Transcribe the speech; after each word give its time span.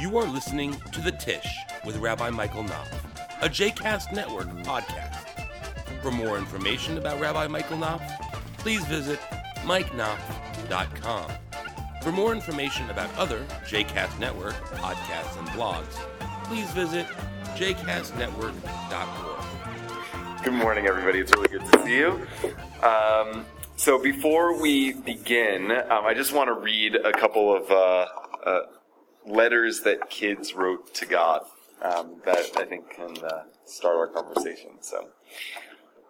You 0.00 0.16
are 0.18 0.28
listening 0.28 0.76
to 0.92 1.00
The 1.00 1.10
Tish 1.10 1.48
with 1.84 1.96
Rabbi 1.96 2.30
Michael 2.30 2.62
Knopf, 2.62 2.88
a 3.42 3.48
JCast 3.48 4.12
Network 4.12 4.46
podcast. 4.62 5.24
For 6.02 6.12
more 6.12 6.38
information 6.38 6.98
about 6.98 7.20
Rabbi 7.20 7.48
Michael 7.48 7.78
Knopf, 7.78 8.04
please 8.58 8.84
visit 8.84 9.18
mikeknopf.com. 9.64 11.32
For 12.00 12.12
more 12.12 12.32
information 12.32 12.88
about 12.90 13.12
other 13.16 13.44
JCast 13.66 14.20
Network 14.20 14.54
podcasts 14.76 15.36
and 15.36 15.48
blogs, 15.48 15.94
please 16.44 16.70
visit 16.70 17.04
jcastnetwork.org. 17.56 20.44
Good 20.44 20.54
morning, 20.54 20.86
everybody. 20.86 21.18
It's 21.18 21.32
really 21.32 21.48
good 21.48 21.64
to 21.72 21.82
see 21.82 21.96
you. 21.96 22.24
Um, 22.86 23.44
so, 23.74 24.00
before 24.00 24.60
we 24.60 24.92
begin, 24.92 25.72
um, 25.72 26.06
I 26.06 26.14
just 26.14 26.32
want 26.32 26.46
to 26.46 26.54
read 26.54 26.94
a 26.94 27.10
couple 27.10 27.52
of 27.52 27.68
uh, 27.68 28.06
uh, 28.46 28.60
letters 29.28 29.80
that 29.80 30.10
kids 30.10 30.54
wrote 30.54 30.94
to 30.94 31.06
God 31.06 31.42
um, 31.82 32.20
that 32.24 32.50
I 32.56 32.64
think 32.64 32.90
can 32.90 33.16
uh, 33.24 33.42
start 33.64 33.96
our 33.96 34.06
conversation. 34.08 34.70
So, 34.80 35.08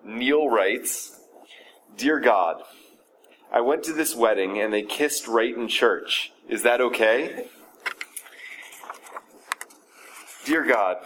Neil 0.04 0.48
writes 0.48 1.20
Dear 1.96 2.20
God, 2.20 2.62
I 3.52 3.60
went 3.60 3.82
to 3.84 3.92
this 3.92 4.14
wedding 4.14 4.60
and 4.60 4.72
they 4.72 4.82
kissed 4.82 5.26
right 5.26 5.54
in 5.54 5.68
church. 5.68 6.32
Is 6.48 6.62
that 6.62 6.80
okay? 6.80 7.46
Dear 10.44 10.64
God, 10.64 10.98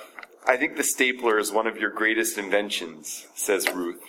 I 0.47 0.56
think 0.56 0.77
the 0.77 0.84
stapler 0.84 1.38
is 1.38 1.50
one 1.50 1.66
of 1.66 1.77
your 1.77 1.91
greatest 1.91 2.38
inventions, 2.38 3.27
says 3.34 3.69
Ruth. 3.72 4.00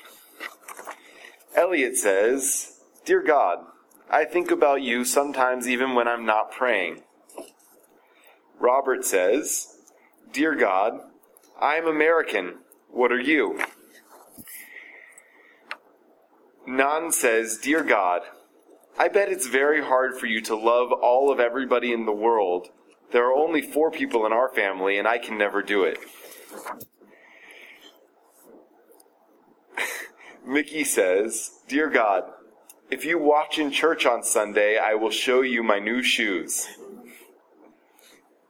Elliot 1.56 1.96
says, 1.96 2.80
Dear 3.06 3.22
God, 3.22 3.66
I 4.10 4.26
think 4.26 4.52
about 4.52 4.82
you 4.82 5.06
sometimes 5.06 5.68
even 5.68 5.96
when 5.96 6.08
I'm 6.08 6.26
not 6.26 6.52
praying. 6.52 7.02
Robert 8.60 9.06
says, 9.06 9.78
Dear 10.32 10.56
God, 10.56 11.00
I'm 11.60 11.88
American. 11.88 12.56
What 12.90 13.12
are 13.12 13.20
you? 13.20 13.60
Nan 16.66 17.12
says, 17.12 17.58
Dear 17.58 17.84
God, 17.84 18.22
I 18.98 19.08
bet 19.08 19.30
it's 19.30 19.48
very 19.48 19.84
hard 19.84 20.18
for 20.18 20.28
you 20.28 20.42
to 20.42 20.56
love 20.56 20.92
all 20.92 21.32
of 21.32 21.40
everybody 21.40 21.92
in 21.92 22.06
the 22.06 22.12
world. 22.12 22.70
There 23.12 23.26
are 23.26 23.36
only 23.36 23.62
four 23.62 23.92
people 23.92 24.26
in 24.26 24.34
our 24.34 24.50
family, 24.50 24.98
and 24.98 25.08
I 25.08 25.18
can 25.18 25.38
never 25.38 25.62
do 25.62 25.84
it. 25.84 26.00
Mickey 30.46 30.84
says, 30.84 31.52
Dear 31.68 31.90
God, 31.90 32.24
if 32.90 33.06
you 33.06 33.18
watch 33.18 33.58
in 33.58 33.72
church 33.72 34.06
on 34.06 34.24
Sunday, 34.24 34.78
I 34.78 34.94
will 34.96 35.10
show 35.10 35.42
you 35.42 35.64
my 35.64 35.80
new 35.80 36.04
shoes. 36.04 36.68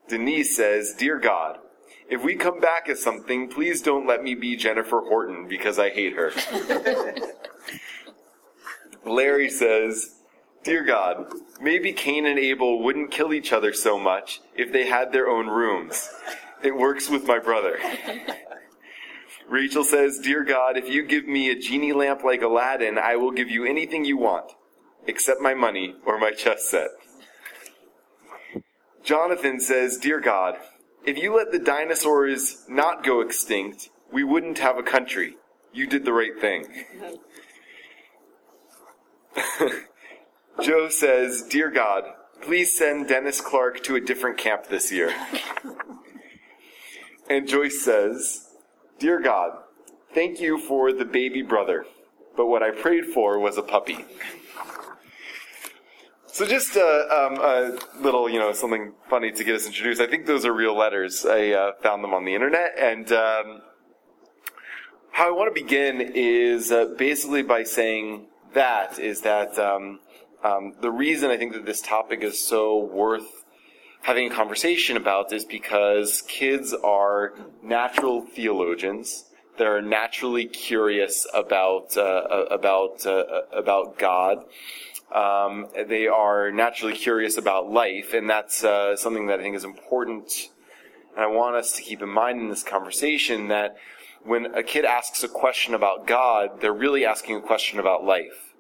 Denise 0.07 0.55
says, 0.55 0.93
Dear 0.97 1.19
God, 1.19 1.59
if 2.09 2.23
we 2.23 2.35
come 2.35 2.59
back 2.59 2.89
as 2.89 3.01
something, 3.01 3.47
please 3.47 3.81
don't 3.81 4.05
let 4.05 4.23
me 4.23 4.35
be 4.35 4.55
Jennifer 4.55 5.01
Horton 5.01 5.47
because 5.47 5.79
I 5.79 5.89
hate 5.89 6.13
her. 6.13 6.31
Larry 9.05 9.49
says, 9.49 10.15
Dear 10.63 10.83
God, 10.83 11.27
maybe 11.59 11.91
Cain 11.91 12.25
and 12.25 12.39
Abel 12.39 12.81
wouldn't 12.83 13.11
kill 13.11 13.33
each 13.33 13.51
other 13.51 13.73
so 13.73 13.99
much 13.99 14.41
if 14.55 14.71
they 14.71 14.87
had 14.87 15.11
their 15.11 15.27
own 15.27 15.47
rooms. 15.47 16.09
It 16.63 16.77
works 16.77 17.09
with 17.09 17.27
my 17.27 17.39
brother. 17.39 17.77
Rachel 19.49 19.83
says, 19.83 20.19
Dear 20.19 20.43
God, 20.43 20.77
if 20.77 20.89
you 20.89 21.03
give 21.03 21.27
me 21.27 21.49
a 21.49 21.59
genie 21.59 21.91
lamp 21.91 22.23
like 22.23 22.41
Aladdin, 22.41 22.97
I 22.97 23.17
will 23.17 23.31
give 23.31 23.49
you 23.49 23.65
anything 23.65 24.05
you 24.05 24.17
want, 24.17 24.51
except 25.05 25.41
my 25.41 25.53
money 25.53 25.95
or 26.05 26.17
my 26.17 26.31
chess 26.31 26.69
set. 26.69 26.89
Jonathan 29.03 29.59
says, 29.59 29.97
Dear 29.97 30.19
God, 30.19 30.55
if 31.05 31.17
you 31.17 31.35
let 31.35 31.51
the 31.51 31.59
dinosaurs 31.59 32.63
not 32.69 33.03
go 33.03 33.19
extinct, 33.19 33.89
we 34.11 34.23
wouldn't 34.23 34.59
have 34.59 34.77
a 34.77 34.83
country. 34.83 35.35
You 35.73 35.87
did 35.87 36.05
the 36.05 36.13
right 36.13 36.39
thing. 36.39 36.65
Joe 40.61 40.87
says, 40.87 41.43
Dear 41.49 41.69
God, 41.69 42.03
please 42.41 42.77
send 42.77 43.07
Dennis 43.07 43.41
Clark 43.41 43.83
to 43.83 43.95
a 43.95 44.01
different 44.01 44.37
camp 44.37 44.67
this 44.67 44.91
year. 44.91 45.13
and 47.29 47.47
Joyce 47.47 47.83
says, 47.83 48.47
Dear 48.99 49.19
God, 49.19 49.57
thank 50.13 50.39
you 50.39 50.57
for 50.57 50.93
the 50.93 51.05
baby 51.05 51.41
brother, 51.41 51.85
but 52.37 52.45
what 52.45 52.63
I 52.63 52.71
prayed 52.71 53.07
for 53.07 53.39
was 53.39 53.57
a 53.57 53.63
puppy. 53.63 54.05
So 56.33 56.47
just 56.47 56.75
uh, 56.75 56.81
um, 56.81 57.39
a 57.39 57.77
little, 58.01 58.27
you 58.27 58.39
know, 58.39 58.53
something 58.53 58.93
funny 59.07 59.31
to 59.31 59.43
get 59.43 59.53
us 59.53 59.67
introduced. 59.67 60.01
I 60.01 60.07
think 60.07 60.25
those 60.25 60.47
are 60.47 60.51
real 60.51 60.75
letters. 60.75 61.27
I 61.27 61.49
uh, 61.49 61.73
found 61.83 62.03
them 62.03 62.11
on 62.11 62.25
the 62.25 62.33
internet, 62.33 62.71
and 62.75 63.11
um, 63.11 63.61
how 65.11 65.27
I 65.27 65.31
want 65.31 65.53
to 65.53 65.61
begin 65.61 66.01
is 66.01 66.71
uh, 66.71 66.95
basically 66.97 67.43
by 67.43 67.61
saying 67.61 68.25
that 68.55 68.97
is 68.97 69.21
that 69.21 69.59
um, 69.59 69.99
um, 70.43 70.73
the 70.81 70.89
reason 70.89 71.29
I 71.29 71.37
think 71.37 71.53
that 71.53 71.67
this 71.67 71.81
topic 71.81 72.23
is 72.23 72.43
so 72.43 72.79
worth 72.79 73.43
having 74.01 74.31
a 74.31 74.33
conversation 74.33 74.97
about 74.97 75.31
is 75.31 75.45
because 75.45 76.23
kids 76.23 76.73
are 76.73 77.35
natural 77.61 78.21
theologians. 78.21 79.25
They're 79.59 79.83
naturally 79.83 80.47
curious 80.47 81.27
about 81.31 81.95
uh, 81.95 82.45
about 82.49 83.05
uh, 83.05 83.43
about 83.51 83.99
God. 83.99 84.45
Um, 85.13 85.67
they 85.87 86.07
are 86.07 86.51
naturally 86.51 86.93
curious 86.93 87.37
about 87.37 87.71
life, 87.71 88.13
and 88.13 88.29
that's 88.29 88.63
uh, 88.63 88.95
something 88.95 89.27
that 89.27 89.39
I 89.39 89.43
think 89.43 89.55
is 89.55 89.63
important. 89.63 90.49
And 91.15 91.23
I 91.23 91.27
want 91.27 91.55
us 91.55 91.73
to 91.73 91.81
keep 91.81 92.01
in 92.01 92.09
mind 92.09 92.41
in 92.41 92.49
this 92.49 92.63
conversation 92.63 93.49
that 93.49 93.75
when 94.23 94.45
a 94.55 94.63
kid 94.63 94.85
asks 94.85 95.23
a 95.23 95.27
question 95.27 95.73
about 95.73 96.07
God, 96.07 96.61
they're 96.61 96.73
really 96.73 97.05
asking 97.05 97.35
a 97.35 97.41
question 97.41 97.79
about 97.79 98.03
life. 98.03 98.52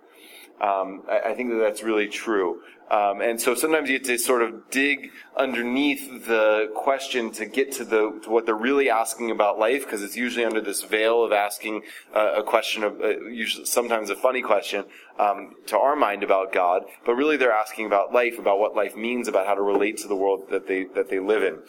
Um, 0.61 1.03
I, 1.09 1.31
I 1.31 1.33
think 1.33 1.49
that 1.51 1.57
that's 1.57 1.83
really 1.83 2.07
true. 2.07 2.61
Um, 2.91 3.21
and 3.21 3.41
so 3.41 3.55
sometimes 3.55 3.89
you 3.89 3.95
have 3.95 4.03
to 4.03 4.17
sort 4.17 4.43
of 4.43 4.69
dig 4.69 5.09
underneath 5.35 6.27
the 6.27 6.69
question 6.75 7.31
to 7.31 7.45
get 7.45 7.71
to 7.73 7.85
the 7.85 8.19
to 8.23 8.29
what 8.29 8.45
they're 8.45 8.53
really 8.55 8.89
asking 8.89 9.31
about 9.31 9.57
life, 9.57 9.83
because 9.83 10.03
it's 10.03 10.15
usually 10.15 10.45
under 10.45 10.61
this 10.61 10.83
veil 10.83 11.23
of 11.23 11.31
asking 11.31 11.83
uh, 12.13 12.33
a 12.35 12.43
question 12.43 12.83
of 12.83 13.01
uh, 13.01 13.19
usually 13.21 13.65
sometimes 13.65 14.09
a 14.09 14.15
funny 14.15 14.41
question 14.41 14.85
um, 15.17 15.55
to 15.65 15.77
our 15.77 15.95
mind 15.95 16.23
about 16.23 16.53
God, 16.53 16.83
but 17.05 17.15
really 17.15 17.35
they're 17.35 17.51
asking 17.51 17.87
about 17.87 18.13
life, 18.13 18.37
about 18.37 18.59
what 18.59 18.75
life 18.75 18.95
means, 18.95 19.27
about 19.27 19.47
how 19.47 19.55
to 19.55 19.61
relate 19.61 19.97
to 19.97 20.07
the 20.07 20.15
world 20.15 20.49
that 20.51 20.67
they 20.67 20.83
that 20.93 21.09
they 21.09 21.19
live 21.19 21.41
in. 21.41 21.59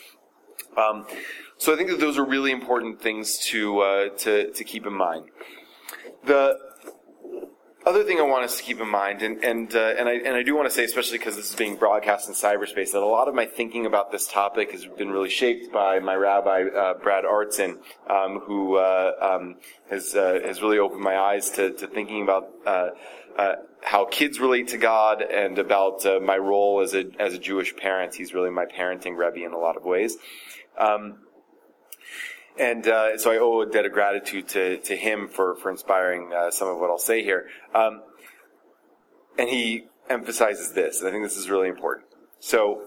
Um, 0.76 1.06
so 1.56 1.72
I 1.72 1.76
think 1.76 1.88
that 1.90 2.00
those 2.00 2.18
are 2.18 2.24
really 2.24 2.50
important 2.50 3.00
things 3.00 3.38
to 3.50 3.80
uh, 3.80 4.08
to 4.18 4.50
to 4.50 4.64
keep 4.64 4.84
in 4.84 4.92
mind. 4.92 5.26
The 6.24 6.58
other 7.86 8.02
thing 8.04 8.18
I 8.18 8.22
want 8.22 8.44
us 8.44 8.56
to 8.56 8.62
keep 8.62 8.80
in 8.80 8.88
mind, 8.88 9.22
and 9.22 9.44
and 9.44 9.74
uh, 9.74 9.94
and 9.98 10.08
I 10.08 10.14
and 10.14 10.34
I 10.34 10.42
do 10.42 10.54
want 10.54 10.68
to 10.68 10.74
say, 10.74 10.84
especially 10.84 11.18
because 11.18 11.36
this 11.36 11.50
is 11.50 11.54
being 11.54 11.76
broadcast 11.76 12.28
in 12.28 12.34
cyberspace, 12.34 12.92
that 12.92 13.02
a 13.02 13.06
lot 13.06 13.28
of 13.28 13.34
my 13.34 13.46
thinking 13.46 13.86
about 13.86 14.10
this 14.10 14.26
topic 14.26 14.72
has 14.72 14.86
been 14.86 15.10
really 15.10 15.28
shaped 15.28 15.72
by 15.72 15.98
my 15.98 16.14
rabbi 16.14 16.64
uh, 16.64 16.94
Brad 16.94 17.24
Artson, 17.24 17.78
um, 18.08 18.40
who 18.40 18.76
uh, 18.76 19.12
um, 19.20 19.56
has 19.90 20.14
uh, 20.14 20.40
has 20.44 20.62
really 20.62 20.78
opened 20.78 21.02
my 21.02 21.18
eyes 21.18 21.50
to, 21.50 21.72
to 21.72 21.86
thinking 21.86 22.22
about. 22.22 22.50
Uh, 22.66 22.90
uh, 23.36 23.56
how 23.82 24.04
kids 24.04 24.38
relate 24.38 24.68
to 24.68 24.78
God 24.78 25.20
and 25.20 25.58
about 25.58 26.04
my 26.22 26.38
role 26.38 26.80
as 26.80 26.94
a 26.94 27.04
as 27.18 27.34
a 27.34 27.38
Jewish 27.38 27.74
parent. 27.74 28.14
He's 28.14 28.32
really 28.32 28.48
my 28.48 28.64
parenting 28.64 29.16
rebbe 29.18 29.44
in 29.44 29.52
a 29.52 29.58
lot 29.58 29.76
of 29.76 29.82
ways. 29.82 30.16
Um, 30.78 31.23
and 32.58 32.86
uh, 32.86 33.18
so 33.18 33.32
I 33.32 33.38
owe 33.38 33.62
a 33.62 33.66
debt 33.66 33.84
of 33.84 33.92
gratitude 33.92 34.48
to, 34.48 34.78
to 34.78 34.96
him 34.96 35.28
for, 35.28 35.56
for 35.56 35.70
inspiring 35.70 36.32
uh, 36.32 36.50
some 36.50 36.68
of 36.68 36.78
what 36.78 36.90
I'll 36.90 36.98
say 36.98 37.22
here. 37.22 37.48
Um, 37.74 38.02
and 39.38 39.48
he 39.48 39.86
emphasizes 40.08 40.72
this, 40.72 41.00
and 41.00 41.08
I 41.08 41.10
think 41.10 41.24
this 41.24 41.36
is 41.36 41.50
really 41.50 41.68
important. 41.68 42.06
So, 42.38 42.82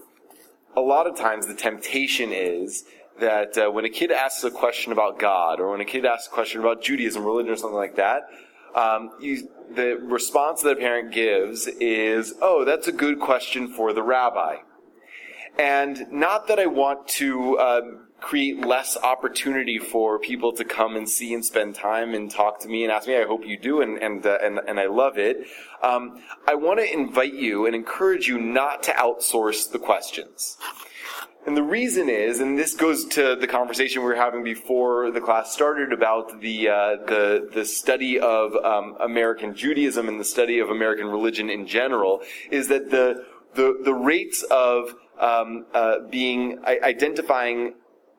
a 0.76 0.82
lot 0.82 1.08
of 1.08 1.18
times 1.18 1.48
the 1.48 1.56
temptation 1.56 2.32
is 2.32 2.84
that 3.20 3.58
uh, 3.58 3.70
when 3.72 3.84
a 3.84 3.90
kid 3.90 4.12
asks 4.12 4.44
a 4.44 4.52
question 4.52 4.92
about 4.92 5.20
God, 5.20 5.60
or 5.60 5.72
when 5.72 5.82
a 5.82 5.86
kid 5.86 6.06
asks 6.06 6.28
a 6.28 6.30
question 6.30 6.62
about 6.62 6.82
Judaism, 6.82 7.26
religion, 7.26 7.52
or 7.52 7.56
something 7.56 7.76
like 7.76 7.96
that, 7.96 8.30
um, 8.76 9.12
you, 9.20 9.50
the 9.74 9.98
response 10.02 10.62
that 10.62 10.72
a 10.72 10.76
parent 10.76 11.12
gives 11.12 11.68
is, 11.68 12.36
"Oh, 12.42 12.64
that's 12.64 12.88
a 12.88 12.92
good 12.92 13.20
question 13.20 13.70
for 13.70 13.92
the 13.92 14.04
rabbi." 14.04 14.58
And 15.58 16.12
not 16.12 16.48
that 16.48 16.60
I 16.60 16.68
want 16.68 17.08
to 17.08 17.60
um, 17.60 18.07
create 18.20 18.66
less 18.66 18.98
opportunity 18.98 19.78
for 19.78 20.20
people 20.20 20.52
to 20.54 20.66
come 20.66 20.96
and 20.96 21.08
see 21.08 21.34
and 21.34 21.46
spend 21.46 21.76
time 21.76 22.14
and 22.14 22.32
talk 22.32 22.60
to 22.60 22.68
me 22.68 22.84
and 22.84 22.92
ask 22.92 23.08
me. 23.08 23.18
I 23.18 23.26
hope 23.26 23.46
you 23.46 23.58
do, 23.58 23.82
and 23.82 23.98
and 24.02 24.26
uh, 24.26 24.38
and, 24.42 24.60
and 24.68 24.80
I 24.80 24.88
love 24.88 25.18
it. 25.18 25.46
Um, 25.84 26.22
I 26.48 26.56
want 26.56 26.80
to 26.80 26.92
invite 26.92 27.34
you 27.34 27.66
and 27.66 27.76
encourage 27.76 28.28
you 28.28 28.40
not 28.40 28.84
to 28.84 28.92
outsource 28.92 29.72
the 29.72 29.80
questions. 29.80 30.58
And 31.46 31.56
the 31.56 31.64
reason 31.64 32.10
is, 32.10 32.42
and 32.42 32.60
this 32.60 32.74
goes 32.74 33.06
to 33.06 33.38
the 33.38 33.48
conversation 33.48 34.02
we 34.02 34.10
were 34.10 34.16
having 34.16 34.44
before 34.44 35.12
the 35.12 35.22
class 35.22 35.54
started 35.54 35.94
about 35.94 36.42
the 36.42 36.68
uh, 36.68 36.74
the 37.06 37.50
the 37.54 37.64
study 37.64 38.20
of 38.20 38.54
um, 38.66 38.98
American 39.00 39.56
Judaism 39.56 40.10
and 40.10 40.20
the 40.20 40.26
study 40.26 40.60
of 40.60 40.70
American 40.70 41.08
religion 41.08 41.50
in 41.50 41.66
general, 41.66 42.22
is 42.52 42.68
that 42.68 42.90
the 42.90 43.26
the 43.54 43.80
the 43.82 43.94
rates 43.94 44.44
of 44.52 44.94
um, 45.20 45.66
uh, 45.74 46.00
being 46.10 46.60
identifying 46.66 47.76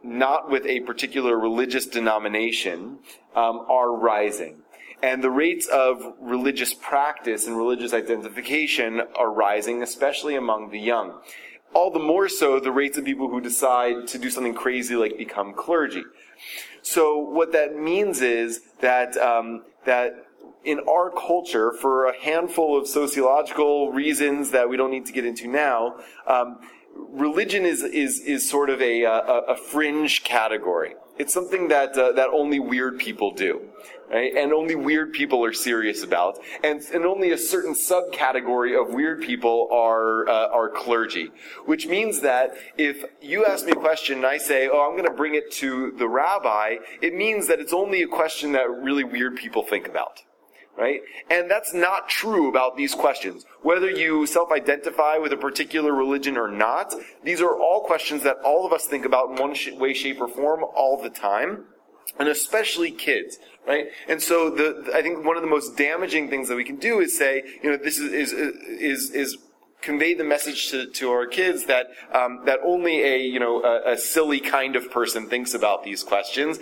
not 0.08 0.50
with 0.50 0.64
a 0.66 0.80
particular 0.80 1.38
religious 1.38 1.86
denomination 1.86 2.98
um, 3.34 3.66
are 3.68 3.92
rising. 3.92 4.62
And 5.02 5.22
the 5.22 5.30
rates 5.30 5.66
of 5.66 6.14
religious 6.20 6.74
practice 6.74 7.46
and 7.46 7.56
religious 7.56 7.92
identification 7.92 9.02
are 9.16 9.30
rising, 9.30 9.82
especially 9.82 10.34
among 10.34 10.70
the 10.70 10.80
young. 10.80 11.20
All 11.72 11.90
the 11.90 12.00
more 12.00 12.28
so, 12.28 12.58
the 12.58 12.72
rates 12.72 12.98
of 12.98 13.04
people 13.04 13.28
who 13.28 13.40
decide 13.40 14.08
to 14.08 14.18
do 14.18 14.30
something 14.30 14.54
crazy 14.54 14.96
like 14.96 15.16
become 15.16 15.52
clergy. 15.54 16.02
So 16.82 17.18
what 17.18 17.52
that 17.52 17.76
means 17.76 18.22
is 18.22 18.60
that 18.80 19.16
um, 19.18 19.64
that 19.84 20.26
in 20.64 20.80
our 20.88 21.10
culture, 21.10 21.72
for 21.72 22.06
a 22.06 22.18
handful 22.20 22.76
of 22.76 22.88
sociological 22.88 23.92
reasons 23.92 24.50
that 24.50 24.68
we 24.68 24.76
don't 24.76 24.90
need 24.90 25.06
to 25.06 25.12
get 25.12 25.24
into 25.24 25.46
now, 25.46 25.96
um, 26.26 26.58
religion 27.10 27.64
is 27.64 27.82
is 27.82 28.20
is 28.20 28.48
sort 28.48 28.70
of 28.70 28.80
a, 28.80 29.02
a, 29.04 29.18
a 29.48 29.56
fringe 29.56 30.24
category. 30.24 30.94
It's 31.18 31.34
something 31.34 31.68
that 31.68 31.96
uh, 31.98 32.12
that 32.12 32.28
only 32.32 32.60
weird 32.60 32.98
people 32.98 33.32
do, 33.32 33.60
right? 34.10 34.32
And 34.36 34.52
only 34.52 34.76
weird 34.76 35.12
people 35.12 35.44
are 35.44 35.52
serious 35.52 36.04
about, 36.04 36.38
and 36.62 36.80
and 36.94 37.04
only 37.04 37.32
a 37.32 37.38
certain 37.38 37.74
subcategory 37.74 38.80
of 38.80 38.94
weird 38.94 39.22
people 39.22 39.68
are 39.72 40.28
uh, 40.28 40.48
are 40.48 40.68
clergy. 40.68 41.30
Which 41.66 41.86
means 41.86 42.20
that 42.20 42.54
if 42.76 43.04
you 43.20 43.44
ask 43.44 43.66
me 43.66 43.72
a 43.72 43.76
question 43.76 44.18
and 44.18 44.26
I 44.26 44.38
say, 44.38 44.68
"Oh, 44.68 44.86
I'm 44.86 44.96
going 44.96 45.10
to 45.10 45.16
bring 45.16 45.34
it 45.34 45.50
to 45.54 45.92
the 45.98 46.08
rabbi," 46.08 46.76
it 47.02 47.14
means 47.14 47.48
that 47.48 47.58
it's 47.58 47.72
only 47.72 48.02
a 48.02 48.08
question 48.08 48.52
that 48.52 48.70
really 48.70 49.04
weird 49.04 49.36
people 49.36 49.64
think 49.64 49.88
about 49.88 50.22
right? 50.78 51.00
And 51.28 51.50
that's 51.50 51.74
not 51.74 52.08
true 52.08 52.48
about 52.48 52.76
these 52.76 52.94
questions. 52.94 53.44
Whether 53.62 53.90
you 53.90 54.26
self-identify 54.26 55.18
with 55.18 55.32
a 55.32 55.36
particular 55.36 55.92
religion 55.92 56.38
or 56.38 56.48
not, 56.48 56.94
these 57.24 57.40
are 57.40 57.58
all 57.58 57.82
questions 57.82 58.22
that 58.22 58.36
all 58.44 58.64
of 58.64 58.72
us 58.72 58.86
think 58.86 59.04
about 59.04 59.30
in 59.30 59.36
one 59.36 59.54
way, 59.78 59.92
shape, 59.92 60.20
or 60.20 60.28
form 60.28 60.64
all 60.76 61.02
the 61.02 61.10
time. 61.10 61.64
And 62.18 62.28
especially 62.28 62.90
kids, 62.90 63.38
right? 63.66 63.88
And 64.08 64.22
so 64.22 64.50
the, 64.50 64.90
I 64.94 65.02
think 65.02 65.26
one 65.26 65.36
of 65.36 65.42
the 65.42 65.48
most 65.48 65.76
damaging 65.76 66.30
things 66.30 66.48
that 66.48 66.56
we 66.56 66.64
can 66.64 66.76
do 66.76 67.00
is 67.00 67.18
say, 67.18 67.42
you 67.62 67.70
know, 67.70 67.76
this 67.76 67.98
is, 67.98 68.12
is, 68.12 68.32
is, 68.32 69.10
is 69.10 69.38
convey 69.82 70.14
the 70.14 70.24
message 70.24 70.70
to, 70.70 70.86
to 70.86 71.10
our 71.10 71.26
kids 71.26 71.66
that 71.66 71.86
um, 72.12 72.40
that 72.46 72.58
only 72.64 73.00
a 73.02 73.18
you 73.18 73.38
know 73.38 73.62
a, 73.62 73.92
a, 73.92 73.96
silly 73.96 74.40
kind 74.40 74.74
of 74.74 74.90
person 74.90 75.28
thinks 75.28 75.54
about 75.54 75.84
these 75.84 76.02
questions 76.02 76.58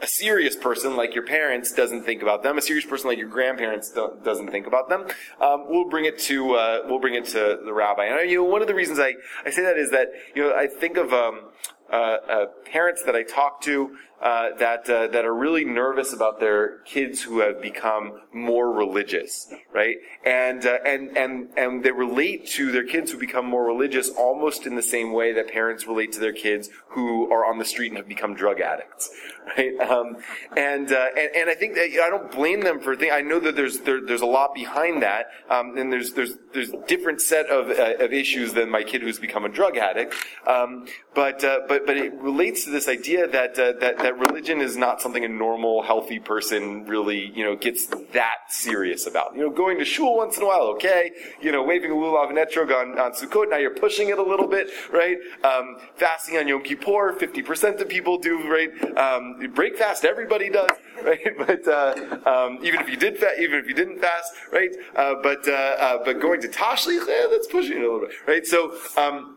a 0.00 0.06
serious 0.06 0.56
person 0.56 0.96
like 0.96 1.14
your 1.14 1.24
parents 1.24 1.72
doesn't 1.72 2.04
think 2.04 2.22
about 2.22 2.42
them. 2.42 2.58
A 2.58 2.62
serious 2.62 2.86
person 2.86 3.08
like 3.08 3.18
your 3.18 3.28
grandparents 3.28 3.92
doesn't 4.24 4.50
think 4.50 4.66
about 4.66 4.88
them. 4.88 5.06
Um, 5.40 5.66
we'll 5.68 5.88
bring 5.88 6.04
it 6.04 6.18
to 6.20 6.54
uh, 6.54 6.82
we'll 6.86 7.00
bring 7.00 7.14
it 7.14 7.26
to 7.26 7.60
the 7.64 7.72
rabbi. 7.72 8.06
And 8.06 8.30
you 8.30 8.38
know, 8.38 8.44
one 8.44 8.62
of 8.62 8.68
the 8.68 8.74
reasons 8.74 8.98
I, 8.98 9.14
I 9.44 9.50
say 9.50 9.62
that 9.62 9.76
is 9.76 9.90
that 9.90 10.08
you 10.34 10.42
know 10.42 10.54
I 10.54 10.66
think 10.66 10.96
of 10.96 11.12
um, 11.12 11.50
uh, 11.92 11.94
uh, 11.94 12.46
parents 12.64 13.02
that 13.04 13.16
I 13.16 13.22
talk 13.22 13.60
to 13.62 13.96
uh, 14.20 14.50
that 14.58 14.88
uh, 14.90 15.06
that 15.06 15.24
are 15.24 15.34
really 15.34 15.64
nervous 15.64 16.12
about 16.12 16.40
their 16.40 16.80
kids 16.80 17.22
who 17.22 17.40
have 17.40 17.62
become 17.62 18.20
more 18.34 18.70
religious, 18.70 19.50
right? 19.72 19.96
And 20.26 20.66
uh, 20.66 20.76
and 20.84 21.16
and 21.16 21.48
and 21.56 21.82
they 21.82 21.90
relate 21.90 22.46
to 22.48 22.70
their 22.70 22.84
kids 22.84 23.12
who 23.12 23.18
become 23.18 23.46
more 23.46 23.64
religious 23.64 24.10
almost 24.10 24.66
in 24.66 24.76
the 24.76 24.82
same 24.82 25.12
way 25.12 25.32
that 25.32 25.48
parents 25.48 25.86
relate 25.86 26.12
to 26.12 26.20
their 26.20 26.34
kids 26.34 26.68
who 26.88 27.32
are 27.32 27.46
on 27.46 27.58
the 27.58 27.64
street 27.64 27.88
and 27.88 27.96
have 27.96 28.08
become 28.08 28.34
drug 28.34 28.60
addicts, 28.60 29.10
right? 29.56 29.80
Um, 29.80 30.18
and, 30.54 30.92
uh, 30.92 31.06
and 31.16 31.30
and 31.34 31.50
I 31.50 31.54
think 31.54 31.74
that 31.76 31.88
I 32.04 32.10
don't 32.10 32.30
blame 32.30 32.60
them 32.60 32.80
for 32.80 32.94
things. 32.96 33.12
I 33.14 33.22
know 33.22 33.40
that 33.40 33.56
there's 33.56 33.80
there, 33.80 34.02
there's 34.04 34.20
a 34.20 34.26
lot 34.26 34.54
behind 34.54 35.02
that, 35.02 35.28
um, 35.48 35.78
and 35.78 35.90
there's 35.90 36.12
there's 36.12 36.36
there's 36.52 36.70
a 36.70 36.86
different 36.86 37.22
set 37.22 37.46
of 37.46 37.70
uh, 37.70 38.04
of 38.04 38.12
issues 38.12 38.52
than 38.52 38.68
my 38.70 38.82
kid 38.82 39.00
who's 39.00 39.18
become 39.18 39.46
a 39.46 39.48
drug 39.48 39.78
addict. 39.78 40.14
Um, 40.46 40.86
but 41.14 41.40
but 41.40 41.86
but 41.86 41.96
it 41.96 42.12
relates 42.14 42.64
to 42.64 42.70
this 42.70 42.86
idea 42.86 43.26
that 43.26 43.54
that 43.54 43.80
that 43.80 44.09
that 44.10 44.18
religion 44.18 44.60
is 44.60 44.76
not 44.76 45.00
something 45.00 45.24
a 45.24 45.28
normal, 45.28 45.82
healthy 45.82 46.18
person 46.18 46.84
really, 46.86 47.30
you 47.34 47.44
know, 47.44 47.54
gets 47.54 47.86
that 48.12 48.38
serious 48.48 49.06
about. 49.06 49.36
You 49.36 49.42
know, 49.42 49.50
going 49.50 49.78
to 49.78 49.84
shul 49.84 50.16
once 50.16 50.36
in 50.36 50.42
a 50.42 50.46
while, 50.46 50.62
okay. 50.74 51.12
You 51.40 51.52
know, 51.52 51.62
waving 51.62 51.92
a 51.92 51.94
lulav 51.94 52.28
and 52.28 52.38
etrog 52.38 52.74
on, 52.74 52.98
on 52.98 53.12
Sukkot, 53.12 53.50
now 53.50 53.58
you're 53.58 53.74
pushing 53.74 54.08
it 54.08 54.18
a 54.18 54.22
little 54.22 54.48
bit, 54.48 54.68
right? 54.92 55.16
Um, 55.44 55.76
fasting 55.94 56.38
on 56.38 56.48
Yom 56.48 56.62
Kippur, 56.62 57.14
50% 57.18 57.80
of 57.80 57.88
people 57.88 58.18
do, 58.18 58.50
right? 58.50 58.70
Um, 58.96 59.38
break 59.54 59.76
fast, 59.76 60.04
everybody 60.04 60.50
does, 60.50 60.70
right? 61.04 61.20
But, 61.38 61.68
uh, 61.68 62.18
um, 62.26 62.58
even 62.64 62.80
if 62.80 62.88
you 62.88 62.96
did 62.96 63.16
even 63.38 63.60
if 63.60 63.68
you 63.68 63.74
didn't 63.74 64.00
fast, 64.00 64.32
right? 64.52 64.70
Uh, 64.96 65.14
but, 65.22 65.46
uh, 65.46 65.52
uh 65.52 66.04
but 66.04 66.20
going 66.20 66.40
to 66.40 66.48
Tashlich, 66.48 67.08
eh, 67.08 67.26
that's 67.30 67.46
pushing 67.46 67.76
it 67.76 67.84
a 67.84 67.92
little 67.92 68.00
bit, 68.00 68.10
right? 68.26 68.46
So, 68.46 68.74
um, 68.96 69.36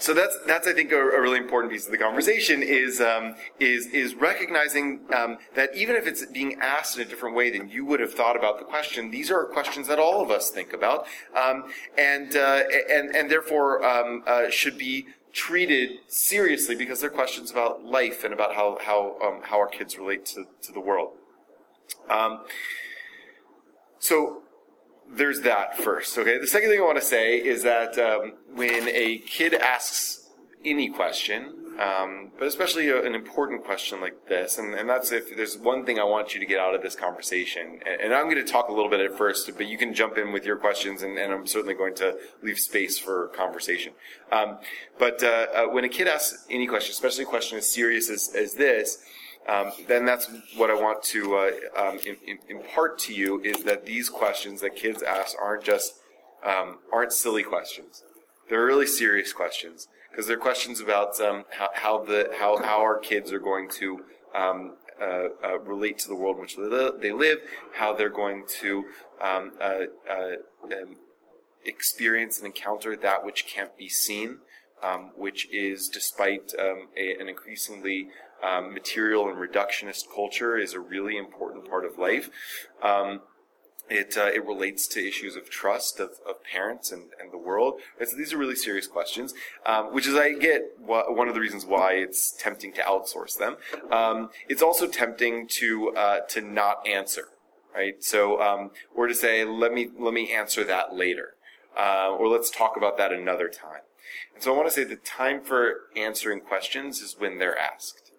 so 0.00 0.14
that's 0.14 0.36
that's 0.46 0.66
I 0.66 0.72
think 0.72 0.92
a, 0.92 0.96
a, 0.96 1.20
really 1.20 1.38
important 1.38 1.70
piece 1.70 1.84
of 1.84 1.92
the 1.92 1.98
conversation 1.98 2.62
is 2.62 3.00
um, 3.02 3.34
is 3.60 3.86
is 3.88 4.14
recognizing 4.14 5.00
um, 5.14 5.36
that 5.54 5.76
even 5.76 5.94
if 5.94 6.06
it's 6.06 6.24
being 6.26 6.58
asked 6.60 6.96
in 6.96 7.02
a 7.02 7.04
different 7.04 7.36
way 7.36 7.50
than 7.50 7.68
you 7.68 7.84
would 7.84 8.00
have 8.00 8.14
thought 8.14 8.34
about 8.34 8.58
the 8.58 8.64
question, 8.64 9.10
these 9.10 9.30
are 9.30 9.44
questions 9.44 9.86
that 9.88 9.98
all 9.98 10.22
of 10.22 10.30
us 10.30 10.50
think 10.50 10.72
about, 10.72 11.06
um, 11.36 11.64
and 11.98 12.34
uh, 12.34 12.62
and 12.90 13.14
and 13.14 13.30
therefore 13.30 13.84
um, 13.84 14.24
uh, 14.26 14.48
should 14.48 14.78
be 14.78 15.06
treated 15.34 15.98
seriously 16.08 16.74
because 16.74 17.00
they're 17.00 17.10
questions 17.10 17.50
about 17.50 17.84
life 17.84 18.24
and 18.24 18.32
about 18.32 18.54
how 18.54 18.78
how 18.80 19.18
um, 19.22 19.42
how 19.44 19.58
our 19.58 19.68
kids 19.68 19.98
relate 19.98 20.24
to 20.24 20.46
to 20.62 20.72
the 20.72 20.80
world. 20.80 21.12
Um, 22.08 22.40
so 23.98 24.39
there's 25.12 25.40
that 25.40 25.76
first. 25.76 26.16
Okay. 26.16 26.38
The 26.38 26.46
second 26.46 26.70
thing 26.70 26.80
I 26.80 26.84
want 26.84 26.98
to 26.98 27.04
say 27.04 27.36
is 27.36 27.62
that 27.62 27.98
um, 27.98 28.34
when 28.54 28.88
a 28.88 29.18
kid 29.18 29.54
asks 29.54 30.28
any 30.64 30.88
question, 30.90 31.54
um, 31.80 32.30
but 32.38 32.46
especially 32.46 32.90
a, 32.90 33.02
an 33.02 33.14
important 33.14 33.64
question 33.64 34.00
like 34.00 34.28
this, 34.28 34.58
and, 34.58 34.74
and, 34.74 34.88
that's 34.88 35.12
if 35.12 35.34
there's 35.34 35.56
one 35.56 35.86
thing 35.86 35.98
I 35.98 36.04
want 36.04 36.34
you 36.34 36.40
to 36.40 36.44
get 36.44 36.58
out 36.58 36.74
of 36.74 36.82
this 36.82 36.94
conversation, 36.94 37.80
and, 37.86 38.00
and 38.02 38.14
I'm 38.14 38.24
going 38.24 38.44
to 38.44 38.52
talk 38.52 38.68
a 38.68 38.72
little 38.72 38.90
bit 38.90 39.00
at 39.00 39.16
first, 39.16 39.50
but 39.56 39.66
you 39.66 39.78
can 39.78 39.94
jump 39.94 40.18
in 40.18 40.30
with 40.30 40.44
your 40.44 40.56
questions, 40.56 41.02
and, 41.02 41.16
and 41.16 41.32
I'm 41.32 41.46
certainly 41.46 41.74
going 41.74 41.94
to 41.94 42.18
leave 42.42 42.58
space 42.58 42.98
for 42.98 43.28
conversation. 43.28 43.94
Um, 44.30 44.58
but 44.98 45.22
uh, 45.22 45.46
uh, 45.54 45.64
when 45.68 45.84
a 45.84 45.88
kid 45.88 46.06
asks 46.06 46.44
any 46.50 46.66
question, 46.66 46.92
especially 46.92 47.24
a 47.24 47.28
question 47.28 47.56
as 47.56 47.66
serious 47.66 48.10
as, 48.10 48.30
as 48.34 48.54
this, 48.54 49.02
um, 49.48 49.72
then 49.88 50.04
that's 50.04 50.30
what 50.56 50.70
I 50.70 50.74
want 50.74 51.02
to 51.04 51.36
uh, 51.36 51.50
um, 51.76 51.98
in, 52.06 52.16
in, 52.26 52.38
impart 52.48 52.98
to 53.00 53.14
you 53.14 53.40
is 53.40 53.64
that 53.64 53.86
these 53.86 54.08
questions 54.08 54.60
that 54.60 54.76
kids 54.76 55.02
ask 55.02 55.36
aren't 55.40 55.64
just 55.64 55.94
um, 56.44 56.78
aren't 56.92 57.12
silly 57.12 57.42
questions. 57.42 58.04
They're 58.48 58.64
really 58.64 58.86
serious 58.86 59.32
questions 59.32 59.88
because 60.10 60.26
they're 60.26 60.36
questions 60.36 60.80
about 60.80 61.20
um, 61.20 61.44
how, 61.50 61.68
how, 61.74 62.04
the 62.04 62.30
how, 62.38 62.62
how 62.62 62.80
our 62.80 62.98
kids 62.98 63.32
are 63.32 63.38
going 63.38 63.68
to 63.70 64.04
um, 64.34 64.76
uh, 65.00 65.28
uh, 65.42 65.58
relate 65.60 65.98
to 65.98 66.08
the 66.08 66.14
world 66.14 66.36
in 66.36 66.42
which 66.42 66.56
they 67.00 67.12
live, 67.12 67.38
how 67.74 67.94
they're 67.94 68.10
going 68.10 68.44
to 68.60 68.84
um, 69.22 69.52
uh, 69.58 69.84
uh, 70.10 70.36
experience 71.64 72.36
and 72.36 72.46
encounter 72.46 72.94
that 72.94 73.24
which 73.24 73.46
can't 73.46 73.76
be 73.78 73.88
seen, 73.88 74.38
which 75.16 75.48
is 75.50 75.88
despite 75.88 76.52
a, 76.58 76.84
an 77.18 77.28
increasingly 77.28 78.08
um, 78.42 78.72
material 78.72 79.28
and 79.28 79.36
reductionist 79.36 80.04
culture 80.14 80.56
is 80.56 80.74
a 80.74 80.80
really 80.80 81.16
important 81.16 81.68
part 81.68 81.84
of 81.84 81.98
life. 81.98 82.30
Um, 82.82 83.20
it, 83.90 84.16
uh, 84.16 84.30
it 84.32 84.46
relates 84.46 84.86
to 84.88 85.06
issues 85.06 85.34
of 85.34 85.50
trust 85.50 85.98
of, 85.98 86.10
of 86.26 86.44
parents 86.44 86.92
and, 86.92 87.10
and 87.20 87.32
the 87.32 87.38
world. 87.38 87.80
And 87.98 88.08
so 88.08 88.16
these 88.16 88.32
are 88.32 88.38
really 88.38 88.54
serious 88.54 88.86
questions, 88.86 89.34
um, 89.66 89.92
which 89.92 90.06
is 90.06 90.14
I 90.14 90.34
get 90.34 90.62
wh- 90.78 91.10
one 91.10 91.28
of 91.28 91.34
the 91.34 91.40
reasons 91.40 91.66
why 91.66 91.94
it's 91.94 92.30
tempting 92.30 92.72
to 92.74 92.82
outsource 92.82 93.36
them. 93.36 93.56
Um, 93.90 94.30
it's 94.48 94.62
also 94.62 94.86
tempting 94.86 95.48
to 95.48 95.90
uh, 95.96 96.20
to 96.28 96.40
not 96.40 96.86
answer, 96.86 97.24
right? 97.74 98.02
So 98.02 98.40
um, 98.40 98.70
or 98.94 99.08
to 99.08 99.14
say 99.14 99.44
let 99.44 99.72
me 99.72 99.88
let 99.98 100.14
me 100.14 100.32
answer 100.32 100.62
that 100.64 100.94
later, 100.94 101.34
uh, 101.76 102.10
or 102.10 102.28
let's 102.28 102.50
talk 102.50 102.76
about 102.76 102.96
that 102.98 103.12
another 103.12 103.48
time. 103.48 103.82
And 104.34 104.42
so 104.42 104.54
I 104.54 104.56
want 104.56 104.68
to 104.68 104.74
say 104.74 104.84
the 104.84 104.96
time 104.96 105.42
for 105.42 105.88
answering 105.96 106.40
questions 106.40 107.00
is 107.00 107.16
when 107.18 107.38
they're 107.38 107.58
asked. 107.58 108.09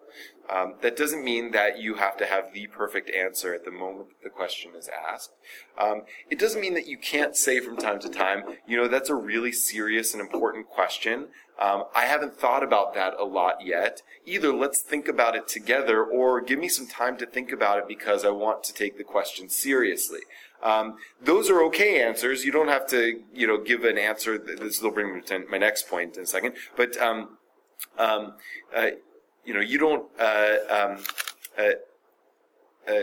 Um, 0.50 0.76
that 0.82 0.98
doesn't 0.98 1.24
mean 1.24 1.52
that 1.52 1.80
you 1.80 1.96
have 1.96 2.18
to 2.18 2.26
have 2.26 2.54
the 2.54 2.68
perfect 2.68 3.10
answer 3.10 3.54
at 3.54 3.64
the 3.64 3.72
moment 3.72 4.10
the 4.24 4.30
question 4.30 4.72
is 4.78 4.90
asked. 4.90 5.32
Um, 5.78 6.04
it 6.30 6.40
doesn't 6.40 6.60
mean 6.60 6.74
that 6.74 6.88
you 6.88 6.98
can't 6.98 7.36
say 7.36 7.60
from 7.60 7.78
time 7.78 8.00
to 8.00 8.10
time, 8.10 8.44
you 8.68 8.76
know, 8.76 8.88
that's 8.88 9.10
a 9.10 9.16
really 9.16 9.52
serious 9.52 10.14
and 10.14 10.22
important 10.22 10.68
question. 10.68 11.28
Um, 11.60 11.86
I 11.96 12.06
haven't 12.06 12.36
thought 12.36 12.64
about 12.64 12.96
that 12.96 13.14
a 13.20 13.24
lot 13.24 13.64
yet. 13.64 14.02
Either 14.26 14.52
let's 14.52 14.82
think 14.82 15.08
about 15.08 15.36
it 15.36 15.48
together 15.48 16.04
or 16.04 16.42
give 16.42 16.60
me 16.60 16.68
some 16.68 16.88
time 16.88 17.18
to 17.18 17.26
think 17.26 17.52
about 17.52 17.78
it 17.78 17.88
because 17.88 18.26
I 18.26 18.30
want 18.30 18.64
to 18.64 18.74
take 18.74 18.98
the 18.98 19.04
question 19.04 19.48
seriously. 19.48 20.22
Um, 20.64 20.98
those 21.22 21.50
are 21.50 21.62
okay 21.66 22.02
answers. 22.02 22.46
You 22.46 22.52
don't 22.52 22.68
have 22.68 22.88
to, 22.88 23.22
you 23.34 23.48
know, 23.48 23.58
give 23.58 23.84
an 23.84 23.98
answer. 23.98 24.38
This 24.38 24.82
will 24.82 24.92
bring 24.92 25.16
me 25.16 25.22
to 25.22 25.46
my 25.50 25.58
next 25.58 25.88
point 25.88 26.18
in 26.18 26.24
a 26.24 26.28
second. 26.28 26.56
But 26.76 26.98
um, 26.98 27.38
um, 27.98 28.34
uh, 28.76 28.92
you 29.46 29.54
know, 29.54 29.60
you 29.60 29.78
don't, 29.78 30.06
uh, 30.20 30.56
um, 30.70 31.04
uh, 31.58 31.72
uh, 32.88 33.02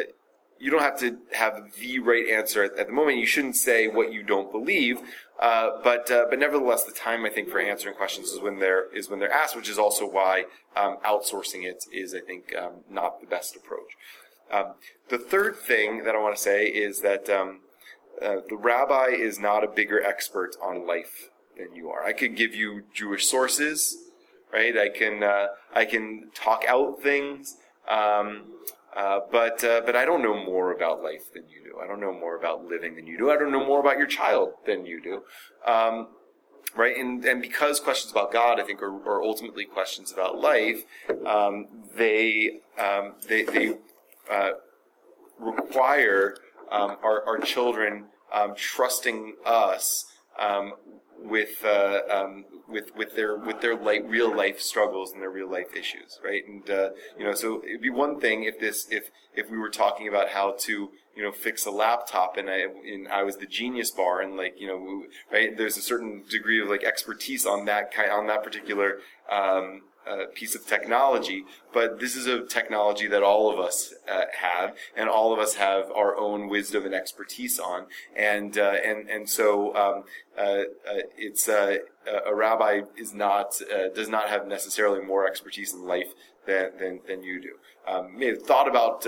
you 0.59 0.71
don't 0.71 0.83
have 0.83 0.99
to 1.01 1.19
have 1.33 1.73
the 1.79 1.99
right 2.01 2.29
answer 2.29 2.65
at, 2.65 2.77
the 2.87 2.93
moment. 2.93 3.19
You 3.19 3.27
shouldn't 3.27 3.57
say 3.57 3.87
what 3.89 4.13
you 4.13 4.23
don't 4.23 4.51
believe. 4.51 5.01
Uh, 5.39 5.81
but 5.85 6.11
uh, 6.11 6.27
but 6.29 6.39
nevertheless, 6.39 6.83
the 6.83 6.93
time 6.93 7.25
I 7.25 7.31
think 7.31 7.49
for 7.49 7.61
answering 7.61 7.95
questions 7.95 8.31
is 8.31 8.41
when 8.41 8.59
they're 8.59 8.93
is 8.93 9.09
when 9.09 9.21
they're 9.21 9.33
asked, 9.33 9.55
which 9.55 9.69
is 9.69 9.79
also 9.79 10.05
why 10.05 10.47
um, 10.75 10.97
outsourcing 11.05 11.65
it 11.65 11.85
is 11.93 12.13
I 12.13 12.21
think 12.21 12.55
um, 12.57 12.81
not 12.91 13.21
the 13.21 13.27
best 13.27 13.55
approach. 13.55 13.97
Um, 14.51 14.75
the 15.11 15.19
third 15.19 15.57
thing 15.57 16.05
that 16.05 16.17
I 16.17 16.19
want 16.21 16.35
to 16.35 16.43
say 16.43 16.67
is 16.67 17.03
that 17.03 17.29
um, 17.31 17.61
uh, 18.21 18.37
the 18.49 18.57
rabbi 18.57 19.09
is 19.11 19.39
not 19.39 19.63
a 19.63 19.69
bigger 19.69 20.03
expert 20.03 20.57
on 20.61 20.87
life 20.87 21.29
than 21.57 21.75
you 21.75 21.89
are. 21.91 22.05
I 22.05 22.13
could 22.13 22.35
give 22.35 22.55
you 22.55 22.83
Jewish 22.93 23.27
sources, 23.27 23.97
right? 24.53 24.77
I 24.77 24.89
can 24.89 25.23
uh, 25.23 25.47
I 25.75 25.85
can 25.85 26.31
talk 26.35 26.65
out 26.67 27.03
things. 27.03 27.57
Um, 27.89 28.45
uh, 28.97 29.21
but 29.31 29.63
uh, 29.63 29.83
but 29.85 29.95
I 29.95 30.05
don't 30.05 30.23
know 30.23 30.35
more 30.35 30.73
about 30.73 31.03
life 31.03 31.33
than 31.33 31.45
you 31.49 31.63
do. 31.63 31.79
I 31.83 31.87
don't 31.87 32.01
know 32.01 32.13
more 32.13 32.37
about 32.37 32.65
living 32.65 32.97
than 32.97 33.07
you 33.07 33.19
do. 33.19 33.31
I 33.31 33.37
don't 33.37 33.53
know 33.53 33.65
more 33.65 33.81
about 33.81 33.99
your 33.99 34.07
child 34.07 34.55
than 34.67 34.87
you 34.87 35.01
do. 35.01 35.23
Um, 35.71 36.09
right? 36.75 36.97
And 36.97 37.25
and 37.25 37.41
because 37.41 37.81
questions 37.81 38.11
about 38.11 38.33
God, 38.33 38.59
I 38.59 38.65
think, 38.65 38.83
are, 38.83 38.95
are 39.09 39.23
ultimately 39.23 39.65
questions 39.65 40.13
about 40.13 40.39
life. 40.39 40.85
Um, 41.27 41.67
they 41.97 42.61
um, 42.79 43.15
they 43.29 43.43
they 43.43 43.77
uh, 44.31 44.51
require 45.39 46.37
um, 46.71 46.97
our 47.03 47.25
our 47.27 47.39
children 47.39 48.07
um, 48.33 48.55
trusting 48.57 49.35
us 49.45 50.07
um, 50.39 50.73
with 51.21 51.65
uh, 51.65 52.01
um, 52.11 52.45
with 52.69 52.95
with 52.97 53.17
their 53.17 53.37
with 53.37 53.61
their 53.61 53.77
life, 53.77 54.03
real 54.07 54.35
life 54.35 54.61
struggles 54.61 55.13
and 55.13 55.23
their 55.23 55.31
real 55.31 55.51
life 55.51 55.75
issues, 55.77 56.19
right? 56.25 56.43
And 56.47 56.69
uh, 56.69 56.91
you 57.19 57.25
know, 57.25 57.35
so 57.35 57.63
it'd 57.65 57.83
be 57.83 57.91
one 57.91 58.21
thing 58.21 58.45
if 58.45 58.59
this 58.61 58.87
if 58.91 59.11
if 59.35 59.51
we 59.51 59.59
were 59.59 59.71
talking 59.71 60.09
about 60.09 60.31
how 60.31 60.55
to 60.61 60.91
you 61.17 61.23
know 61.23 61.33
fix 61.33 61.67
a 61.67 61.71
laptop 61.71 62.37
and 62.37 62.49
I 62.49 62.67
and 62.87 63.09
I 63.09 63.23
was 63.23 63.37
the 63.37 63.47
genius 63.47 63.91
bar 63.91 64.21
and 64.21 64.37
like 64.37 64.55
you 64.59 64.69
know 64.69 65.05
right 65.33 65.57
there's 65.57 65.77
a 65.77 65.83
certain 65.83 66.23
degree 66.29 66.61
of 66.61 66.69
like 66.69 66.85
expertise 66.85 67.45
on 67.45 67.65
that 67.65 67.93
kind 67.93 68.11
on 68.11 68.27
that 68.29 68.45
particular 68.45 68.99
um, 69.31 69.83
piece 70.35 70.55
of 70.55 70.67
technology, 70.67 71.45
but 71.73 72.01
this 72.01 72.17
is 72.17 72.27
a 72.27 72.45
technology 72.45 73.07
that 73.07 73.23
all 73.23 73.53
of 73.53 73.59
us 73.59 73.95
uh, 74.11 74.23
have, 74.41 74.75
and 74.97 75.09
all 75.09 75.33
of 75.33 75.39
us 75.39 75.55
have 75.55 75.91
our 75.91 76.17
own 76.17 76.49
wisdom 76.49 76.85
and 76.85 76.95
expertise 76.95 77.59
on, 77.59 77.87
and 78.17 78.59
uh, 78.59 78.77
and 78.85 79.09
and 79.09 79.29
so 79.29 79.75
um, 79.77 80.05
uh, 80.37 80.63
uh, 80.89 81.03
it's 81.17 81.49
uh, 81.49 81.79
a 82.27 82.35
rabbi 82.35 82.83
is 82.97 83.15
not 83.15 83.61
does 83.95 84.09
not 84.09 84.29
have 84.29 84.47
necessarily 84.47 85.01
more 85.01 85.27
expertise 85.27 85.75
in 85.75 85.85
life 85.85 86.15
than 86.47 86.71
than, 86.79 87.01
than 87.07 87.23
you 87.23 87.41
do. 87.41 87.55
Um, 87.87 88.19
may 88.19 88.27
have 88.27 88.43
thought 88.43 88.69
about 88.69 89.05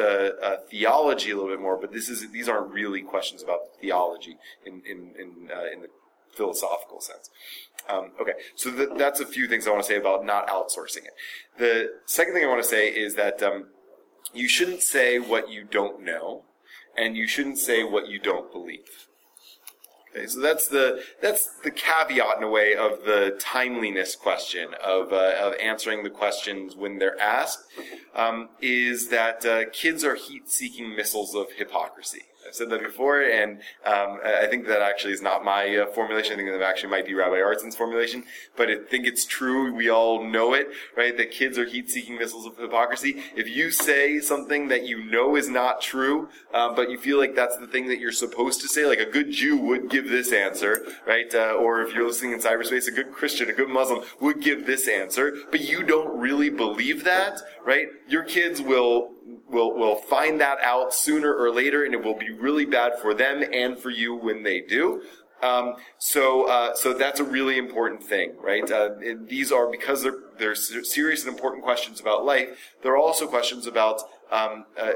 theology 0.70 1.30
a 1.30 1.36
little 1.36 1.50
bit 1.50 1.60
more, 1.60 1.76
but 1.76 1.92
this 1.92 2.08
is 2.08 2.30
these 2.30 2.48
aren't 2.48 2.72
really 2.72 3.02
questions 3.02 3.42
about 3.42 3.60
theology 3.80 4.36
in 4.64 4.82
in 4.84 5.14
in, 5.18 5.50
in 5.72 5.80
the 5.82 5.88
philosophical 6.34 7.00
sense. 7.00 7.30
Um, 7.88 8.12
okay, 8.20 8.32
so 8.54 8.70
th- 8.70 8.90
that's 8.96 9.20
a 9.20 9.26
few 9.26 9.48
things 9.48 9.66
I 9.66 9.70
want 9.70 9.82
to 9.82 9.88
say 9.88 9.96
about 9.96 10.24
not 10.24 10.46
outsourcing 10.48 11.04
it. 11.04 11.14
The 11.58 11.90
second 12.06 12.34
thing 12.34 12.44
I 12.44 12.48
want 12.48 12.62
to 12.62 12.68
say 12.68 12.88
is 12.88 13.14
that 13.16 13.42
um, 13.42 13.66
you 14.32 14.48
shouldn't 14.48 14.82
say 14.82 15.18
what 15.18 15.50
you 15.50 15.64
don't 15.64 16.04
know, 16.04 16.44
and 16.96 17.16
you 17.16 17.26
shouldn't 17.26 17.58
say 17.58 17.82
what 17.82 18.08
you 18.08 18.18
don't 18.18 18.52
believe. 18.52 19.08
Okay, 20.12 20.26
so 20.26 20.40
that's 20.40 20.66
the 20.66 21.02
that's 21.22 21.48
the 21.62 21.70
caveat 21.70 22.38
in 22.38 22.42
a 22.42 22.50
way 22.50 22.74
of 22.74 23.04
the 23.04 23.36
timeliness 23.40 24.16
question 24.16 24.74
of 24.84 25.12
uh, 25.12 25.34
of 25.40 25.54
answering 25.60 26.02
the 26.02 26.10
questions 26.10 26.74
when 26.74 26.98
they're 26.98 27.20
asked. 27.20 27.60
Um, 28.14 28.48
is 28.60 29.08
that 29.10 29.46
uh, 29.46 29.70
kids 29.72 30.02
are 30.02 30.16
heat-seeking 30.16 30.96
missiles 30.96 31.34
of 31.34 31.52
hypocrisy. 31.56 32.22
I've 32.50 32.56
said 32.56 32.70
that 32.70 32.82
before, 32.82 33.20
and 33.22 33.60
um, 33.86 34.18
I 34.24 34.48
think 34.50 34.66
that 34.66 34.82
actually 34.82 35.12
is 35.12 35.22
not 35.22 35.44
my 35.44 35.76
uh, 35.76 35.86
formulation. 35.92 36.32
I 36.32 36.36
think 36.36 36.50
that 36.50 36.62
actually 36.62 36.90
might 36.90 37.06
be 37.06 37.14
Rabbi 37.14 37.36
Artson's 37.36 37.76
formulation, 37.76 38.24
but 38.56 38.68
I 38.68 38.78
think 38.90 39.06
it's 39.06 39.24
true. 39.24 39.72
We 39.72 39.88
all 39.88 40.24
know 40.24 40.52
it, 40.54 40.66
right? 40.96 41.16
That 41.16 41.30
kids 41.30 41.58
are 41.58 41.64
heat-seeking 41.64 42.18
missiles 42.18 42.46
of 42.46 42.58
hypocrisy. 42.58 43.22
If 43.36 43.48
you 43.48 43.70
say 43.70 44.18
something 44.18 44.66
that 44.66 44.84
you 44.84 45.04
know 45.04 45.36
is 45.36 45.48
not 45.48 45.80
true, 45.80 46.28
um, 46.52 46.74
but 46.74 46.90
you 46.90 46.98
feel 46.98 47.18
like 47.18 47.36
that's 47.36 47.56
the 47.56 47.68
thing 47.68 47.86
that 47.86 48.00
you're 48.00 48.10
supposed 48.10 48.60
to 48.62 48.66
say, 48.66 48.84
like 48.84 48.98
a 48.98 49.08
good 49.08 49.30
Jew 49.30 49.56
would 49.56 49.88
give 49.88 50.08
this 50.08 50.32
answer, 50.32 50.84
right? 51.06 51.32
Uh, 51.32 51.52
or 51.52 51.82
if 51.82 51.94
you're 51.94 52.04
listening 52.04 52.32
in 52.32 52.40
cyberspace, 52.40 52.88
a 52.88 52.90
good 52.90 53.12
Christian, 53.12 53.48
a 53.48 53.52
good 53.52 53.68
Muslim 53.68 54.02
would 54.18 54.40
give 54.40 54.66
this 54.66 54.88
answer, 54.88 55.36
but 55.52 55.60
you 55.60 55.84
don't 55.84 56.18
really 56.18 56.50
believe 56.50 57.04
that, 57.04 57.40
right? 57.64 57.86
Your 58.08 58.24
kids 58.24 58.60
will 58.60 59.12
will 59.48 59.74
will 59.74 59.96
find 59.96 60.40
that 60.40 60.58
out 60.62 60.94
sooner 60.94 61.34
or 61.34 61.52
later, 61.52 61.84
and 61.84 61.94
it 61.94 62.02
will 62.02 62.18
be 62.18 62.30
really 62.30 62.64
bad 62.64 62.98
for 63.00 63.14
them 63.14 63.42
and 63.52 63.78
for 63.78 63.90
you 63.90 64.14
when 64.14 64.42
they 64.42 64.60
do. 64.60 65.02
Um, 65.42 65.76
so, 65.98 66.48
uh, 66.48 66.74
so 66.74 66.92
that's 66.92 67.18
a 67.18 67.24
really 67.24 67.56
important 67.56 68.02
thing, 68.02 68.34
right? 68.42 68.70
Uh, 68.70 68.90
these 69.26 69.50
are 69.50 69.70
because 69.70 70.02
they're 70.02 70.18
they're 70.38 70.54
serious 70.54 71.24
and 71.24 71.32
important 71.32 71.62
questions 71.62 72.00
about 72.00 72.24
life. 72.24 72.74
There 72.82 72.92
are 72.92 72.98
also 72.98 73.26
questions 73.26 73.66
about 73.66 74.02
um, 74.30 74.66
uh, 74.78 74.92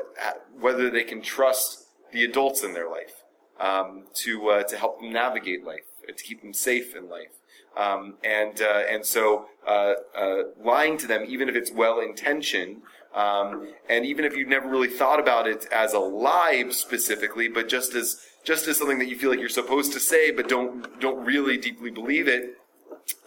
whether 0.59 0.91
they 0.91 1.05
can 1.05 1.23
trust 1.23 1.87
the 2.13 2.25
adults 2.25 2.63
in 2.63 2.75
their 2.75 2.91
life 2.91 3.25
um, 3.59 4.05
to 4.15 4.49
uh, 4.51 4.63
to 4.65 4.77
help 4.77 5.01
them 5.01 5.13
navigate 5.13 5.65
life, 5.65 5.87
to 6.07 6.25
keep 6.25 6.43
them 6.43 6.53
safe 6.53 6.95
in 6.95 7.09
life. 7.09 7.41
Um, 7.77 8.15
and 8.23 8.61
uh, 8.61 8.83
and 8.89 9.05
so 9.05 9.47
uh, 9.67 9.95
lying 10.63 10.99
to 10.99 11.07
them, 11.07 11.25
even 11.27 11.49
if 11.49 11.57
it's 11.57 11.73
well 11.73 12.01
intentioned, 12.01 12.83
um, 13.15 13.69
and 13.89 14.05
even 14.05 14.25
if 14.25 14.37
you've 14.37 14.49
never 14.49 14.69
really 14.69 14.89
thought 14.89 15.21
about 15.21 15.47
it 15.47 15.67
as 15.73 15.93
a 15.93 15.99
lie 15.99 16.65
specifically, 16.71 17.49
but 17.49 17.69
just 17.69 17.95
as 17.95 18.21
just 18.43 18.67
as 18.69 18.77
something 18.77 18.99
that 18.99 19.09
you 19.09 19.17
feel 19.17 19.31
like 19.31 19.39
you're 19.39 19.49
supposed 19.49 19.93
to 19.93 20.01
say, 20.01 20.31
but 20.31 20.49
don't 20.49 21.01
don't 21.01 21.25
really 21.25 21.57
deeply 21.57 21.91
believe 21.91 22.27
it, 22.29 22.59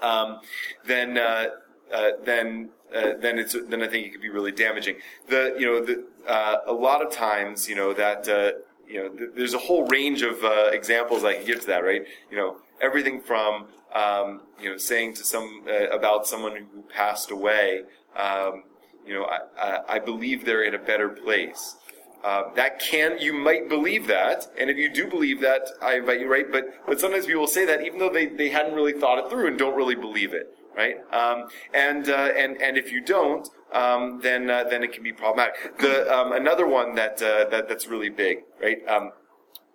um, 0.02 0.42
then 0.86 1.18
uh, 1.18 1.48
uh, 1.92 2.12
then 2.24 2.70
uh, 2.94 3.14
then 3.20 3.40
it's 3.40 3.56
then 3.70 3.82
I 3.82 3.88
think 3.88 4.08
it 4.08 4.12
could 4.12 4.22
be 4.22 4.30
really 4.30 4.52
damaging. 4.52 4.98
The 5.30 5.56
you 5.58 5.66
know 5.66 5.86
the, 5.86 6.06
uh, 6.28 6.58
a 6.66 6.74
lot 6.74 7.06
of 7.06 7.12
times 7.12 7.70
you 7.70 7.76
know 7.76 7.94
that 7.94 8.28
uh, 8.28 8.60
you 8.88 9.02
know 9.02 9.10
th- 9.10 9.32
there's 9.36 9.54
a 9.54 9.60
whole 9.60 9.86
range 9.88 10.22
of 10.22 10.44
uh, 10.44 10.70
examples 10.74 11.24
I 11.24 11.36
can 11.36 11.46
give 11.46 11.62
to 11.62 11.68
that, 11.68 11.84
right? 11.84 12.06
You 12.30 12.38
know 12.38 12.58
everything 12.82 13.22
from 13.22 13.68
um, 13.96 14.42
you 14.60 14.70
know 14.70 14.78
saying 14.78 15.14
to 15.16 15.24
some 15.24 15.66
about 15.92 16.28
someone 16.28 16.56
who 16.56 16.84
passed 16.94 17.32
away. 17.32 17.84
Um, 18.18 18.64
you 19.08 19.14
know, 19.14 19.28
I, 19.60 19.96
I 19.96 20.00
believe 20.00 20.46
they're 20.46 20.64
in 20.64 20.76
a 20.76 20.80
better 20.80 21.10
place. 21.10 21.78
Uh, 22.24 22.54
that 22.56 22.80
can 22.80 23.18
you 23.20 23.32
might 23.32 23.70
believe 23.70 24.08
that, 24.08 24.48
and 24.60 24.70
if 24.70 24.78
you 24.78 24.92
do 24.92 25.08
believe 25.08 25.40
that, 25.40 25.70
I 25.82 25.98
invite 25.98 26.20
you 26.20 26.28
right. 26.28 26.52
But 26.52 26.66
but 26.86 27.00
sometimes 27.00 27.26
people 27.26 27.48
say 27.48 27.66
that 27.66 27.86
even 27.86 28.00
though 28.00 28.10
they, 28.10 28.26
they 28.26 28.50
hadn't 28.50 28.74
really 28.74 28.94
thought 28.94 29.20
it 29.20 29.30
through 29.30 29.48
and 29.48 29.58
don't 29.58 29.76
really 29.76 29.96
believe 29.96 30.34
it, 30.34 30.54
right? 30.76 30.98
Um, 31.14 31.48
and 31.74 32.10
uh, 32.10 32.30
and 32.36 32.60
and 32.62 32.76
if 32.78 32.92
you 32.92 33.02
don't, 33.02 33.48
um, 33.72 34.20
then 34.22 34.50
uh, 34.50 34.64
then 34.64 34.84
it 34.84 34.94
can 34.94 35.04
be 35.04 35.14
problematic. 35.14 35.78
The 35.80 36.12
um, 36.14 36.34
another 36.34 36.68
one 36.68 36.96
that 36.96 37.22
uh, 37.22 37.50
that 37.50 37.70
that's 37.70 37.88
really 37.88 38.10
big, 38.10 38.40
right? 38.62 38.86
Um, 38.88 39.12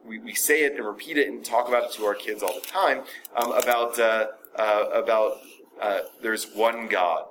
we, 0.04 0.18
we 0.18 0.34
say 0.34 0.64
it 0.64 0.74
and 0.74 0.84
repeat 0.84 1.16
it 1.16 1.28
and 1.28 1.44
talk 1.44 1.68
about 1.68 1.84
it 1.84 1.92
to 1.92 2.04
our 2.04 2.14
kids 2.14 2.42
all 2.42 2.54
the 2.54 2.66
time 2.66 3.02
um, 3.36 3.52
about 3.52 4.00
uh, 4.00 4.26
uh, 4.56 4.84
about 4.92 5.38
there's 6.20 6.52
one 6.54 6.88
God 6.88 7.26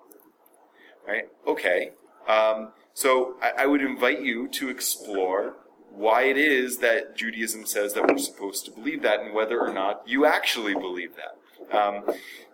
right? 1.07 1.29
Okay. 1.47 1.91
Um, 2.27 2.69
so 2.93 3.35
I, 3.41 3.63
I 3.63 3.65
would 3.65 3.81
invite 3.81 4.21
you 4.21 4.47
to 4.49 4.69
explore 4.69 5.55
why 5.89 6.23
it 6.23 6.37
is 6.37 6.77
that 6.79 7.15
Judaism 7.15 7.65
says 7.65 7.93
that 7.93 8.07
we're 8.07 8.17
supposed 8.17 8.65
to 8.65 8.71
believe 8.71 9.01
that 9.01 9.19
and 9.21 9.33
whether 9.33 9.59
or 9.59 9.73
not 9.73 10.03
you 10.05 10.25
actually 10.25 10.73
believe 10.73 11.11
that. 11.15 11.77
Um, 11.77 12.03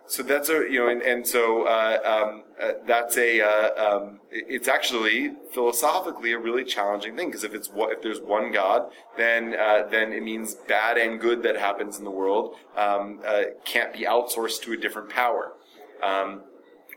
so 0.08 0.22
that's 0.22 0.48
a 0.48 0.66
you 0.70 0.78
know 0.78 0.88
and, 0.88 1.02
and 1.02 1.26
so 1.26 1.64
uh, 1.64 1.98
um, 2.04 2.42
uh, 2.60 2.72
that's 2.86 3.16
a 3.18 3.42
uh, 3.42 3.96
um, 3.96 4.20
it's 4.30 4.66
actually 4.66 5.34
philosophically 5.52 6.32
a 6.32 6.38
really 6.38 6.64
challenging 6.64 7.14
thing 7.14 7.28
because 7.28 7.44
if 7.44 7.54
it's 7.54 7.68
what 7.68 7.92
if 7.92 8.02
there's 8.02 8.20
one 8.20 8.50
God 8.50 8.90
then 9.18 9.54
uh, 9.54 9.86
then 9.90 10.12
it 10.12 10.22
means 10.22 10.54
bad 10.54 10.96
and 10.96 11.20
good 11.20 11.42
that 11.42 11.56
happens 11.56 11.98
in 11.98 12.04
the 12.04 12.10
world 12.10 12.54
um, 12.76 13.20
uh, 13.26 13.42
can't 13.66 13.92
be 13.92 14.00
outsourced 14.00 14.62
to 14.62 14.72
a 14.72 14.76
different 14.76 15.10
power. 15.10 15.52
Um, 16.02 16.42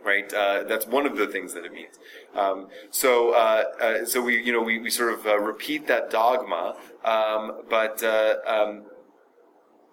right? 0.04 0.32
Uh, 0.34 0.64
that's 0.64 0.88
one 0.88 1.06
of 1.06 1.18
the 1.18 1.28
things 1.28 1.54
that 1.54 1.66
it 1.66 1.74
means. 1.74 1.98
Um, 2.36 2.68
so, 2.90 3.34
uh, 3.34 3.64
uh, 3.82 4.06
so 4.06 4.22
we, 4.22 4.42
you 4.42 4.52
know, 4.52 4.62
we, 4.62 4.80
we 4.80 4.90
sort 4.90 5.14
of 5.14 5.26
uh, 5.26 5.40
repeat 5.40 5.88
that 5.88 6.10
dogma, 6.10 6.76
um, 7.04 7.64
but 7.70 8.04
uh, 8.04 8.36
um, 8.46 8.84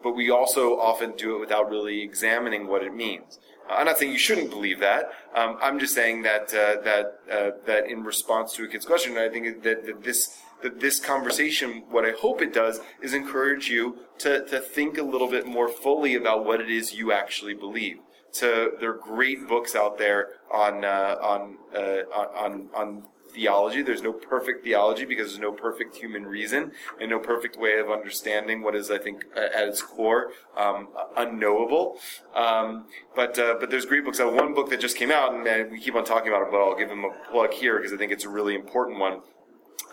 but 0.02 0.12
we 0.12 0.30
also 0.30 0.78
often 0.78 1.12
do 1.16 1.36
it 1.36 1.40
without 1.40 1.68
really 1.68 2.02
examining 2.02 2.68
what 2.68 2.84
it 2.84 2.94
means. 2.94 3.40
I'm 3.68 3.84
not 3.84 3.98
saying 3.98 4.12
you 4.12 4.18
shouldn't 4.18 4.48
believe 4.48 4.80
that. 4.80 5.10
Um, 5.34 5.58
I'm 5.60 5.78
just 5.78 5.94
saying 5.94 6.22
that 6.22 6.54
uh, 6.54 6.80
that 6.82 7.66
that 7.66 7.90
in 7.90 8.04
response 8.04 8.54
to 8.54 8.64
a 8.64 8.68
kid's 8.68 8.86
question, 8.86 9.18
I 9.18 9.28
think 9.28 9.62
that, 9.62 9.84
that 9.86 10.02
this 10.04 10.40
that 10.62 10.80
this 10.80 10.98
conversation, 10.98 11.84
what 11.88 12.04
I 12.04 12.12
hope 12.12 12.42
it 12.42 12.52
does, 12.52 12.80
is 13.00 13.14
encourage 13.14 13.68
you 13.68 13.98
to, 14.18 14.44
to 14.46 14.58
think 14.58 14.98
a 14.98 15.02
little 15.02 15.30
bit 15.30 15.46
more 15.46 15.68
fully 15.68 16.14
about 16.14 16.44
what 16.44 16.60
it 16.60 16.70
is 16.70 16.94
you 16.94 17.12
actually 17.12 17.54
believe 17.54 17.98
to 18.34 18.72
there 18.80 18.90
are 18.90 18.98
great 18.98 19.48
books 19.48 19.74
out 19.74 19.98
there 19.98 20.30
on 20.52 20.84
uh, 20.84 21.16
on, 21.20 21.58
uh, 21.74 22.02
on 22.36 22.68
on 22.74 23.04
theology. 23.32 23.82
There's 23.82 24.02
no 24.02 24.12
perfect 24.12 24.64
theology 24.64 25.04
because 25.04 25.28
there's 25.28 25.40
no 25.40 25.52
perfect 25.52 25.96
human 25.96 26.26
reason 26.26 26.72
and 27.00 27.10
no 27.10 27.18
perfect 27.18 27.56
way 27.56 27.78
of 27.78 27.90
understanding 27.90 28.62
what 28.62 28.74
is, 28.74 28.90
I 28.90 28.98
think, 28.98 29.24
at 29.36 29.68
its 29.68 29.82
core, 29.82 30.32
um, 30.56 30.88
unknowable. 31.16 31.98
Um, 32.34 32.86
but 33.14 33.38
uh, 33.38 33.54
but 33.60 33.70
there's 33.70 33.86
great 33.86 34.04
books. 34.04 34.20
Uh, 34.20 34.28
one 34.28 34.54
book 34.54 34.70
that 34.70 34.80
just 34.80 34.96
came 34.96 35.10
out, 35.10 35.34
and 35.34 35.70
we 35.70 35.80
keep 35.80 35.94
on 35.94 36.04
talking 36.04 36.28
about 36.28 36.42
it, 36.42 36.48
but 36.50 36.58
I'll 36.58 36.76
give 36.76 36.90
him 36.90 37.04
a 37.04 37.30
plug 37.30 37.52
here 37.52 37.76
because 37.76 37.92
I 37.92 37.96
think 37.96 38.12
it's 38.12 38.24
a 38.24 38.30
really 38.30 38.54
important 38.54 38.98
one. 38.98 39.20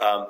Um, 0.01 0.27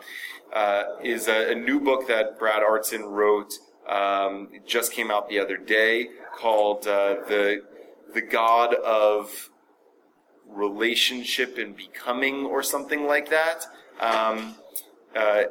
uh, 0.54 0.84
is 1.04 1.28
a, 1.28 1.52
a, 1.52 1.56
new 1.56 1.80
book 1.80 2.08
that 2.08 2.38
Brad 2.38 2.62
Artson 2.62 3.10
wrote. 3.10 3.54
Um, 3.90 4.50
it 4.54 4.68
just 4.68 4.92
came 4.92 5.10
out 5.10 5.28
the 5.28 5.40
other 5.40 5.58
day 5.58 6.10
called 6.38 6.86
uh, 6.86 7.16
the 7.28 7.64
the 8.16 8.22
God 8.22 8.74
of 8.74 9.52
relationship 10.48 11.58
and 11.58 11.76
becoming 11.76 12.46
or 12.46 12.64
something 12.64 13.06
like 13.06 13.30
that. 13.30 13.66
Um, 14.00 14.56
uh, 15.16 15.44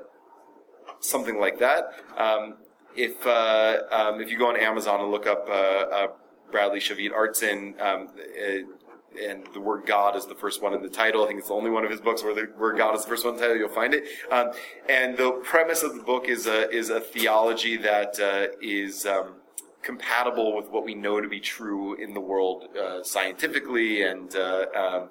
something 1.01 1.39
like 1.39 1.59
that. 1.61 1.93
Um, 2.17 2.57
if 2.97 3.27
uh, 3.27 3.79
um, 3.91 4.21
if 4.21 4.31
you 4.31 4.39
go 4.39 4.49
on 4.49 4.57
Amazon 4.57 5.01
and 5.01 5.11
look 5.11 5.27
up 5.27 5.47
uh, 5.49 5.53
uh 5.53 6.07
Bradley 6.51 6.81
Shavit 6.81 7.13
Artson, 7.13 7.81
um, 7.81 8.09
uh, 8.09 9.21
and 9.21 9.45
the 9.53 9.61
word 9.61 9.87
God 9.87 10.17
is 10.17 10.27
the 10.27 10.35
first 10.35 10.63
one 10.63 10.75
in 10.75 10.83
the 10.83 10.89
title. 10.89 11.25
I 11.25 11.29
think 11.29 11.39
it's 11.39 11.49
the 11.49 11.55
only 11.55 11.71
one 11.71 11.85
of 11.85 11.91
his 11.91 12.01
books 12.01 12.23
where 12.23 12.35
the 12.35 12.49
word 12.59 12.77
God 12.77 12.95
is 12.97 13.03
the 13.03 13.09
first 13.09 13.25
one 13.25 13.35
in 13.35 13.41
the 13.41 13.47
title. 13.47 13.57
You'll 13.59 13.69
find 13.69 13.95
it. 13.95 14.05
Um, 14.31 14.51
and 14.89 15.17
the 15.17 15.33
premise 15.45 15.83
of 15.83 15.95
the 15.97 16.03
book 16.03 16.29
is 16.29 16.47
a 16.47 16.71
is 16.71 16.91
a 16.91 17.01
theology 17.01 17.77
that 17.79 18.19
uh, 18.19 18.57
is 18.61 19.07
um, 19.07 19.37
compatible 19.85 20.57
with 20.57 20.69
what 20.71 20.85
we 20.85 20.95
know 20.95 21.21
to 21.21 21.29
be 21.29 21.39
true 21.39 21.95
in 21.95 22.15
the 22.15 22.21
world 22.21 22.65
uh, 22.77 23.03
scientifically 23.03 24.03
and 24.03 24.35
uh, 24.35 24.67
um, 24.75 25.03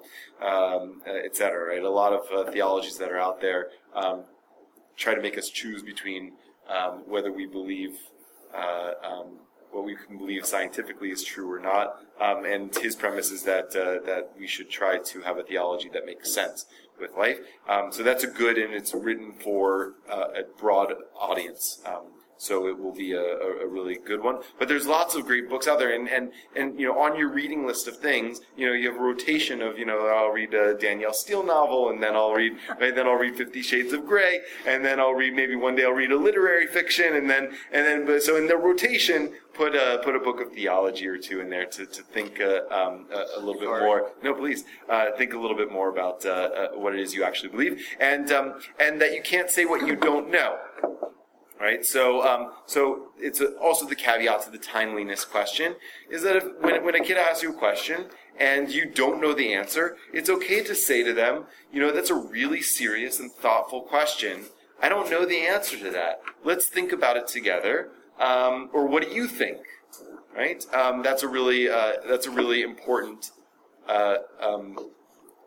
um, 0.46 1.02
uh, 1.06 1.12
et 1.24 1.34
cetera. 1.36 1.68
Right? 1.68 1.82
A 1.82 1.90
lot 1.90 2.12
of 2.12 2.22
uh, 2.30 2.50
theologies 2.50 2.98
that 2.98 3.10
are 3.10 3.18
out 3.18 3.40
there 3.40 3.68
um, 3.94 4.24
try 4.96 5.14
to 5.14 5.22
make 5.22 5.38
us 5.38 5.48
choose 5.48 5.82
between 5.82 6.32
um, 6.68 7.02
whether 7.06 7.32
we 7.32 7.46
believe 7.46 7.98
uh, 8.54 8.92
um, 9.02 9.38
what 9.70 9.84
we 9.84 9.96
can 9.96 10.18
believe 10.18 10.44
scientifically 10.44 11.10
is 11.10 11.24
true 11.24 11.50
or 11.50 11.60
not. 11.60 12.00
Um, 12.20 12.44
and 12.44 12.74
his 12.76 12.94
premise 12.94 13.30
is 13.30 13.42
that 13.44 13.74
uh, 13.76 14.04
that 14.06 14.32
we 14.38 14.46
should 14.46 14.70
try 14.70 14.98
to 14.98 15.20
have 15.22 15.38
a 15.38 15.42
theology 15.42 15.88
that 15.92 16.04
makes 16.04 16.32
sense 16.34 16.66
with 17.00 17.16
life. 17.16 17.38
so 17.90 18.04
that's 18.04 18.22
a 18.22 18.28
good, 18.28 18.56
and 18.56 18.72
it's 18.72 18.94
written 18.94 19.32
for 19.32 19.94
a 20.08 20.42
broad 20.60 20.94
audience. 21.18 21.82
Um, 21.84 22.13
so 22.36 22.68
it 22.68 22.78
will 22.78 22.94
be 22.94 23.12
a, 23.12 23.22
a, 23.22 23.66
really 23.66 23.96
good 23.96 24.22
one. 24.22 24.38
But 24.58 24.68
there's 24.68 24.86
lots 24.86 25.14
of 25.14 25.26
great 25.26 25.48
books 25.48 25.66
out 25.66 25.78
there, 25.78 25.94
and, 25.94 26.08
and, 26.08 26.32
and 26.56 26.78
you 26.78 26.86
know 26.86 26.98
on 26.98 27.18
your 27.18 27.28
reading 27.28 27.66
list 27.66 27.88
of 27.88 27.96
things, 27.96 28.40
you 28.56 28.66
know 28.66 28.72
you 28.72 28.90
have 28.90 29.00
a 29.00 29.02
rotation 29.02 29.62
of 29.62 29.78
you 29.78 29.86
know 29.86 30.06
I'll 30.06 30.30
read 30.30 30.54
a 30.54 30.74
Danielle 30.74 31.12
Steel 31.12 31.44
novel, 31.44 31.90
and 31.90 32.02
then 32.02 32.14
I'll 32.14 32.32
read 32.32 32.56
right, 32.80 32.94
then 32.94 33.06
I'll 33.06 33.14
read 33.14 33.36
Fifty 33.36 33.62
Shades 33.62 33.92
of 33.92 34.06
Grey, 34.06 34.40
and 34.66 34.84
then 34.84 35.00
I'll 35.00 35.14
read 35.14 35.34
maybe 35.34 35.56
one 35.56 35.74
day 35.74 35.84
I'll 35.84 35.92
read 35.92 36.12
a 36.12 36.16
literary 36.16 36.66
fiction, 36.66 37.16
and 37.16 37.28
then 37.28 37.52
and 37.72 38.06
then 38.06 38.20
so 38.20 38.36
in 38.36 38.46
the 38.46 38.56
rotation 38.56 39.32
put 39.52 39.74
a 39.74 40.00
put 40.02 40.16
a 40.16 40.20
book 40.20 40.40
of 40.40 40.52
theology 40.52 41.06
or 41.06 41.16
two 41.16 41.40
in 41.40 41.48
there 41.48 41.66
to 41.66 41.86
to 41.86 42.02
think 42.02 42.40
uh, 42.40 42.62
um, 42.70 43.06
a, 43.12 43.38
a, 43.38 43.40
little 43.40 43.60
bit 43.60 43.68
more. 43.68 44.10
No, 44.22 44.34
please 44.34 44.64
uh, 44.88 45.06
think 45.16 45.32
a 45.32 45.38
little 45.38 45.56
bit 45.56 45.70
more 45.70 45.88
about 45.88 46.26
uh, 46.26 46.30
uh, 46.30 46.68
what 46.74 46.94
it 46.94 47.00
is 47.00 47.14
you 47.14 47.24
actually 47.24 47.50
believe, 47.50 47.86
and 48.00 48.30
um, 48.32 48.60
and 48.78 49.00
that 49.00 49.12
you 49.12 49.22
can't 49.22 49.50
say 49.50 49.64
what 49.64 49.86
you 49.86 49.96
don't 49.96 50.30
know 50.30 50.58
right? 51.64 51.84
So, 51.84 52.22
um, 52.22 52.52
so 52.66 53.08
it's 53.18 53.40
a, 53.40 53.56
also 53.56 53.86
the 53.86 53.94
caveat 53.94 54.42
to 54.42 54.50
the 54.50 54.58
timeliness 54.58 55.24
question 55.24 55.76
is 56.10 56.22
that 56.22 56.36
if, 56.36 56.44
when, 56.60 56.84
when 56.84 56.94
a 56.94 57.00
kid 57.00 57.16
asks 57.16 57.42
you 57.42 57.50
a 57.50 57.54
question 57.54 58.04
and 58.38 58.70
you 58.70 58.84
don't 58.84 59.18
know 59.18 59.32
the 59.32 59.54
answer, 59.54 59.96
it's 60.12 60.28
okay 60.28 60.62
to 60.62 60.74
say 60.74 61.02
to 61.02 61.14
them, 61.14 61.46
you 61.72 61.80
know, 61.80 61.90
that's 61.90 62.10
a 62.10 62.14
really 62.14 62.60
serious 62.60 63.18
and 63.18 63.32
thoughtful 63.32 63.80
question. 63.80 64.44
I 64.82 64.90
don't 64.90 65.10
know 65.10 65.24
the 65.24 65.38
answer 65.38 65.78
to 65.78 65.90
that. 65.92 66.20
Let's 66.44 66.66
think 66.66 66.92
about 66.92 67.16
it 67.16 67.28
together. 67.28 67.88
Um, 68.20 68.68
or 68.74 68.86
what 68.86 69.02
do 69.02 69.14
you 69.14 69.26
think? 69.26 69.58
Right? 70.36 70.62
Um, 70.74 71.02
that's 71.02 71.22
a 71.22 71.28
really 71.28 71.68
uh, 71.68 71.92
that's 72.08 72.26
a 72.26 72.30
really 72.30 72.62
important 72.62 73.30
uh, 73.88 74.16
um, 74.40 74.90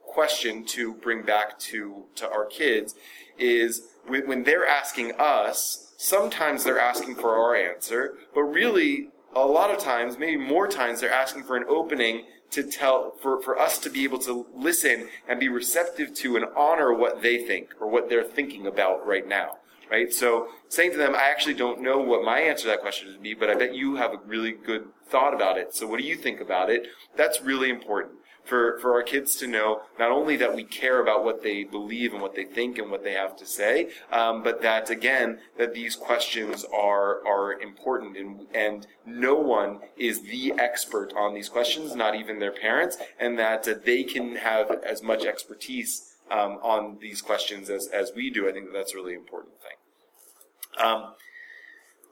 question 0.05 0.65
to 0.65 0.93
bring 0.93 1.23
back 1.23 1.59
to 1.59 2.05
to 2.15 2.29
our 2.29 2.45
kids. 2.45 2.95
Is 3.37 3.83
when 4.07 4.43
they're 4.43 4.65
asking 4.65 5.11
us 5.19 5.86
sometimes 5.97 6.63
they're 6.63 6.79
asking 6.79 7.15
for 7.15 7.35
our 7.35 7.55
answer, 7.55 8.13
but 8.33 8.43
really, 8.43 9.09
a 9.35 9.45
lot 9.45 9.69
of 9.69 9.79
times, 9.79 10.17
maybe 10.17 10.37
more 10.37 10.67
times, 10.67 11.01
they're 11.01 11.11
asking 11.11 11.43
for 11.43 11.57
an 11.57 11.65
opening 11.67 12.23
to 12.51 12.63
tell, 12.63 13.13
for, 13.21 13.41
for 13.41 13.59
us 13.59 13.77
to 13.79 13.89
be 13.89 14.05
able 14.05 14.19
to 14.19 14.45
listen 14.55 15.09
and 15.27 15.39
be 15.39 15.49
receptive 15.49 16.13
to 16.13 16.37
and 16.37 16.45
honor 16.55 16.93
what 16.93 17.21
they 17.21 17.37
think 17.37 17.73
or 17.81 17.89
what 17.89 18.09
they're 18.09 18.23
thinking 18.23 18.65
about 18.65 19.05
right 19.05 19.27
now. 19.27 19.57
Right? 19.89 20.13
So 20.13 20.47
saying 20.67 20.91
to 20.91 20.97
them, 20.97 21.15
I 21.15 21.29
actually 21.29 21.53
don't 21.53 21.81
know 21.81 21.97
what 21.99 22.23
my 22.23 22.39
answer 22.39 22.63
to 22.63 22.67
that 22.69 22.81
question 22.81 23.09
would 23.09 23.23
be, 23.23 23.33
but 23.33 23.49
I 23.49 23.55
bet 23.55 23.73
you 23.73 23.95
have 23.95 24.13
a 24.13 24.19
really 24.25 24.51
good 24.51 24.87
thought 25.07 25.33
about 25.33 25.57
it. 25.57 25.73
So 25.73 25.87
what 25.87 25.99
do 25.99 26.05
you 26.05 26.15
think 26.15 26.41
about 26.41 26.69
it? 26.69 26.87
That's 27.15 27.41
really 27.41 27.69
important 27.69 28.15
for, 28.47 28.79
for 28.79 28.93
our 28.93 29.03
kids 29.03 29.35
to 29.35 29.47
know 29.47 29.81
not 29.99 30.11
only 30.11 30.37
that 30.37 30.55
we 30.55 30.63
care 30.63 31.01
about 31.01 31.23
what 31.23 31.43
they 31.43 31.63
believe 31.63 32.13
and 32.13 32.21
what 32.21 32.35
they 32.35 32.45
think 32.45 32.77
and 32.77 32.89
what 32.89 33.03
they 33.03 33.13
have 33.13 33.35
to 33.37 33.45
say, 33.45 33.89
um, 34.11 34.41
but 34.43 34.61
that 34.61 34.89
again, 34.89 35.39
that 35.57 35.73
these 35.73 35.95
questions 35.95 36.65
are, 36.73 37.25
are 37.27 37.59
important 37.61 38.17
and, 38.17 38.47
and 38.53 38.87
no 39.05 39.35
one 39.35 39.79
is 39.97 40.21
the 40.21 40.53
expert 40.57 41.13
on 41.17 41.33
these 41.33 41.49
questions, 41.49 41.95
not 41.95 42.15
even 42.15 42.39
their 42.39 42.51
parents, 42.51 42.97
and 43.19 43.37
that 43.37 43.67
uh, 43.67 43.75
they 43.83 44.03
can 44.03 44.35
have 44.35 44.71
as 44.83 45.03
much 45.03 45.25
expertise 45.25 46.15
um, 46.31 46.59
on 46.61 46.97
these 47.01 47.21
questions 47.21 47.69
as, 47.69 47.87
as 47.87 48.11
we 48.15 48.29
do. 48.29 48.47
I 48.47 48.51
think 48.51 48.67
that 48.67 48.73
that's 48.73 48.93
a 48.93 48.97
really 48.97 49.13
important 49.13 49.55
thing. 49.61 50.85
Um, 50.85 51.13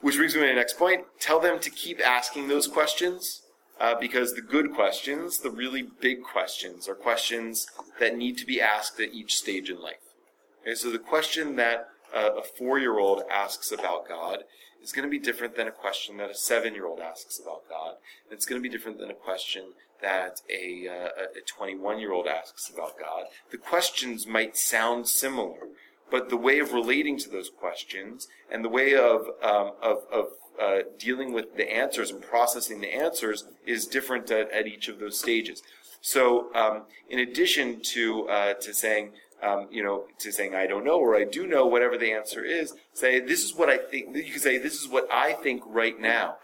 which 0.02 0.18
brings 0.18 0.36
me 0.36 0.42
to 0.42 0.48
my 0.48 0.54
next 0.54 0.78
point. 0.78 1.06
Tell 1.20 1.40
them 1.40 1.60
to 1.60 1.70
keep 1.70 2.00
asking 2.06 2.48
those 2.48 2.68
questions 2.68 3.42
uh, 3.80 3.96
because 4.00 4.34
the 4.34 4.42
good 4.42 4.74
questions, 4.74 5.40
the 5.40 5.50
really 5.50 5.84
big 6.00 6.24
questions, 6.24 6.88
are 6.88 6.96
questions 6.96 7.68
that 8.00 8.18
need 8.18 8.38
to 8.38 8.46
be 8.46 8.62
asked 8.62 9.00
at 9.00 9.14
each 9.14 9.36
stage 9.36 9.70
in 9.70 9.82
life. 9.82 10.14
Okay, 10.62 10.76
so 10.76 10.90
the 10.90 11.00
question 11.00 11.56
that 11.58 11.90
uh, 12.16 12.32
a 12.38 12.44
four-year-old 12.44 13.24
asks 13.30 13.72
about 13.72 14.08
God 14.08 14.40
is 14.82 14.92
going 14.92 15.08
to 15.08 15.10
be 15.10 15.20
different 15.20 15.56
than 15.56 15.68
a 15.68 15.72
question 15.72 16.18
that 16.18 16.30
a 16.30 16.36
seven-year-old 16.36 17.00
asks 17.00 17.40
about 17.40 17.68
God. 17.70 17.96
It's 18.32 18.46
going 18.46 18.62
to 18.62 18.68
be 18.68 18.70
different 18.70 19.00
than 19.00 19.10
a 19.10 19.16
question 19.16 19.74
that 20.02 20.42
a, 20.50 20.88
uh, 20.88 21.24
a 21.36 21.62
21-year-old 21.62 22.28
asks 22.28 22.70
about 22.70 23.00
God. 23.00 23.26
The 23.52 23.58
questions 23.58 24.28
might 24.28 24.58
sound 24.58 25.08
similar, 25.08 25.70
but 26.12 26.30
the 26.30 26.38
way 26.38 26.60
of 26.60 26.74
relating 26.74 27.18
to 27.20 27.30
those 27.30 27.50
questions 27.50 28.28
and 28.52 28.64
the 28.64 28.70
way 28.70 28.96
of, 28.96 29.28
um, 29.42 29.72
of, 29.82 30.04
of 30.12 30.28
uh, 30.62 30.80
dealing 30.98 31.34
with 31.34 31.56
the 31.56 31.72
answers 31.72 32.12
and 32.12 32.22
processing 32.22 32.82
the 32.82 32.94
answers 32.94 33.46
is 33.66 33.86
different 33.88 34.30
at, 34.32 34.52
at 34.52 34.68
each 34.68 34.88
of 34.88 35.00
those 35.00 35.20
stages. 35.20 35.62
So, 36.02 36.54
um, 36.54 36.84
in 37.10 37.20
addition 37.20 37.82
to 37.94 38.30
uh, 38.30 38.54
to 38.54 38.74
saying, 38.74 39.14
um, 39.42 39.68
you 39.72 39.84
know, 39.84 40.06
to 40.20 40.32
saying 40.32 40.54
I 40.54 40.68
don't 40.68 40.86
know 40.86 41.00
or 41.00 41.16
I 41.16 41.24
do 41.24 41.48
know, 41.48 41.66
whatever 41.66 41.98
the 41.98 42.12
answer 42.12 42.44
is, 42.44 42.74
say 42.94 43.20
this 43.20 43.44
is 43.44 43.56
what 43.56 43.70
I 43.70 43.78
think. 43.78 44.16
You 44.16 44.32
can 44.32 44.40
say 44.40 44.58
this 44.58 44.82
is 44.82 44.88
what 44.88 45.08
I 45.12 45.34
think 45.34 45.64
right 45.66 46.00
now. 46.00 46.38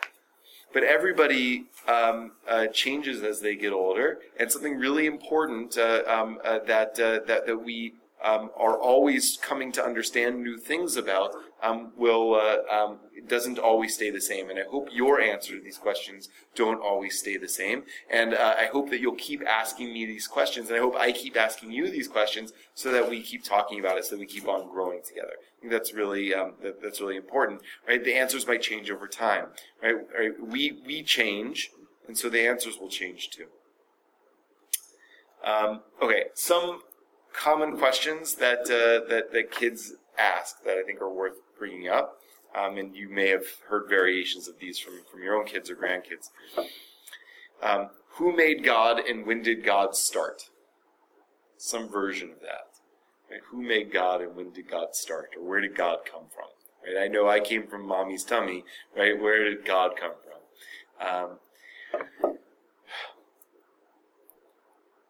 But 0.73 0.83
everybody 0.83 1.65
um, 1.87 2.31
uh, 2.47 2.67
changes 2.67 3.23
as 3.23 3.41
they 3.41 3.55
get 3.55 3.73
older, 3.73 4.19
and 4.39 4.51
something 4.51 4.77
really 4.77 5.05
important 5.05 5.77
uh, 5.77 6.03
um, 6.07 6.39
uh, 6.43 6.59
that 6.65 6.95
that 6.95 7.27
that 7.27 7.63
we 7.63 7.93
um, 8.23 8.51
are 8.57 8.77
always 8.77 9.37
coming 9.41 9.71
to 9.73 9.83
understand 9.83 10.43
new 10.43 10.57
things 10.57 10.95
about 10.95 11.33
um, 11.61 11.91
will 11.95 12.35
uh, 12.35 12.57
um, 12.73 12.99
doesn't 13.27 13.59
always 13.59 13.93
stay 13.93 14.09
the 14.09 14.21
same. 14.21 14.49
And 14.49 14.59
I 14.59 14.63
hope 14.69 14.89
your 14.91 15.21
answer 15.21 15.55
to 15.57 15.61
these 15.61 15.77
questions 15.77 16.29
don't 16.55 16.81
always 16.81 17.19
stay 17.19 17.37
the 17.37 17.47
same. 17.47 17.83
And 18.09 18.33
uh, 18.33 18.55
I 18.57 18.65
hope 18.65 18.89
that 18.89 18.99
you'll 18.99 19.15
keep 19.15 19.43
asking 19.47 19.93
me 19.93 20.05
these 20.05 20.27
questions, 20.27 20.69
and 20.69 20.77
I 20.77 20.79
hope 20.79 20.95
I 20.95 21.11
keep 21.11 21.37
asking 21.37 21.71
you 21.71 21.89
these 21.89 22.07
questions 22.07 22.53
so 22.73 22.91
that 22.91 23.09
we 23.09 23.21
keep 23.21 23.43
talking 23.43 23.79
about 23.79 23.97
it, 23.97 24.05
so 24.05 24.17
we 24.17 24.25
keep 24.25 24.47
on 24.47 24.69
growing 24.71 25.01
together. 25.07 25.33
I 25.39 25.61
think 25.61 25.71
that's 25.71 25.93
really 25.93 26.33
um, 26.33 26.53
that, 26.63 26.81
that's 26.81 26.99
really 26.99 27.17
important, 27.17 27.61
right? 27.87 28.03
The 28.03 28.15
answers 28.15 28.47
might 28.47 28.61
change 28.61 28.89
over 28.89 29.07
time, 29.07 29.47
right? 29.81 29.95
right? 30.17 30.31
We 30.41 30.81
we 30.85 31.03
change, 31.03 31.69
and 32.07 32.17
so 32.17 32.29
the 32.29 32.47
answers 32.47 32.77
will 32.79 32.89
change 32.89 33.29
too. 33.29 33.47
Um, 35.43 35.81
okay, 36.01 36.25
some 36.33 36.81
common 37.33 37.77
questions 37.77 38.35
that 38.35 38.61
uh, 38.61 39.07
that 39.09 39.31
that 39.31 39.51
kids 39.51 39.93
ask 40.17 40.63
that 40.63 40.77
I 40.77 40.83
think 40.83 41.01
are 41.01 41.11
worth 41.11 41.37
bringing 41.61 41.87
up, 41.87 42.17
um, 42.55 42.77
and 42.77 42.95
you 42.95 43.07
may 43.07 43.29
have 43.29 43.45
heard 43.69 43.87
variations 43.87 44.47
of 44.47 44.57
these 44.59 44.79
from 44.79 44.93
from 45.09 45.21
your 45.21 45.35
own 45.35 45.45
kids 45.45 45.69
or 45.69 45.75
grandkids. 45.75 46.31
Um, 47.61 47.91
who 48.15 48.35
made 48.35 48.63
God, 48.63 48.97
and 48.99 49.27
when 49.27 49.43
did 49.43 49.63
God 49.63 49.95
start? 49.95 50.49
Some 51.57 51.87
version 51.87 52.31
of 52.31 52.39
that. 52.41 52.65
Right? 53.29 53.41
Who 53.51 53.61
made 53.61 53.93
God, 53.93 54.21
and 54.21 54.35
when 54.35 54.51
did 54.51 54.71
God 54.71 54.95
start, 54.95 55.35
or 55.37 55.47
where 55.47 55.61
did 55.61 55.75
God 55.75 55.99
come 56.03 56.23
from? 56.33 56.47
Right? 56.83 57.03
I 57.03 57.07
know 57.07 57.29
I 57.29 57.39
came 57.39 57.67
from 57.67 57.85
mommy's 57.85 58.23
tummy. 58.23 58.65
Right? 58.97 59.21
Where 59.21 59.43
did 59.43 59.63
God 59.63 59.91
come 59.95 60.13
from? 60.25 61.07
Um, 61.07 62.33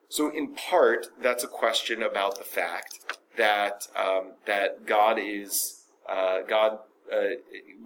so, 0.10 0.30
in 0.30 0.54
part, 0.54 1.08
that's 1.22 1.46
a 1.46 1.48
question 1.48 2.04
about 2.04 2.38
the 2.38 2.44
fact 2.44 3.00
that 3.38 3.88
um, 3.96 4.34
that 4.46 4.86
God 4.86 5.18
is 5.18 5.81
uh, 6.12 6.42
God. 6.48 6.80
Uh, 7.12 7.36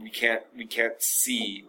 we 0.02 0.10
can't 0.10 0.44
we 0.56 0.66
can't 0.66 1.02
see 1.02 1.66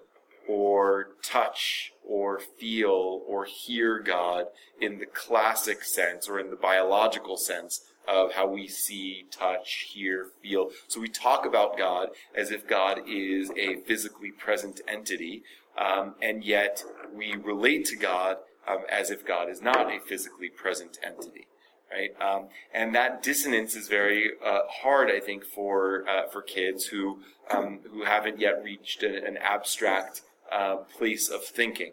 or 0.49 1.09
touch 1.23 1.93
or 2.07 2.39
feel 2.39 3.23
or 3.27 3.45
hear 3.45 3.99
God 3.99 4.47
in 4.81 4.99
the 4.99 5.07
classic 5.07 5.83
sense 5.83 6.29
or 6.29 6.39
in 6.39 6.51
the 6.51 6.57
biological 6.57 7.37
sense 7.37 7.87
of 8.07 8.33
how 8.33 8.47
we 8.47 8.69
see, 8.69 9.27
touch, 9.31 9.89
hear, 9.93 10.29
feel. 10.43 10.71
So 10.87 11.01
we 11.01 11.09
talk 11.09 11.45
about 11.45 11.77
God 11.77 12.11
as 12.35 12.51
if 12.51 12.67
God 12.67 13.01
is 13.07 13.51
a 13.57 13.77
physically 13.87 14.31
present 14.31 14.81
entity, 14.87 15.43
um, 15.77 16.15
and 16.23 16.45
yet 16.45 16.85
we 17.13 17.35
relate 17.35 17.85
to 17.87 17.97
God 17.97 18.37
um, 18.69 18.79
as 18.91 19.11
if 19.11 19.27
God 19.27 19.49
is 19.49 19.61
not 19.61 19.93
a 19.93 19.99
physically 20.01 20.49
present 20.49 20.99
entity. 21.03 21.47
Right, 21.91 22.11
um, 22.21 22.49
and 22.75 22.95
that 22.97 23.23
dissonance 23.23 23.77
is 23.77 23.87
very 23.87 24.33
uh, 24.45 24.63
hard, 24.69 25.09
I 25.09 25.21
think, 25.21 25.45
for 25.45 26.05
uh, 26.09 26.27
for 26.33 26.43
kids 26.43 26.87
who 26.87 27.21
um, 27.49 27.79
who 27.93 28.05
haven't 28.05 28.41
yet 28.41 28.61
reached 28.65 29.05
an, 29.05 29.15
an 29.15 29.37
abstract 29.37 30.23
uh, 30.51 30.79
place 30.99 31.29
of 31.29 31.45
thinking. 31.45 31.93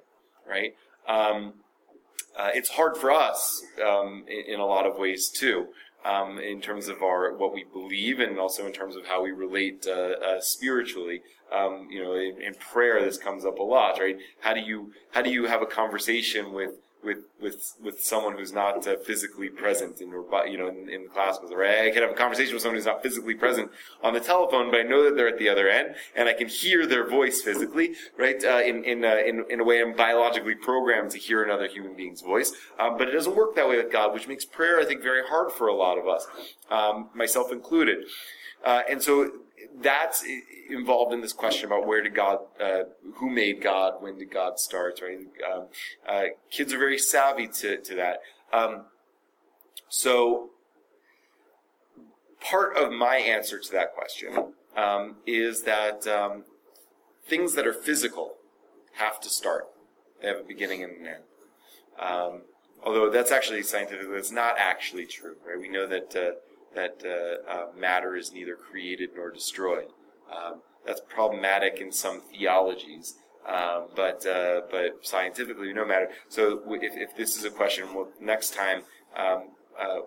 Right, 0.50 0.76
um, 1.08 1.54
uh, 2.36 2.50
it's 2.56 2.70
hard 2.70 2.98
for 2.98 3.12
us 3.12 3.64
um, 3.86 4.26
in, 4.28 4.56
in, 4.56 4.60
a 4.60 4.66
lot 4.66 4.88
of 4.88 4.98
ways 4.98 5.30
too 5.30 5.68
um, 6.06 6.40
in 6.40 6.62
terms 6.62 6.88
of 6.88 7.02
our 7.02 7.34
what 7.34 7.54
we 7.54 7.64
believe 7.64 8.20
and 8.20 8.40
also 8.40 8.66
in 8.66 8.74
terms 8.74 8.96
of 8.96 9.06
how 9.06 9.24
we 9.24 9.32
relate 9.32 9.86
uh, 9.88 9.92
uh, 9.92 10.42
spiritually. 10.42 11.22
Um, 11.52 11.88
you 11.92 12.02
know, 12.02 12.16
in, 12.16 12.42
in, 12.42 12.56
prayer, 12.56 13.00
this 13.04 13.18
comes 13.18 13.46
up 13.46 13.60
a 13.60 13.64
lot, 13.64 14.00
right? 14.00 14.18
How 14.40 14.54
do 14.54 14.60
you 14.60 14.92
how 15.12 15.22
do 15.22 15.30
you 15.30 15.46
have 15.46 15.62
a 15.62 15.68
conversation 15.68 16.52
with 16.52 16.72
with 17.04 17.20
with 17.42 17.74
with 17.82 18.02
someone 18.02 18.38
who's 18.38 18.54
not 18.54 18.88
uh, 18.88 18.96
physically 19.06 19.50
present 19.50 20.02
in 20.02 20.10
your 20.10 20.26
you 20.48 20.58
know 20.58 20.68
in, 20.68 20.90
in 20.90 21.04
the 21.04 21.10
class 21.10 21.40
right? 21.56 21.88
I 21.88 21.92
can 21.92 22.02
have 22.02 22.12
a 22.12 22.16
conversation 22.16 22.54
with 22.54 22.62
someone 22.62 22.78
who's 22.78 22.86
not 22.86 23.04
physically 23.04 23.36
present 23.36 23.72
on 24.02 24.14
the 24.14 24.20
telephone, 24.20 24.72
but 24.72 24.80
I 24.80 24.84
know 24.84 25.04
that 25.04 25.16
they're 25.16 25.28
at 25.28 25.40
the 25.40 25.50
other 25.50 25.68
end, 25.68 25.96
and 26.16 26.30
I 26.30 26.34
can 26.34 26.48
hear 26.48 26.86
their 26.86 27.08
voice 27.08 27.42
physically, 27.42 27.96
right? 28.18 28.44
Uh, 28.44 28.62
in 28.66 28.84
in, 28.84 29.04
uh, 29.04 29.18
in 29.26 29.46
in 29.50 29.60
a 29.60 29.64
way, 29.64 29.82
I'm 29.82 29.96
biologically 29.96 30.56
programmed 30.56 31.12
to 31.12 31.18
hear 31.18 31.44
another 31.44 31.68
human 31.68 31.96
being's 31.96 32.22
voice, 32.22 32.54
um, 32.80 32.98
but 32.98 33.08
it 33.08 33.12
doesn't 33.12 33.36
work 33.36 33.56
that 33.56 33.68
way 33.68 33.78
with 33.78 33.92
God, 33.92 34.14
which 34.14 34.28
makes 34.28 34.46
prayer, 34.46 34.80
I 34.80 34.86
think, 34.86 35.02
very 35.02 35.24
hard 35.28 35.52
for 35.52 35.68
a 35.68 35.76
lot 35.76 35.98
of 35.98 36.08
us, 36.08 36.26
um, 36.70 37.10
myself 37.14 37.52
included. 37.52 38.06
Uh, 38.64 38.82
and 38.90 39.04
so 39.04 39.30
that's 39.82 40.24
involved 40.70 41.14
in 41.14 41.22
this 41.22 41.34
question 41.34 41.66
about 41.66 41.86
where 41.86 42.02
did 42.02 42.16
God, 42.16 42.40
uh, 42.62 42.84
who 43.16 43.30
made 43.30 43.62
God, 43.62 44.02
when 44.02 44.18
did 44.18 44.32
God 44.32 44.60
start, 44.60 45.02
right? 45.02 45.20
Um, 45.52 45.66
uh, 46.08 46.24
kids 46.52 46.74
are 46.74 46.78
very 46.78 46.98
savvy 46.98 47.48
to, 47.48 47.78
to 47.78 47.96
that. 47.96 48.20
Um, 48.52 48.86
so, 49.90 50.50
part 52.42 52.76
of 52.78 52.92
my 52.92 53.18
answer 53.18 53.60
to 53.60 53.72
that 53.72 53.94
question 53.94 54.54
um, 54.76 55.18
is 55.26 55.64
that 55.64 56.08
um, 56.08 56.44
things 57.26 57.54
that 57.56 57.68
are 57.68 57.74
physical 57.74 58.36
have 58.94 59.20
to 59.22 59.30
start. 59.30 59.66
They 60.22 60.28
have 60.28 60.38
a 60.38 60.44
beginning 60.44 60.84
and 60.84 60.94
an 60.98 61.08
end. 61.08 61.24
Um, 62.00 62.42
although 62.84 63.10
that's 63.10 63.32
actually 63.32 63.64
scientifically, 63.64 64.14
that's 64.14 64.32
not 64.32 64.56
actually 64.58 65.06
true, 65.06 65.36
right? 65.46 65.60
We 65.60 65.70
know 65.70 65.88
that 65.88 66.16
uh, 66.16 66.32
that 66.76 67.04
uh, 67.06 67.52
uh, 67.52 67.66
matter 67.78 68.16
is 68.16 68.32
neither 68.32 68.56
created 68.56 69.12
nor 69.16 69.32
destroyed. 69.32 69.88
Um, 70.32 70.62
that's 70.86 71.02
problematic 71.08 71.80
in 71.80 71.92
some 71.92 72.22
theologies, 72.22 73.16
um, 73.48 73.88
but 73.96 74.26
uh, 74.26 74.62
but 74.70 75.06
scientifically, 75.06 75.74
know 75.74 75.86
matter. 75.86 76.10
So 76.30 76.62
if, 76.68 76.94
if 76.96 77.16
this 77.16 77.38
is 77.38 77.46
a 77.46 77.50
question, 77.50 77.94
well, 77.94 78.10
next 78.20 78.54
time 78.54 78.84
um, 79.16 79.50
uh, 79.80 80.00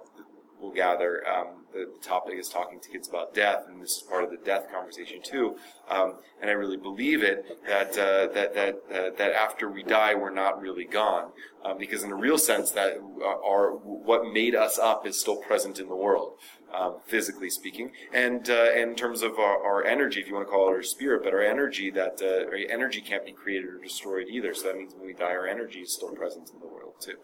we'll 0.60 0.72
gather. 0.72 1.26
Um, 1.26 1.64
the, 1.72 1.90
the, 1.92 2.06
topic 2.06 2.34
is 2.38 2.48
talking 2.48 2.80
to 2.80 2.88
kids 2.88 3.08
about 3.08 3.34
death, 3.34 3.64
and 3.68 3.82
this 3.82 3.96
is 3.96 4.02
part 4.02 4.24
of 4.24 4.30
the 4.30 4.38
death 4.38 4.70
conversation 4.72 5.20
too. 5.22 5.56
Um, 5.88 6.14
and 6.40 6.50
I 6.50 6.54
really 6.54 6.76
believe 6.76 7.22
it 7.22 7.44
that 7.66 7.90
uh, 7.98 8.32
that 8.32 8.54
that 8.54 8.74
uh, 8.90 9.10
that 9.16 9.32
after 9.32 9.70
we 9.70 9.82
die, 9.82 10.14
we're 10.14 10.30
not 10.30 10.60
really 10.60 10.84
gone, 10.84 11.30
um, 11.64 11.78
because 11.78 12.02
in 12.02 12.12
a 12.12 12.16
real 12.16 12.38
sense, 12.38 12.70
that 12.72 12.98
our 13.24 13.72
what 13.72 14.32
made 14.32 14.54
us 14.54 14.78
up 14.78 15.06
is 15.06 15.18
still 15.18 15.36
present 15.36 15.78
in 15.78 15.88
the 15.88 15.96
world 15.96 16.34
um, 16.72 16.96
physically 17.06 17.50
speaking, 17.50 17.92
and 18.12 18.48
uh, 18.50 18.72
in 18.72 18.94
terms 18.94 19.22
of 19.22 19.38
our, 19.38 19.62
our, 19.64 19.84
energy, 19.84 20.20
if 20.20 20.28
you 20.28 20.34
want 20.34 20.46
to 20.46 20.50
call 20.50 20.68
it 20.68 20.72
our 20.72 20.82
spirit, 20.82 21.22
but 21.22 21.32
our 21.32 21.42
energy 21.42 21.90
that 21.90 22.20
uh, 22.22 22.46
our 22.46 22.56
energy 22.68 23.00
can't 23.00 23.24
be 23.24 23.32
created 23.32 23.68
or 23.68 23.78
destroyed 23.78 24.26
either. 24.28 24.52
So 24.54 24.68
that 24.68 24.76
means 24.76 24.94
when 24.94 25.06
we 25.06 25.12
die, 25.12 25.30
our 25.30 25.46
energy 25.46 25.80
is 25.80 25.92
still 25.92 26.10
present 26.10 26.50
in 26.52 26.60
the 26.60 26.66
world 26.66 26.94
too. 27.00 27.16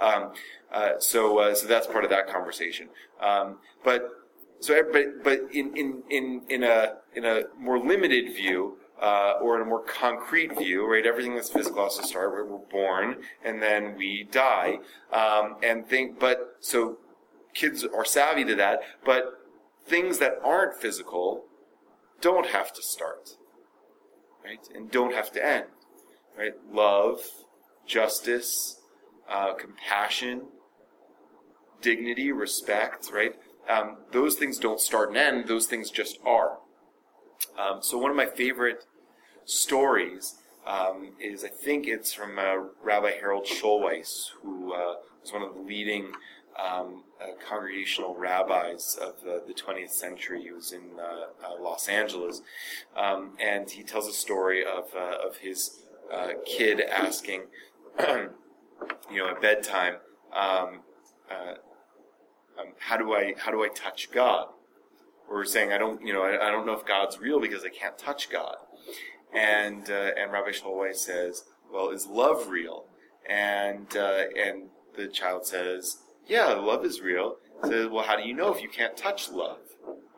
Um, 0.00 0.32
uh, 0.72 0.98
so 0.98 1.38
uh, 1.38 1.54
so 1.54 1.66
that's 1.66 1.86
part 1.86 2.04
of 2.04 2.10
that 2.10 2.28
conversation. 2.28 2.88
Um, 3.20 3.58
but 3.84 4.08
so 4.60 4.82
but 4.92 5.24
but 5.24 5.40
in 5.52 5.76
in 5.76 6.02
in 6.10 6.42
in 6.48 6.62
a 6.62 6.96
in 7.14 7.24
a 7.24 7.44
more 7.58 7.78
limited 7.78 8.34
view. 8.34 8.76
Uh, 9.00 9.38
or 9.40 9.56
in 9.56 9.62
a 9.62 9.64
more 9.64 9.82
concrete 9.82 10.58
view, 10.58 10.86
right? 10.86 11.06
Everything 11.06 11.34
that's 11.34 11.48
physical 11.48 11.84
has 11.84 11.96
to 11.96 12.06
start. 12.06 12.34
Right? 12.34 12.46
We're 12.46 12.58
born 12.58 13.22
and 13.42 13.62
then 13.62 13.96
we 13.96 14.28
die, 14.30 14.80
um, 15.10 15.56
and 15.62 15.88
think. 15.88 16.20
But 16.20 16.56
so 16.60 16.98
kids 17.54 17.84
are 17.84 18.04
savvy 18.04 18.44
to 18.44 18.54
that, 18.56 18.80
but 19.04 19.24
things 19.86 20.18
that 20.18 20.34
aren't 20.44 20.74
physical 20.74 21.44
don't 22.20 22.46
have 22.46 22.72
to 22.72 22.82
start, 22.82 23.30
right? 24.44 24.60
And 24.74 24.90
don't 24.90 25.14
have 25.14 25.32
to 25.32 25.44
end, 25.44 25.66
right? 26.38 26.52
Love, 26.70 27.20
justice, 27.86 28.80
uh, 29.28 29.54
compassion, 29.54 30.42
dignity, 31.80 32.32
respect, 32.32 33.10
right? 33.12 33.34
Um, 33.68 33.98
those 34.12 34.36
things 34.36 34.58
don't 34.58 34.80
start 34.80 35.10
and 35.10 35.18
end, 35.18 35.48
those 35.48 35.66
things 35.66 35.90
just 35.90 36.18
are. 36.26 36.58
Um, 37.58 37.82
so, 37.82 37.98
one 37.98 38.10
of 38.10 38.16
my 38.16 38.26
favorite 38.26 38.84
stories 39.44 40.36
um, 40.66 41.12
is 41.20 41.44
I 41.44 41.48
think 41.48 41.86
it's 41.86 42.12
from 42.12 42.38
uh, 42.38 42.56
Rabbi 42.82 43.12
Harold 43.12 43.46
Schulweis, 43.46 44.30
who 44.42 44.72
uh, 44.72 44.94
was 45.20 45.32
one 45.32 45.42
of 45.42 45.54
the 45.54 45.60
leading 45.60 46.12
um, 46.58 47.04
uh, 47.20 47.32
congregational 47.46 48.14
rabbis 48.14 48.98
of 49.00 49.20
the, 49.22 49.42
the, 49.46 49.54
20th 49.54 49.90
century. 49.90 50.42
He 50.42 50.52
was 50.52 50.72
in 50.72 50.82
uh, 50.98 51.46
uh, 51.46 51.62
Los 51.62 51.88
Angeles, 51.88 52.42
um, 52.96 53.36
and 53.40 53.70
he 53.70 53.82
tells 53.82 54.08
a 54.08 54.12
story 54.12 54.64
of 54.64 54.94
uh, 54.94 55.26
of 55.26 55.38
his 55.38 55.82
uh, 56.12 56.30
kid 56.46 56.80
asking, 56.80 57.42
you 58.00 59.18
know, 59.18 59.28
at 59.28 59.40
bedtime, 59.42 59.96
um, 60.32 60.80
uh, 61.30 61.54
um, 62.58 62.72
how 62.78 62.96
do 62.96 63.12
I 63.12 63.34
how 63.38 63.50
do 63.50 63.62
I 63.62 63.68
touch 63.68 64.10
God? 64.10 64.48
Or 65.28 65.44
saying 65.44 65.72
I 65.72 65.78
don't 65.78 66.04
you 66.04 66.12
know 66.12 66.22
I, 66.22 66.48
I, 66.48 66.50
don't 66.50 66.66
know 66.66 66.72
if 66.72 66.84
God's 66.84 67.20
real 67.20 67.40
because 67.40 67.64
I 67.64 67.68
can't 67.68 67.96
touch 67.96 68.30
God, 68.30 68.56
and 69.34 69.88
and 69.88 70.32
Rabbi 70.32 70.50
Schulweis 70.50 70.96
says, 70.96 71.44
well, 71.72 71.90
is 71.90 72.06
love 72.06 72.48
real? 72.48 72.86
And 73.28 73.94
and 73.94 74.70
the 74.96 75.06
child 75.06 75.46
says, 75.46 75.98
yeah, 76.26 76.46
love 76.54 76.84
is 76.84 77.00
real. 77.00 77.36
So, 77.64 77.88
well, 77.88 78.04
how 78.04 78.16
do 78.16 78.26
you 78.26 78.34
know 78.34 78.54
if 78.54 78.62
you 78.62 78.68
can't 78.68 78.96
touch 78.96 79.30
love, 79.30 79.58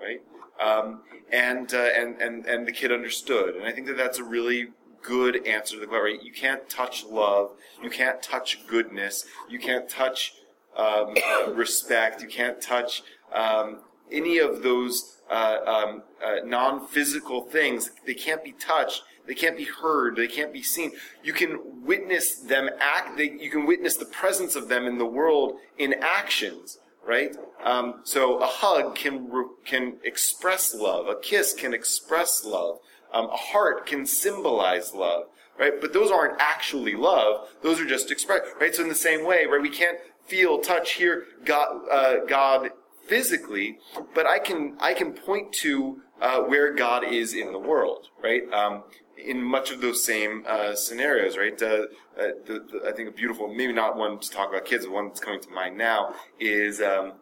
right? 0.00 0.20
Um, 0.60 1.02
and, 1.32 1.72
uh, 1.72 1.88
and 1.96 2.20
and 2.20 2.46
and 2.46 2.66
the 2.66 2.72
kid 2.72 2.92
understood, 2.92 3.56
and 3.56 3.64
I 3.64 3.72
think 3.72 3.86
that 3.88 3.96
that's 3.96 4.18
a 4.18 4.24
really 4.24 4.68
good 5.02 5.46
answer 5.46 5.74
to 5.74 5.80
the 5.80 5.86
question. 5.86 6.04
Right? 6.04 6.22
You 6.22 6.32
can't 6.32 6.68
touch 6.68 7.04
love, 7.04 7.52
you 7.82 7.90
can't 7.90 8.22
touch 8.22 8.66
goodness, 8.66 9.24
you 9.48 9.58
can't 9.58 9.88
touch 9.88 10.34
um, 10.76 11.14
respect, 11.54 12.22
you 12.22 12.28
can't 12.28 12.60
touch 12.60 13.02
um, 13.34 13.80
any 14.12 14.38
of 14.38 14.62
those 14.62 15.16
uh, 15.30 15.58
um, 15.66 16.02
uh, 16.24 16.44
non-physical 16.44 17.46
things. 17.46 17.90
They 18.06 18.14
can't 18.14 18.44
be 18.44 18.52
touched 18.52 19.02
they 19.26 19.34
can't 19.34 19.56
be 19.56 19.64
heard. 19.64 20.16
They 20.16 20.26
can't 20.26 20.52
be 20.52 20.62
seen. 20.62 20.92
You 21.22 21.32
can 21.32 21.84
witness 21.84 22.34
them 22.34 22.68
act. 22.80 23.16
They, 23.16 23.30
you 23.30 23.50
can 23.50 23.66
witness 23.66 23.96
the 23.96 24.06
presence 24.06 24.56
of 24.56 24.68
them 24.68 24.86
in 24.86 24.98
the 24.98 25.06
world 25.06 25.58
in 25.78 25.94
actions, 26.00 26.78
right? 27.06 27.36
Um, 27.62 28.00
so 28.04 28.38
a 28.38 28.46
hug 28.46 28.94
can 28.94 29.30
can 29.64 29.94
express 30.02 30.74
love. 30.74 31.06
A 31.06 31.14
kiss 31.20 31.54
can 31.54 31.72
express 31.72 32.44
love. 32.44 32.78
Um, 33.12 33.26
a 33.26 33.36
heart 33.36 33.86
can 33.86 34.06
symbolize 34.06 34.92
love, 34.94 35.26
right? 35.58 35.80
But 35.80 35.92
those 35.92 36.10
aren't 36.10 36.40
actually 36.40 36.96
love. 36.96 37.48
Those 37.62 37.78
are 37.78 37.86
just 37.86 38.10
express, 38.10 38.40
right? 38.60 38.74
So 38.74 38.82
in 38.82 38.88
the 38.88 38.94
same 38.94 39.24
way, 39.24 39.44
right, 39.44 39.60
we 39.60 39.70
can't 39.70 39.98
feel, 40.26 40.58
touch, 40.58 40.92
hear 40.92 41.26
God, 41.44 41.82
uh, 41.90 42.24
God 42.26 42.70
physically, 43.12 43.78
but 44.14 44.26
I 44.26 44.38
can 44.38 44.74
I 44.80 44.94
can 44.94 45.12
point 45.12 45.52
to 45.64 46.00
uh, 46.22 46.40
where 46.40 46.72
God 46.72 47.04
is 47.04 47.34
in 47.34 47.52
the 47.52 47.58
world, 47.58 48.08
right? 48.22 48.50
Um, 48.50 48.84
in 49.18 49.42
much 49.42 49.70
of 49.70 49.82
those 49.82 50.02
same 50.02 50.44
uh, 50.48 50.74
scenarios, 50.74 51.36
right? 51.36 51.60
Uh, 51.60 51.66
uh, 51.66 52.32
the, 52.46 52.54
the, 52.70 52.88
I 52.88 52.92
think 52.92 53.10
a 53.10 53.12
beautiful, 53.12 53.52
maybe 53.52 53.74
not 53.74 53.98
one 53.98 54.18
to 54.18 54.30
talk 54.30 54.48
about 54.48 54.64
kids, 54.64 54.86
but 54.86 54.94
one 54.94 55.08
that's 55.08 55.20
coming 55.20 55.42
to 55.42 55.50
mind 55.50 55.76
now 55.76 56.14
is 56.40 56.80
um, 56.80 57.12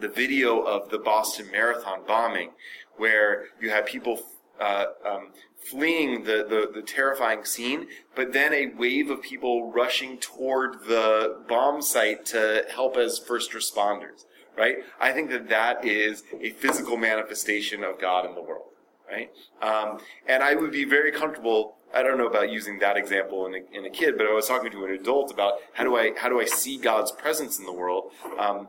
the 0.00 0.08
video 0.08 0.62
of 0.62 0.88
the 0.88 0.98
Boston 0.98 1.46
Marathon 1.52 2.00
bombing, 2.06 2.52
where 2.96 3.48
you 3.60 3.68
have 3.68 3.84
people 3.84 4.22
uh, 4.58 4.86
um, 5.06 5.28
fleeing 5.70 6.24
the, 6.24 6.38
the, 6.48 6.70
the, 6.74 6.82
terrifying 6.82 7.44
scene, 7.44 7.86
but 8.16 8.32
then 8.32 8.54
a 8.54 8.68
wave 8.78 9.10
of 9.10 9.20
people 9.20 9.70
rushing 9.70 10.16
toward 10.18 10.84
the 10.86 11.36
bomb 11.48 11.82
site 11.82 12.24
to 12.24 12.64
help 12.70 12.96
as 12.96 13.18
first 13.18 13.52
responders 13.52 14.24
right? 14.58 14.78
I 15.00 15.12
think 15.12 15.30
that 15.30 15.48
that 15.48 15.84
is 15.84 16.24
a 16.40 16.50
physical 16.50 16.96
manifestation 16.96 17.84
of 17.84 18.00
God 18.00 18.26
in 18.26 18.34
the 18.34 18.42
world, 18.42 18.70
right? 19.10 19.30
Um, 19.62 20.00
and 20.26 20.42
I 20.42 20.54
would 20.54 20.72
be 20.72 20.84
very 20.84 21.12
comfortable. 21.12 21.76
I 21.94 22.02
don't 22.02 22.18
know 22.18 22.26
about 22.26 22.50
using 22.50 22.80
that 22.80 22.96
example 22.96 23.46
in 23.46 23.54
a, 23.54 23.78
in 23.78 23.86
a 23.86 23.90
kid, 23.90 24.18
but 24.18 24.26
I 24.26 24.32
was 24.32 24.48
talking 24.48 24.70
to 24.72 24.84
an 24.84 24.90
adult 24.90 25.32
about 25.32 25.54
how 25.74 25.84
do 25.84 25.96
I 25.96 26.12
how 26.16 26.28
do 26.28 26.40
I 26.40 26.44
see 26.44 26.76
God's 26.76 27.12
presence 27.12 27.58
in 27.58 27.64
the 27.64 27.72
world. 27.72 28.10
Um, 28.38 28.68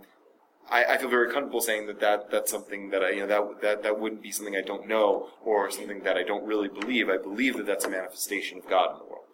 I, 0.72 0.86
I, 0.86 0.98
feel 1.00 1.10
very 1.10 1.32
comfortable 1.32 1.62
saying 1.62 1.88
that, 1.88 2.00
that 2.00 2.30
that's 2.30 2.52
something 2.52 2.92
that 2.92 3.04
I, 3.04 3.10
you 3.10 3.26
know, 3.26 3.28
that, 3.28 3.62
that, 3.62 3.84
that 3.84 4.00
wouldn't 4.00 4.22
be 4.22 4.32
something 4.32 4.56
I 4.56 4.62
don't 4.62 4.88
know 4.88 5.30
or 5.44 5.72
something 5.72 6.04
that 6.04 6.16
I 6.16 6.22
don't 6.22 6.46
really 6.46 6.68
believe. 6.68 7.10
I 7.10 7.18
believe 7.18 7.58
that 7.58 7.66
that's 7.66 7.86
a 7.86 7.90
manifestation 7.90 8.60
of 8.60 8.70
God 8.70 8.92
in 8.92 9.00
the 9.00 9.06
world. 9.06 9.26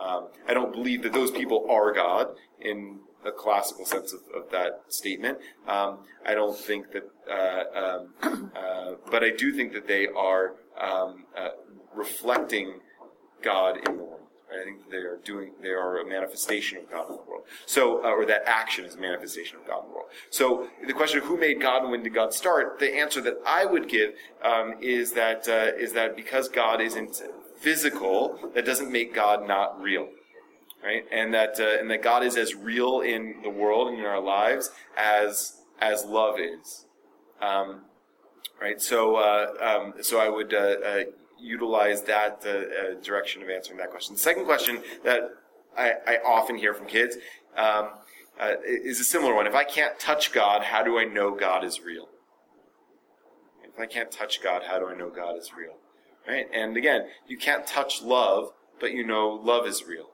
Um, 0.00 0.28
I 0.48 0.54
don't 0.54 0.72
believe 0.72 1.02
that 1.02 1.12
those 1.12 1.32
people 1.32 1.66
are 1.68 1.92
God 1.92 2.28
in 2.60 3.00
a 3.24 3.32
classical 3.32 3.84
sense 3.84 4.12
of, 4.12 4.20
of 4.34 4.50
that 4.50 4.82
statement. 4.88 5.38
Um, 5.66 5.98
I 6.24 6.34
don't 6.34 6.56
think 6.56 6.86
that, 6.92 7.10
uh, 7.30 7.96
um, 8.26 8.50
uh, 8.54 8.92
but 9.10 9.22
I 9.24 9.30
do 9.30 9.52
think 9.52 9.72
that 9.72 9.86
they 9.86 10.06
are 10.08 10.54
um, 10.80 11.24
uh, 11.36 11.50
reflecting 11.94 12.80
God 13.42 13.76
in 13.76 13.96
the 13.96 14.02
world. 14.04 14.20
I 14.52 14.64
think 14.64 14.90
they 14.90 14.98
are 14.98 15.18
doing, 15.24 15.52
they 15.62 15.70
are 15.70 15.98
a 15.98 16.06
manifestation 16.06 16.78
of 16.78 16.90
God 16.90 17.10
in 17.10 17.16
the 17.16 17.22
world. 17.22 17.44
So, 17.66 18.04
uh, 18.04 18.10
or 18.10 18.24
that 18.26 18.44
action 18.46 18.84
is 18.84 18.94
a 18.94 18.98
manifestation 18.98 19.58
of 19.58 19.66
God 19.66 19.82
in 19.82 19.88
the 19.88 19.94
world. 19.94 20.10
So, 20.30 20.68
the 20.86 20.92
question 20.92 21.18
of 21.18 21.24
who 21.24 21.36
made 21.36 21.60
God 21.60 21.82
and 21.82 21.90
when 21.90 22.02
did 22.02 22.14
God 22.14 22.32
start, 22.32 22.78
the 22.78 22.94
answer 22.94 23.20
that 23.22 23.34
I 23.46 23.64
would 23.64 23.88
give 23.88 24.14
um, 24.42 24.74
is 24.80 25.12
that 25.12 25.48
uh, 25.48 25.76
is 25.76 25.92
that 25.94 26.14
because 26.14 26.48
God 26.48 26.80
isn't 26.80 27.22
physical, 27.58 28.38
that 28.54 28.64
doesn't 28.64 28.92
make 28.92 29.14
God 29.14 29.48
not 29.48 29.80
real. 29.80 30.08
Right? 30.84 31.04
And 31.10 31.32
that 31.32 31.58
uh, 31.58 31.80
and 31.80 31.90
that 31.90 32.02
God 32.02 32.22
is 32.22 32.36
as 32.36 32.54
real 32.54 33.00
in 33.00 33.36
the 33.42 33.48
world 33.48 33.88
and 33.88 33.98
in 33.98 34.04
our 34.04 34.20
lives 34.20 34.70
as 34.96 35.62
as 35.80 36.04
love 36.04 36.38
is. 36.38 36.84
Um, 37.40 37.82
right? 38.60 38.80
So, 38.80 39.16
uh, 39.16 39.46
um, 39.60 39.94
so 40.02 40.18
I 40.20 40.28
would 40.28 40.54
uh, 40.54 40.56
uh, 40.56 41.00
utilize 41.38 42.02
that 42.04 42.42
uh, 42.46 42.50
uh, 42.50 43.02
direction 43.02 43.42
of 43.42 43.50
answering 43.50 43.78
that 43.78 43.90
question. 43.90 44.14
The 44.14 44.20
second 44.20 44.44
question 44.44 44.82
that 45.04 45.22
I, 45.76 45.92
I 46.06 46.18
often 46.24 46.56
hear 46.56 46.74
from 46.74 46.86
kids 46.86 47.16
um, 47.56 47.90
is 48.66 49.00
a 49.00 49.04
similar 49.04 49.34
one. 49.34 49.46
If 49.46 49.54
I 49.54 49.64
can't 49.64 49.98
touch 49.98 50.32
God, 50.32 50.62
how 50.62 50.82
do 50.82 50.98
I 50.98 51.04
know 51.04 51.34
God 51.34 51.64
is 51.64 51.80
real? 51.80 52.08
If 53.62 53.78
I 53.78 53.86
can't 53.86 54.10
touch 54.10 54.42
God, 54.42 54.62
how 54.66 54.78
do 54.78 54.86
I 54.86 54.94
know 54.94 55.10
God 55.10 55.36
is 55.36 55.50
real? 55.56 55.74
Right? 56.26 56.46
And 56.52 56.76
again, 56.76 57.08
you 57.28 57.36
can't 57.36 57.66
touch 57.66 58.02
love, 58.02 58.52
but 58.80 58.92
you 58.92 59.06
know 59.06 59.28
love 59.28 59.66
is 59.66 59.84
real. 59.84 60.10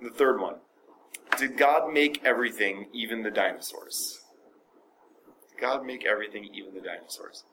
The 0.00 0.10
third 0.10 0.40
one. 0.40 0.56
Did 1.36 1.56
God 1.56 1.92
make 1.92 2.22
everything, 2.24 2.88
even 2.92 3.22
the 3.22 3.30
dinosaurs? 3.30 4.20
Did 5.50 5.60
God 5.60 5.84
make 5.84 6.04
everything, 6.04 6.48
even 6.52 6.74
the 6.74 6.80
dinosaurs? 6.80 7.44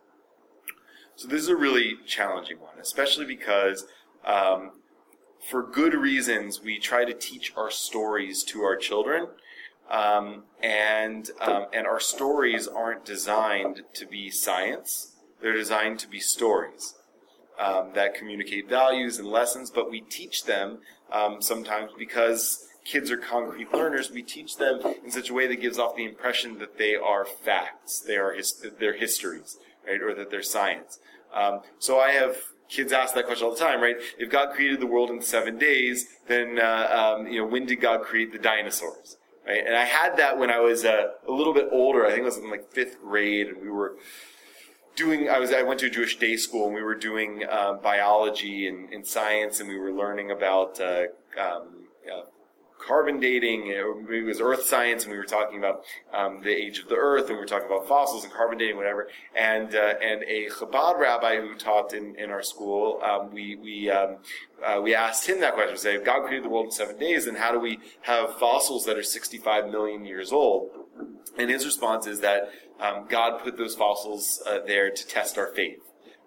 So 1.16 1.28
this 1.28 1.42
is 1.42 1.50
a 1.50 1.56
really 1.56 1.96
challenging 2.06 2.60
one, 2.60 2.80
especially 2.80 3.26
because 3.26 3.86
um, 4.24 4.72
for 5.50 5.64
good 5.64 5.94
reasons 5.94 6.62
we 6.62 6.80
try 6.80 7.06
to 7.06 7.14
teach 7.14 7.54
our 7.58 7.72
stories 7.72 8.44
to 8.46 8.62
our 8.62 8.76
children, 8.76 9.28
um, 9.90 10.44
and 10.62 11.32
um, 11.42 11.66
and 11.74 11.88
our 11.88 12.00
stories 12.00 12.68
aren't 12.68 13.04
designed 13.04 13.82
to 13.94 14.06
be 14.06 14.30
science; 14.30 15.16
they're 15.42 15.54
designed 15.54 16.00
to 16.00 16.08
be 16.08 16.20
stories 16.20 16.97
um, 17.60 17.90
that 17.94 18.16
communicate 18.16 18.70
values 18.70 19.20
and 19.20 19.28
lessons. 19.28 19.72
But 19.72 19.90
we 19.90 20.02
teach 20.02 20.46
them 20.46 20.80
um, 21.12 21.42
sometimes 21.42 21.92
because 21.98 22.68
kids 22.88 23.12
are 23.12 23.18
concrete 23.18 23.72
learners, 23.74 24.12
we 24.12 24.24
teach 24.24 24.58
them 24.58 24.80
in 25.04 25.12
such 25.12 25.30
a 25.30 25.34
way 25.34 25.46
that 25.48 25.62
gives 25.62 25.78
off 25.78 25.96
the 25.96 26.06
impression 26.06 26.58
that 26.60 26.78
they 26.78 26.96
are 26.96 27.26
facts, 27.26 28.00
they 28.00 28.16
are 28.16 28.34
his, 28.34 28.64
histories, 28.80 29.58
right, 29.86 30.02
or 30.02 30.14
that 30.14 30.32
they're 30.32 30.42
science. 30.42 31.00
Um, 31.34 31.62
so 31.80 32.00
I 32.00 32.12
have 32.12 32.38
kids 32.70 32.94
ask 32.94 33.14
that 33.16 33.26
question 33.26 33.46
all 33.46 33.54
the 33.54 33.60
time, 33.60 33.82
right? 33.82 33.98
If 34.18 34.30
God 34.30 34.54
created 34.54 34.80
the 34.80 34.88
world 34.88 35.10
in 35.10 35.22
seven 35.22 35.58
days, 35.58 36.08
then 36.28 36.60
uh, 36.60 37.16
um, 37.18 37.28
you 37.28 37.42
know 37.42 37.48
when 37.48 37.66
did 37.66 37.82
God 37.82 38.04
create 38.04 38.32
the 38.32 38.40
dinosaurs? 38.40 39.18
Right? 39.46 39.64
And 39.66 39.76
I 39.76 39.86
had 39.86 40.18
that 40.18 40.38
when 40.38 40.50
I 40.50 40.60
was 40.60 40.84
uh, 40.84 41.12
a 41.28 41.32
little 41.32 41.54
bit 41.54 41.70
older. 41.72 42.06
I 42.06 42.10
think 42.10 42.24
I 42.24 42.26
was 42.26 42.38
in 42.38 42.50
like 42.50 42.70
fifth 42.72 43.02
grade, 43.02 43.48
and 43.48 43.62
we 43.62 43.70
were 43.70 43.96
doing. 44.98 45.30
I 45.30 45.40
was 45.40 45.54
I 45.54 45.62
went 45.62 45.80
to 45.80 45.86
a 45.86 45.90
Jewish 45.90 46.18
day 46.18 46.36
school, 46.36 46.66
and 46.66 46.76
we 46.76 46.82
were 46.82 46.96
doing 46.96 47.44
um, 47.50 47.80
biology 47.82 48.68
and, 48.68 48.92
and, 48.92 49.08
science, 49.08 49.62
and 49.62 49.70
we 49.70 49.78
were 49.78 49.94
learning 49.94 50.32
about 50.32 50.82
uh, 50.82 51.04
um, 51.40 51.88
uh, 52.12 52.24
carbon 52.86 53.20
dating. 53.20 53.68
It 53.68 54.26
was 54.26 54.42
earth 54.42 54.64
science, 54.64 55.04
and 55.04 55.12
we 55.12 55.18
were 55.18 55.24
talking 55.24 55.60
about 55.60 55.84
um, 56.14 56.42
the 56.44 56.50
age 56.50 56.80
of 56.80 56.90
the 56.90 56.96
earth, 56.96 57.28
and 57.28 57.36
we 57.36 57.40
were 57.40 57.46
talking 57.46 57.68
about 57.68 57.88
fossils 57.88 58.24
and 58.24 58.34
carbon 58.34 58.58
dating, 58.58 58.76
whatever. 58.76 59.08
And 59.36 59.74
uh, 59.74 59.94
and 60.02 60.24
a 60.24 60.50
Chabad 60.50 61.00
rabbi 61.00 61.40
who 61.40 61.56
taught 61.56 61.94
in, 61.94 62.16
in 62.16 62.32
our 62.32 62.44
school, 62.44 63.00
um, 63.04 63.32
we 63.32 63.56
we 63.56 63.90
um, 63.90 64.18
uh, 64.66 64.82
we 64.82 64.96
asked 64.96 65.30
him 65.30 65.40
that 65.42 65.54
question: 65.54 65.78
Say, 65.78 65.96
if 65.96 66.04
God 66.04 66.26
created 66.26 66.44
the 66.44 66.50
world 66.50 66.66
in 66.66 66.72
seven 66.72 66.98
days, 66.98 67.26
then 67.26 67.36
how 67.36 67.52
do 67.52 67.60
we 67.60 67.80
have 68.02 68.38
fossils 68.38 68.86
that 68.86 68.98
are 68.98 69.04
65 69.04 69.70
million 69.70 70.04
years 70.04 70.32
old? 70.32 70.72
And 71.38 71.52
his 71.52 71.66
response 71.66 72.08
is 72.08 72.22
that 72.22 72.50
um, 72.80 73.06
God 73.10 73.44
put 73.44 73.58
those 73.58 73.76
fossils 73.76 74.42
uh, 74.46 74.60
there 74.66 74.90
to 74.92 75.08
test 75.08 75.38
our 75.38 75.48
faith. 75.48 75.80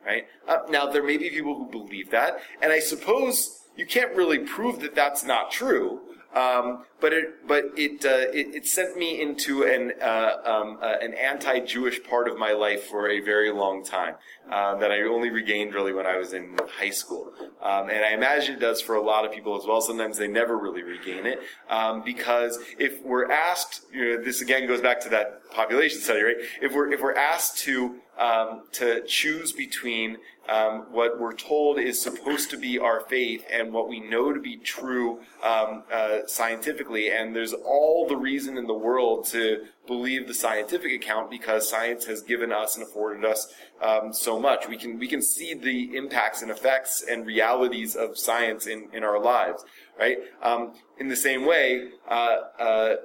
Right 0.04 0.26
uh, 0.48 0.58
now, 0.70 0.86
there 0.86 1.02
may 1.02 1.18
be 1.18 1.28
people 1.28 1.54
who 1.54 1.70
believe 1.70 2.10
that, 2.10 2.40
and 2.62 2.72
I 2.72 2.78
suppose 2.80 3.60
you 3.76 3.86
can't 3.86 4.14
really 4.16 4.38
prove 4.38 4.80
that 4.80 4.94
that's 4.94 5.24
not 5.24 5.50
true. 5.50 6.00
Um, 6.34 6.84
but 7.00 7.12
it, 7.12 7.46
but 7.46 7.64
it, 7.76 8.04
uh, 8.04 8.30
it, 8.32 8.54
it, 8.54 8.66
sent 8.66 8.96
me 8.96 9.20
into 9.20 9.64
an, 9.64 9.92
uh, 10.00 10.36
um, 10.44 10.78
uh, 10.80 10.94
an 11.00 11.12
anti-Jewish 11.14 12.04
part 12.04 12.28
of 12.28 12.38
my 12.38 12.52
life 12.52 12.84
for 12.84 13.08
a 13.08 13.18
very 13.20 13.50
long 13.50 13.84
time 13.84 14.14
uh, 14.48 14.76
that 14.76 14.92
I 14.92 15.02
only 15.02 15.30
regained 15.30 15.74
really 15.74 15.92
when 15.92 16.06
I 16.06 16.18
was 16.18 16.32
in 16.32 16.56
high 16.78 16.90
school. 16.90 17.32
Um, 17.60 17.90
and 17.90 18.04
I 18.04 18.12
imagine 18.12 18.54
it 18.54 18.60
does 18.60 18.80
for 18.80 18.94
a 18.94 19.02
lot 19.02 19.24
of 19.24 19.32
people 19.32 19.56
as 19.60 19.66
well. 19.66 19.80
Sometimes 19.80 20.18
they 20.18 20.28
never 20.28 20.56
really 20.56 20.82
regain 20.82 21.26
it 21.26 21.40
um, 21.68 22.02
because 22.04 22.58
if 22.78 23.02
we're 23.02 23.30
asked, 23.30 23.82
you 23.92 24.04
know, 24.16 24.22
this 24.22 24.40
again 24.40 24.68
goes 24.68 24.80
back 24.80 25.00
to 25.00 25.08
that 25.08 25.50
population 25.50 26.00
study, 26.00 26.22
right? 26.22 26.36
If 26.62 26.72
we're 26.72 26.92
if 26.92 27.00
we're 27.00 27.16
asked 27.16 27.58
to 27.60 27.96
um, 28.20 28.64
to 28.72 29.02
choose 29.06 29.52
between 29.52 30.18
um, 30.48 30.86
what 30.90 31.18
we're 31.18 31.34
told 31.34 31.78
is 31.78 32.00
supposed 32.00 32.50
to 32.50 32.58
be 32.58 32.78
our 32.78 33.00
faith 33.00 33.44
and 33.50 33.72
what 33.72 33.88
we 33.88 34.00
know 34.00 34.32
to 34.32 34.40
be 34.40 34.56
true 34.56 35.20
um, 35.42 35.84
uh, 35.90 36.18
scientifically. 36.26 37.10
And 37.10 37.34
there's 37.34 37.54
all 37.54 38.06
the 38.06 38.16
reason 38.16 38.58
in 38.58 38.66
the 38.66 38.74
world 38.74 39.26
to 39.28 39.64
believe 39.86 40.28
the 40.28 40.34
scientific 40.34 40.92
account 40.92 41.30
because 41.30 41.68
science 41.68 42.04
has 42.06 42.20
given 42.20 42.52
us 42.52 42.76
and 42.76 42.86
afforded 42.86 43.24
us 43.24 43.52
um, 43.80 44.12
so 44.12 44.38
much. 44.38 44.68
We 44.68 44.76
can 44.76 44.98
we 44.98 45.08
can 45.08 45.22
see 45.22 45.54
the 45.54 45.96
impacts 45.96 46.42
and 46.42 46.50
effects 46.50 47.02
and 47.08 47.24
realities 47.24 47.96
of 47.96 48.18
science 48.18 48.66
in, 48.66 48.88
in 48.92 49.02
our 49.02 49.20
lives, 49.20 49.64
right? 49.98 50.18
Um, 50.42 50.74
in 50.98 51.08
the 51.08 51.16
same 51.16 51.46
way, 51.46 51.88
uh, 52.08 52.36
uh, 52.58 52.62
uh 52.62 52.96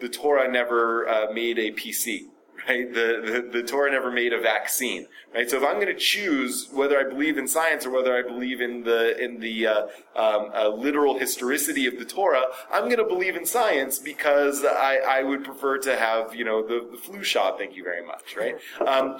the 0.00 0.08
Torah 0.08 0.50
never 0.50 1.08
uh, 1.08 1.32
made 1.32 1.58
a 1.58 1.70
PC 1.72 2.26
right? 2.68 2.92
The, 2.92 3.44
the, 3.52 3.60
the, 3.60 3.66
Torah 3.66 3.90
never 3.90 4.10
made 4.10 4.32
a 4.32 4.40
vaccine, 4.40 5.06
right? 5.34 5.48
So 5.48 5.56
if 5.56 5.64
I'm 5.64 5.74
going 5.74 5.86
to 5.86 5.94
choose 5.94 6.68
whether 6.72 6.98
I 6.98 7.08
believe 7.08 7.38
in 7.38 7.46
science 7.48 7.86
or 7.86 7.90
whether 7.90 8.16
I 8.16 8.22
believe 8.22 8.60
in 8.60 8.84
the 8.84 9.22
in 9.22 9.40
the 9.40 9.66
uh, 9.66 9.86
um, 10.16 10.50
uh, 10.54 10.68
literal 10.68 11.18
historicity 11.18 11.86
of 11.86 11.98
the 11.98 12.04
Torah, 12.04 12.44
I'm 12.72 12.84
going 12.84 12.98
to 12.98 13.04
believe 13.04 13.36
in 13.36 13.46
science 13.46 13.98
because 13.98 14.64
I, 14.64 14.96
I 15.06 15.22
would 15.22 15.44
prefer 15.44 15.78
to 15.78 15.96
have 15.96 16.34
you 16.34 16.44
know 16.44 16.66
the, 16.66 16.88
the 16.90 16.96
flu 16.96 17.22
shot. 17.22 17.58
Thank 17.58 17.76
you 17.76 17.84
very 17.84 18.04
much, 18.04 18.36
right? 18.36 18.56
Um, 18.86 19.18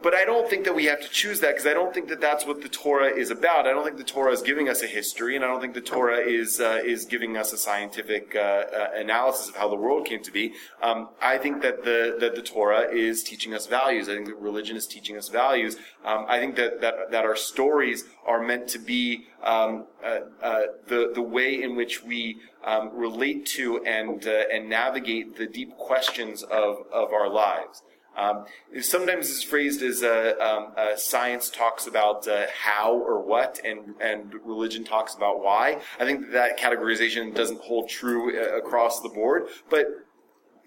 but 0.00 0.14
I 0.14 0.24
don't 0.24 0.48
think 0.48 0.64
that 0.64 0.74
we 0.74 0.84
have 0.84 1.00
to 1.00 1.08
choose 1.08 1.40
that 1.40 1.54
because 1.54 1.66
I 1.66 1.74
don't 1.74 1.92
think 1.92 2.08
that 2.08 2.20
that's 2.20 2.46
what 2.46 2.62
the 2.62 2.68
Torah 2.68 3.08
is 3.08 3.30
about. 3.30 3.66
I 3.66 3.70
don't 3.70 3.84
think 3.84 3.96
the 3.96 4.04
Torah 4.04 4.32
is 4.32 4.42
giving 4.42 4.68
us 4.68 4.82
a 4.82 4.86
history, 4.86 5.34
and 5.34 5.44
I 5.44 5.48
don't 5.48 5.60
think 5.60 5.74
the 5.74 5.80
Torah 5.80 6.18
is 6.18 6.60
uh, 6.60 6.80
is 6.84 7.04
giving 7.04 7.36
us 7.36 7.52
a 7.52 7.58
scientific 7.58 8.36
uh, 8.36 8.38
uh, 8.38 8.90
analysis 8.94 9.48
of 9.48 9.56
how 9.56 9.68
the 9.68 9.76
world 9.76 10.06
came 10.06 10.22
to 10.22 10.30
be. 10.30 10.52
Um, 10.82 11.08
I 11.20 11.36
think 11.38 11.62
that 11.62 11.84
the 11.84 12.16
that 12.20 12.36
the 12.36 12.42
Torah 12.42 12.88
is 12.92 13.24
teaching 13.24 13.54
us 13.54 13.66
values. 13.66 14.08
I 14.08 14.14
think 14.14 14.26
that 14.26 14.36
religion 14.36 14.76
is 14.76 14.86
teaching 14.86 15.16
us 15.16 15.28
values. 15.28 15.76
Um, 16.04 16.26
I 16.28 16.38
think 16.38 16.54
that, 16.56 16.80
that 16.80 17.10
that 17.10 17.24
our 17.24 17.36
stories 17.36 18.04
are 18.24 18.40
meant 18.40 18.68
to 18.68 18.78
be 18.78 19.26
um, 19.42 19.86
uh, 20.04 20.20
uh, 20.40 20.62
the 20.86 21.10
the 21.12 21.22
way 21.22 21.60
in 21.60 21.74
which 21.74 22.04
we 22.04 22.38
um, 22.64 22.90
relate 22.94 23.46
to 23.46 23.84
and 23.84 24.24
uh, 24.28 24.44
and 24.52 24.68
navigate 24.68 25.36
the 25.36 25.46
deep 25.46 25.76
questions 25.76 26.44
of 26.44 26.84
of 26.92 27.12
our 27.12 27.28
lives. 27.28 27.82
Um, 28.18 28.46
sometimes 28.80 29.30
it's 29.30 29.42
phrased 29.42 29.80
as 29.82 30.02
uh, 30.02 30.34
um, 30.40 30.72
uh, 30.76 30.96
science 30.96 31.50
talks 31.50 31.86
about 31.86 32.26
uh, 32.26 32.46
how 32.52 32.92
or 32.92 33.22
what, 33.22 33.60
and 33.64 33.94
and 34.00 34.34
religion 34.44 34.84
talks 34.84 35.14
about 35.14 35.42
why. 35.42 35.80
I 36.00 36.04
think 36.04 36.32
that, 36.32 36.58
categorization 36.58 37.34
doesn't 37.34 37.60
hold 37.60 37.88
true 37.88 38.36
uh, 38.36 38.56
across 38.56 39.00
the 39.00 39.08
board, 39.08 39.46
but 39.70 39.86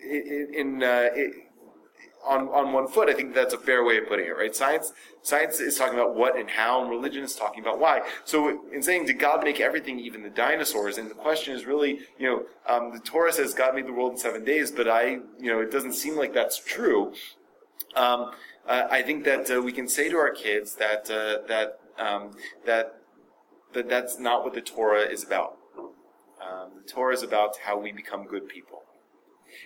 in, 0.02 0.82
it, 0.82 1.34
on, 2.26 2.50
on 2.50 2.74
one 2.74 2.88
foot. 2.88 3.10
I 3.10 3.14
think 3.14 3.34
that's 3.34 3.54
a 3.54 3.58
fair 3.58 3.84
way 3.84 3.98
of 3.98 4.08
putting 4.08 4.28
it, 4.28 4.38
right? 4.38 4.56
Science, 4.56 4.94
science 5.22 5.60
is 5.60 5.78
talking 5.78 5.96
about 5.96 6.16
what 6.16 6.38
and 6.38 6.50
how, 6.50 6.82
and 6.82 6.90
religion 6.90 7.24
is 7.24 7.36
talking 7.36 7.62
about 7.62 7.80
why. 7.80 8.02
So 8.26 8.64
in 8.72 8.82
saying, 8.82 9.06
did 9.06 9.20
God 9.20 9.44
make 9.44 9.60
everything, 9.60 10.00
even 10.00 10.24
the 10.24 10.30
dinosaurs? 10.30 10.98
And 10.98 11.10
the 11.10 11.16
question 11.16 11.56
is 11.56 11.66
really, 11.66 12.00
you 12.20 12.28
know, 12.28 12.44
um, 12.68 12.92
the 12.94 13.00
Torah 13.00 13.34
says 13.34 13.54
God 13.54 13.76
made 13.76 13.88
the 13.88 13.94
world 13.94 14.14
in 14.14 14.18
seven 14.18 14.44
days, 14.44 14.72
but 14.72 14.88
I, 14.88 15.20
you 15.40 15.52
know, 15.52 15.60
it 15.62 15.72
doesn't 15.72 15.94
seem 15.94 16.16
like 16.16 16.34
that's 16.34 16.58
true. 16.58 17.14
Um, 17.96 18.32
uh, 18.68 18.88
I 18.90 19.02
think 19.02 19.26
that 19.26 19.52
uh, 19.52 19.62
we 19.62 19.72
can 19.72 19.88
say 19.88 20.10
to 20.10 20.18
our 20.18 20.32
kids 20.32 20.76
that 20.76 21.10
uh, 21.10 21.46
that 21.48 21.80
um, 21.98 22.32
that 22.66 22.96
that 23.74 23.90
that's 23.90 24.20
not 24.20 24.44
what 24.44 24.54
the 24.54 24.62
Torah 24.62 25.02
is 25.02 25.24
about. 25.24 25.58
Um, 25.78 26.72
the 26.84 26.90
Torah 26.90 27.14
is 27.14 27.24
about 27.24 27.58
how 27.66 27.80
we 27.80 27.92
become 27.92 28.26
good 28.26 28.48
people. 28.48 28.84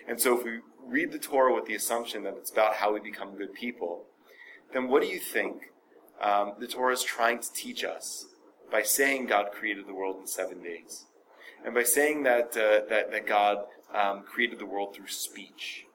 And 0.08 0.20
so 0.20 0.38
if 0.38 0.44
we 0.44 0.60
read 0.86 1.12
the 1.12 1.20
Torah 1.20 1.54
with 1.54 1.66
the 1.66 1.76
assumption 1.76 2.24
that 2.24 2.36
it's 2.38 2.52
about 2.52 2.76
how 2.76 2.94
we 2.94 3.00
become 3.00 3.36
good 3.36 3.54
people, 3.54 4.06
then 4.74 4.88
what 4.88 5.02
do 5.02 5.08
you 5.08 5.20
think 5.20 5.72
um, 6.22 6.54
the 6.60 6.68
Torah 6.68 6.94
is 6.94 7.04
trying 7.04 7.40
to 7.40 7.54
teach 7.54 7.84
us 7.84 8.26
by 8.72 8.82
saying 8.82 9.28
God 9.28 9.52
created 9.52 9.88
the 9.88 9.94
world 9.94 10.18
in 10.20 10.28
seven 10.28 10.62
days? 10.62 11.06
And 11.64 11.74
by 11.74 11.84
saying 11.84 12.24
that, 12.24 12.58
uh, 12.58 12.86
that, 12.90 13.12
that 13.12 13.26
God 13.26 13.60
um, 13.94 14.24
created 14.24 14.60
the 14.60 14.66
world 14.66 14.96
through 14.96 15.08
speech? 15.08 15.86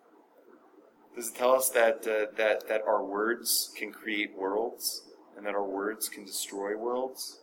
Does 1.14 1.28
it 1.28 1.34
tell 1.34 1.54
us 1.54 1.68
that, 1.70 2.06
uh, 2.06 2.32
that, 2.36 2.68
that 2.68 2.82
our 2.86 3.04
words 3.04 3.72
can 3.76 3.92
create 3.92 4.36
worlds 4.36 5.02
and 5.36 5.44
that 5.44 5.54
our 5.54 5.64
words 5.64 6.08
can 6.08 6.24
destroy 6.24 6.76
worlds? 6.76 7.38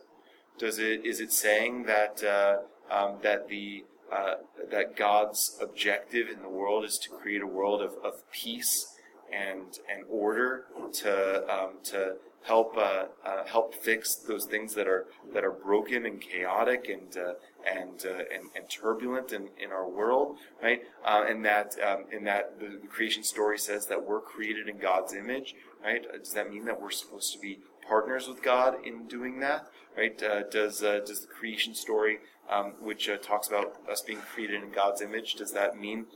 Does 0.58 0.78
it, 0.78 1.04
is 1.04 1.20
it 1.20 1.32
saying 1.32 1.84
that, 1.84 2.22
uh, 2.24 2.58
um, 2.90 3.18
that 3.22 3.48
the 3.48 3.84
uh, 4.10 4.36
that 4.70 4.96
God's 4.96 5.58
objective 5.60 6.28
in 6.28 6.40
the 6.40 6.48
world 6.48 6.84
is 6.84 6.98
to 6.98 7.10
create 7.10 7.42
a 7.42 7.46
world 7.46 7.82
of, 7.82 7.92
of 8.02 8.22
peace 8.32 8.94
and 9.30 9.78
and 9.90 10.04
order 10.08 10.64
to 10.94 11.44
um, 11.52 11.72
to 11.84 12.16
help 12.44 12.76
uh, 12.78 13.04
uh, 13.24 13.44
help 13.44 13.74
fix 13.74 14.14
those 14.14 14.46
things 14.46 14.74
that 14.74 14.86
are 14.86 15.06
that 15.34 15.44
are 15.44 15.52
broken 15.52 16.06
and 16.06 16.22
chaotic 16.22 16.88
and 16.88 17.18
uh, 17.18 17.34
and, 17.68 18.04
uh, 18.06 18.24
and, 18.34 18.48
and 18.56 18.68
turbulent 18.68 19.32
in, 19.32 19.48
in 19.62 19.70
our 19.70 19.88
world, 19.88 20.38
right? 20.62 20.82
Uh, 21.04 21.24
and 21.28 21.44
that 21.44 21.76
um, 21.86 22.04
and 22.12 22.26
that 22.26 22.58
the, 22.58 22.80
creation 22.88 23.22
story 23.22 23.58
says 23.58 23.86
that 23.86 24.06
we're 24.06 24.20
created 24.20 24.68
in 24.68 24.78
God's 24.78 25.14
image, 25.14 25.54
right? 25.82 26.04
Does 26.18 26.32
that 26.32 26.50
mean 26.50 26.64
that 26.64 26.80
we're 26.80 26.90
supposed 26.90 27.32
to 27.34 27.38
be 27.38 27.58
partners 27.86 28.28
with 28.28 28.42
God 28.42 28.76
in 28.84 29.06
doing 29.06 29.40
that, 29.40 29.66
right? 29.96 30.20
Uh, 30.22 30.42
does 30.44 30.80
does 30.80 31.20
the 31.20 31.26
creation 31.26 31.74
story 31.74 32.18
um, 32.48 32.72
which 32.80 33.08
uh, 33.08 33.16
talks 33.18 33.48
about 33.48 33.76
us 33.90 34.00
being 34.00 34.20
created 34.20 34.62
in 34.62 34.70
God's 34.70 35.02
image. 35.02 35.34
Does 35.34 35.52
that 35.52 35.78
mean 35.78 36.06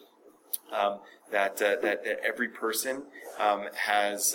um, 0.73 1.01
that, 1.31 1.61
uh, 1.62 1.77
that, 1.83 2.05
that 2.05 2.21
every 2.25 2.49
person 2.49 3.03
um, 3.38 3.67
has 3.75 4.35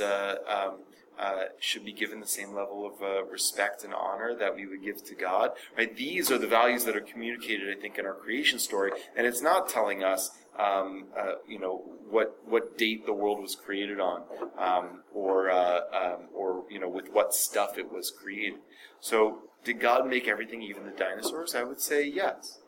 uh, 1.20 1.46
should 1.60 1.84
be 1.84 1.94
given 1.94 2.20
the 2.20 2.28
same 2.28 2.54
level 2.54 2.86
of 2.86 3.02
uh, 3.02 3.24
respect 3.26 3.84
and 3.84 3.94
honor 3.94 4.36
that 4.36 4.56
we 4.56 4.66
would 4.66 4.84
give 4.84 5.04
to 5.06 5.16
God. 5.16 5.52
Right? 5.78 5.96
These 5.96 6.32
are 6.32 6.38
the 6.38 6.48
values 6.48 6.86
that 6.86 6.96
are 6.96 7.02
communicated, 7.02 7.76
I 7.76 7.80
think, 7.80 7.98
in 7.98 8.06
our 8.06 8.14
creation 8.14 8.60
story, 8.60 8.92
and 9.16 9.26
it's 9.26 9.42
not 9.42 9.70
telling 9.70 10.04
us, 10.04 10.32
um, 10.58 11.06
uh, 11.18 11.34
you 11.48 11.60
know, 11.60 11.84
what 12.10 12.38
what 12.46 12.78
date 12.78 13.06
the 13.06 13.14
world 13.14 13.42
was 13.42 13.56
created 13.56 14.00
on, 14.00 14.24
um, 14.58 15.02
or 15.14 15.50
uh, 15.50 15.82
um, 15.94 16.28
or 16.34 16.64
you 16.70 16.80
know, 16.80 16.90
with 16.90 17.12
what 17.12 17.34
stuff 17.34 17.78
it 17.78 17.92
was 17.92 18.12
created. 18.12 18.60
So 19.00 19.40
did 19.64 19.80
God 19.80 20.08
make 20.08 20.28
everything, 20.28 20.62
even 20.62 20.86
the 20.86 20.92
dinosaurs? 20.92 21.54
I 21.56 21.64
would 21.64 21.82
say 21.82 22.06
yes. 22.08 22.60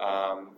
Um, 0.00 0.50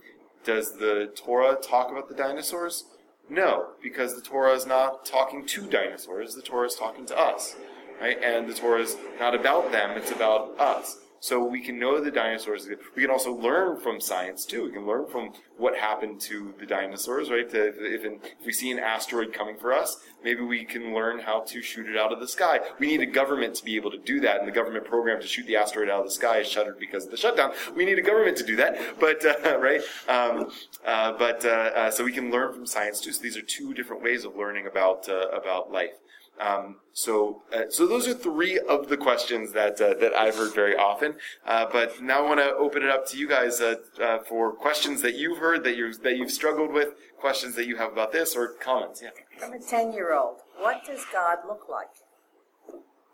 does 0.45 0.79
the 0.79 1.13
Torah 1.17 1.57
talk 1.57 1.91
about 1.91 2.09
the 2.09 2.15
dinosaurs? 2.15 2.85
No, 3.31 3.69
because 3.81 4.17
the 4.17 4.21
Torah 4.21 4.55
is 4.55 4.67
not 4.67 5.07
talking 5.07 5.47
to 5.47 5.69
dinosaurs. 5.69 6.35
The 6.35 6.43
Torah 6.43 6.67
is 6.67 6.75
talking 6.75 7.07
to 7.07 7.19
us, 7.19 7.55
right? 8.01 8.21
And 8.23 8.49
the 8.49 8.55
Torah 8.55 8.83
is 8.83 8.97
not 9.21 9.37
about 9.37 9.71
them; 9.71 9.97
it's 9.97 10.11
about 10.11 10.59
us. 10.59 10.99
So 11.23 11.45
we 11.45 11.61
can 11.61 11.79
know 11.79 12.01
the 12.01 12.11
dinosaurs. 12.11 12.67
We 12.97 13.03
can 13.03 13.11
also 13.11 13.35
learn 13.35 13.79
from 13.79 14.01
science 14.01 14.47
too. 14.47 14.65
We 14.65 14.73
can 14.73 14.87
learn 14.87 15.07
from 15.07 15.35
what 15.59 15.77
happened 15.77 16.19
to 16.23 16.55
the 16.59 16.65
dinosaurs, 16.65 17.29
right? 17.29 17.45
If, 17.45 17.55
if, 17.55 18.05
if, 18.05 18.47
we 18.47 18.53
see 18.53 18.71
an 18.71 18.79
asteroid 18.79 19.35
coming 19.35 19.59
for 19.59 19.75
us, 19.75 20.01
maybe 20.25 20.41
we 20.41 20.65
can 20.65 20.95
learn 20.95 21.19
how 21.19 21.41
to 21.41 21.61
shoot 21.61 21.87
it 21.91 21.97
out 21.99 22.11
of 22.11 22.21
the 22.21 22.27
sky. 22.27 22.61
We 22.79 22.87
need 22.87 23.03
a 23.03 23.07
government 23.07 23.55
to 23.57 23.65
be 23.65 23.77
able 23.77 23.91
to 23.91 23.99
do 23.99 24.21
that, 24.21 24.39
and 24.39 24.49
the 24.49 24.53
government 24.53 24.87
program 24.87 25.21
to 25.21 25.27
shoot 25.27 25.47
the 25.47 25.57
asteroid 25.57 25.91
out 25.91 26.01
of 26.01 26.07
the 26.07 26.11
sky 26.11 26.39
is 26.39 26.49
shuttered 26.49 26.79
because 26.81 27.05
of 27.05 27.11
the 27.11 27.19
shutdown. 27.19 27.53
We 27.77 27.85
need 27.85 27.99
a 27.99 28.03
government 28.03 28.39
to 28.39 28.45
do 28.45 28.57
that, 28.57 28.79
but 28.99 29.23
uh, 29.23 29.59
right? 29.61 29.83
Um, 30.09 30.51
uh, 30.87 31.13
but 31.19 31.45
uh, 31.45 31.49
uh 31.49 31.91
so 31.91 32.03
we 32.03 32.13
can 32.13 32.31
learn 32.31 32.55
from 32.55 32.65
science 32.65 32.99
too. 32.99 33.13
So 33.13 33.23
these 33.23 33.37
are 33.37 33.43
two 33.43 33.75
different 33.75 34.03
ways 34.03 34.25
of 34.25 34.37
learning 34.37 34.67
about 34.67 35.07
uh, 35.07 35.29
about 35.29 35.71
life. 35.71 35.93
Um, 36.41 36.77
so, 36.93 37.43
uh, 37.55 37.65
so 37.69 37.87
those 37.87 38.09
are 38.09 38.15
three 38.15 38.59
of 38.59 38.89
the 38.89 38.97
questions 38.97 39.53
that 39.53 39.81
uh, 39.81 39.95
that 40.01 40.15
I've 40.15 40.35
heard 40.37 40.55
very 40.55 40.75
often. 40.75 41.17
Uh, 41.47 41.67
but 41.71 42.03
now 42.03 42.25
I 42.25 42.29
want 42.29 42.41
to 42.41 42.55
open 42.55 42.83
it 42.83 42.89
up 42.89 43.07
to 43.09 43.19
you 43.19 43.29
guys 43.29 43.61
uh, 43.61 43.77
uh, 44.03 44.19
for 44.21 44.53
questions 44.53 45.03
that 45.03 45.17
you've 45.17 45.39
heard 45.39 45.65
that 45.65 45.77
you 45.77 45.93
that 45.93 46.17
you've 46.17 46.31
struggled 46.31 46.73
with, 46.73 46.95
questions 47.19 47.55
that 47.57 47.67
you 47.67 47.77
have 47.77 47.93
about 47.93 48.13
this, 48.13 48.35
or 48.35 48.55
comments. 48.55 49.03
Yeah. 49.03 49.11
I'm 49.45 49.53
a 49.53 49.59
ten-year-old. 49.59 50.39
What 50.59 50.85
does 50.87 51.05
God 51.13 51.39
look 51.47 51.69
like? 51.69 51.95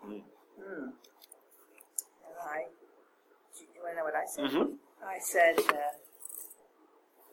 Mm. 0.05 0.21
Hmm. 0.57 0.83
And 0.83 2.37
I, 2.43 2.63
do 3.57 3.63
you 3.75 3.81
want 3.83 3.93
to 3.93 3.97
know 3.97 4.03
what 4.05 4.15
I 4.15 4.25
said? 4.25 4.45
Mm-hmm. 4.45 4.73
I 5.05 5.19
said, 5.19 5.59
uh, 5.69 5.93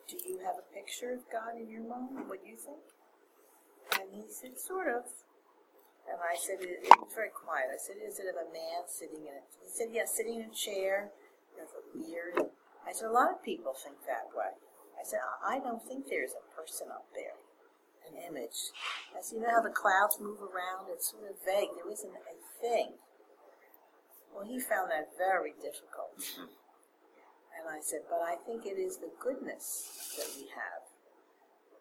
"Do 0.08 0.16
you 0.28 0.38
have 0.44 0.56
a 0.58 0.74
picture 0.74 1.12
of 1.12 1.20
God 1.32 1.56
in 1.60 1.70
your 1.70 1.82
mind? 1.82 2.28
What 2.28 2.42
do 2.42 2.50
you 2.50 2.56
think?" 2.56 2.82
And 4.00 4.12
he 4.12 4.24
said, 4.28 4.58
"Sort 4.58 4.88
of." 4.88 5.04
And 6.04 6.20
I 6.20 6.36
said, 6.36 6.60
it, 6.60 6.84
it 6.84 6.96
was 7.00 7.12
very 7.16 7.32
quiet. 7.32 7.72
I 7.72 7.80
said, 7.80 7.96
is 7.96 8.20
it 8.20 8.28
of 8.28 8.36
a 8.36 8.48
man 8.52 8.84
sitting 8.84 9.24
in 9.24 9.34
it? 9.40 9.48
He 9.64 9.70
said, 9.72 9.88
yes, 9.88 10.12
yeah, 10.12 10.16
sitting 10.20 10.36
in 10.44 10.52
a 10.52 10.54
chair 10.54 11.10
with 11.56 11.72
a 11.72 11.82
beard. 11.96 12.52
I 12.84 12.92
said, 12.92 13.08
a 13.08 13.16
lot 13.16 13.32
of 13.32 13.40
people 13.40 13.72
think 13.72 14.04
that 14.04 14.28
way. 14.36 14.52
I 15.00 15.02
said, 15.02 15.24
I 15.40 15.58
don't 15.58 15.80
think 15.80 16.06
there's 16.06 16.36
a 16.36 16.44
person 16.52 16.92
up 16.92 17.08
there, 17.16 17.40
an 18.04 18.20
image. 18.20 18.72
I 19.16 19.24
said, 19.24 19.40
you 19.40 19.42
know 19.42 19.52
how 19.52 19.64
the 19.64 19.72
clouds 19.72 20.20
move 20.20 20.44
around? 20.44 20.92
It's 20.92 21.10
sort 21.10 21.24
of 21.24 21.40
vague. 21.40 21.72
There 21.72 21.88
isn't 21.88 22.12
a 22.12 22.36
thing. 22.60 23.00
Well, 24.28 24.44
he 24.44 24.60
found 24.60 24.92
that 24.92 25.16
very 25.16 25.56
difficult. 25.56 26.20
And 27.54 27.64
I 27.70 27.80
said, 27.80 28.04
but 28.10 28.20
I 28.20 28.36
think 28.44 28.66
it 28.66 28.76
is 28.76 28.98
the 28.98 29.10
goodness 29.16 29.88
that 30.18 30.28
we 30.36 30.52
have. 30.52 30.84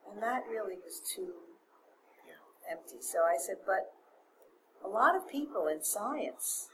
And 0.07 0.21
that 0.23 0.47
really 0.47 0.79
was 0.79 1.01
too 1.03 1.33
empty. 2.69 3.01
So 3.01 3.19
I 3.19 3.35
said, 3.35 3.57
but 3.65 3.91
a 4.83 4.89
lot 4.89 5.15
of 5.15 5.29
people 5.29 5.67
in 5.67 5.83
science 5.83 6.67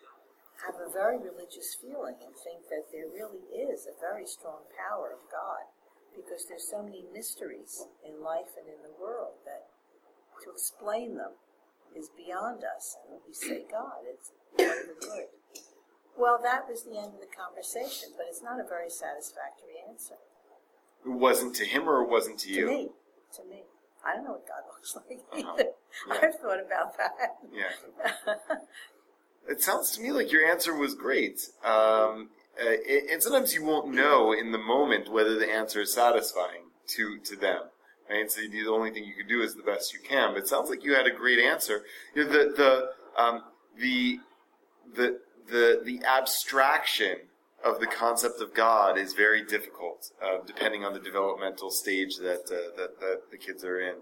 have 0.65 0.76
a 0.76 0.91
very 0.91 1.17
religious 1.17 1.78
feeling 1.80 2.19
and 2.19 2.36
think 2.36 2.67
that 2.67 2.91
there 2.91 3.08
really 3.08 3.45
is 3.56 3.88
a 3.88 3.95
very 4.02 4.26
strong 4.26 4.67
power 4.76 5.13
of 5.13 5.24
God 5.32 5.69
because 6.12 6.45
there's 6.50 6.67
so 6.67 6.84
many 6.84 7.06
mysteries 7.13 7.86
in 8.04 8.22
life 8.22 8.58
and 8.60 8.67
in 8.67 8.82
the 8.84 8.91
world 9.00 9.39
that 9.45 9.72
to 10.43 10.52
explain 10.52 11.15
them 11.15 11.32
is 11.95 12.10
beyond 12.17 12.63
us. 12.63 12.98
And 13.08 13.19
we 13.26 13.34
say 13.34 13.63
God, 13.72 14.04
it's 14.04 14.32
the 14.58 14.95
good. 15.00 15.32
Well, 16.17 16.39
that 16.43 16.67
was 16.67 16.84
the 16.84 16.98
end 17.00 17.15
of 17.15 17.22
the 17.24 17.32
conversation, 17.32 18.10
but 18.17 18.26
it's 18.28 18.43
not 18.43 18.60
a 18.60 18.67
very 18.67 18.89
satisfactory 18.89 19.80
answer. 19.88 20.19
It 21.06 21.15
wasn't 21.15 21.56
to 21.56 21.65
him 21.65 21.88
or 21.88 22.04
it 22.04 22.10
wasn't 22.10 22.39
to, 22.39 22.48
to 22.48 22.54
you? 22.54 22.65
To 22.65 22.67
me. 22.67 22.89
To 23.38 23.43
me. 23.50 23.63
I 24.05 24.15
don't 24.15 24.23
know 24.23 24.31
what 24.31 24.47
God 24.47 24.63
looks 24.73 24.95
like 24.95 25.19
uh-huh. 25.31 25.53
either. 25.53 25.69
Yeah. 26.07 26.13
I've 26.13 26.35
thought 26.35 26.59
about 26.59 26.97
that. 26.97 27.35
Yeah. 27.53 28.55
it 29.49 29.62
sounds 29.62 29.91
to 29.91 30.01
me 30.01 30.12
like 30.12 30.31
your 30.31 30.45
answer 30.49 30.75
was 30.75 30.95
great. 30.95 31.41
Um, 31.63 32.29
uh, 32.62 32.75
and 33.12 33.21
sometimes 33.21 33.53
you 33.53 33.63
won't 33.63 33.93
know 33.93 34.33
in 34.33 34.51
the 34.51 34.57
moment 34.57 35.12
whether 35.12 35.38
the 35.38 35.49
answer 35.49 35.81
is 35.81 35.93
satisfying 35.93 36.71
to, 36.88 37.19
to 37.25 37.35
them. 37.35 37.62
Right? 38.09 38.29
So 38.31 38.41
the 38.41 38.67
only 38.67 38.91
thing 38.91 39.03
you 39.03 39.15
can 39.15 39.27
do 39.27 39.41
is 39.41 39.55
the 39.55 39.63
best 39.63 39.93
you 39.93 39.99
can. 39.99 40.33
But 40.33 40.43
it 40.43 40.47
sounds 40.47 40.69
like 40.69 40.83
you 40.83 40.95
had 40.95 41.05
a 41.05 41.12
great 41.12 41.39
answer. 41.39 41.83
You 42.15 42.25
know, 42.25 42.31
the, 42.31 42.53
the, 42.55 43.21
um, 43.21 43.43
the, 43.77 44.19
the, 44.95 45.19
the, 45.49 45.81
the 45.83 46.01
abstraction 46.05 47.17
of 47.63 47.80
the 47.80 47.88
concept 47.88 48.41
of 48.41 48.54
God 48.54 48.98
is 48.98 49.13
very 49.13 49.43
difficult, 49.43 50.12
uh, 50.24 50.38
depending 50.45 50.86
on 50.86 50.93
the 50.93 51.00
developmental 51.00 51.69
stage 51.69 52.17
that, 52.17 52.43
uh, 52.52 52.76
that, 52.78 53.00
that 53.00 53.22
the 53.32 53.38
kids 53.38 53.63
are 53.63 53.82
in. 53.82 53.95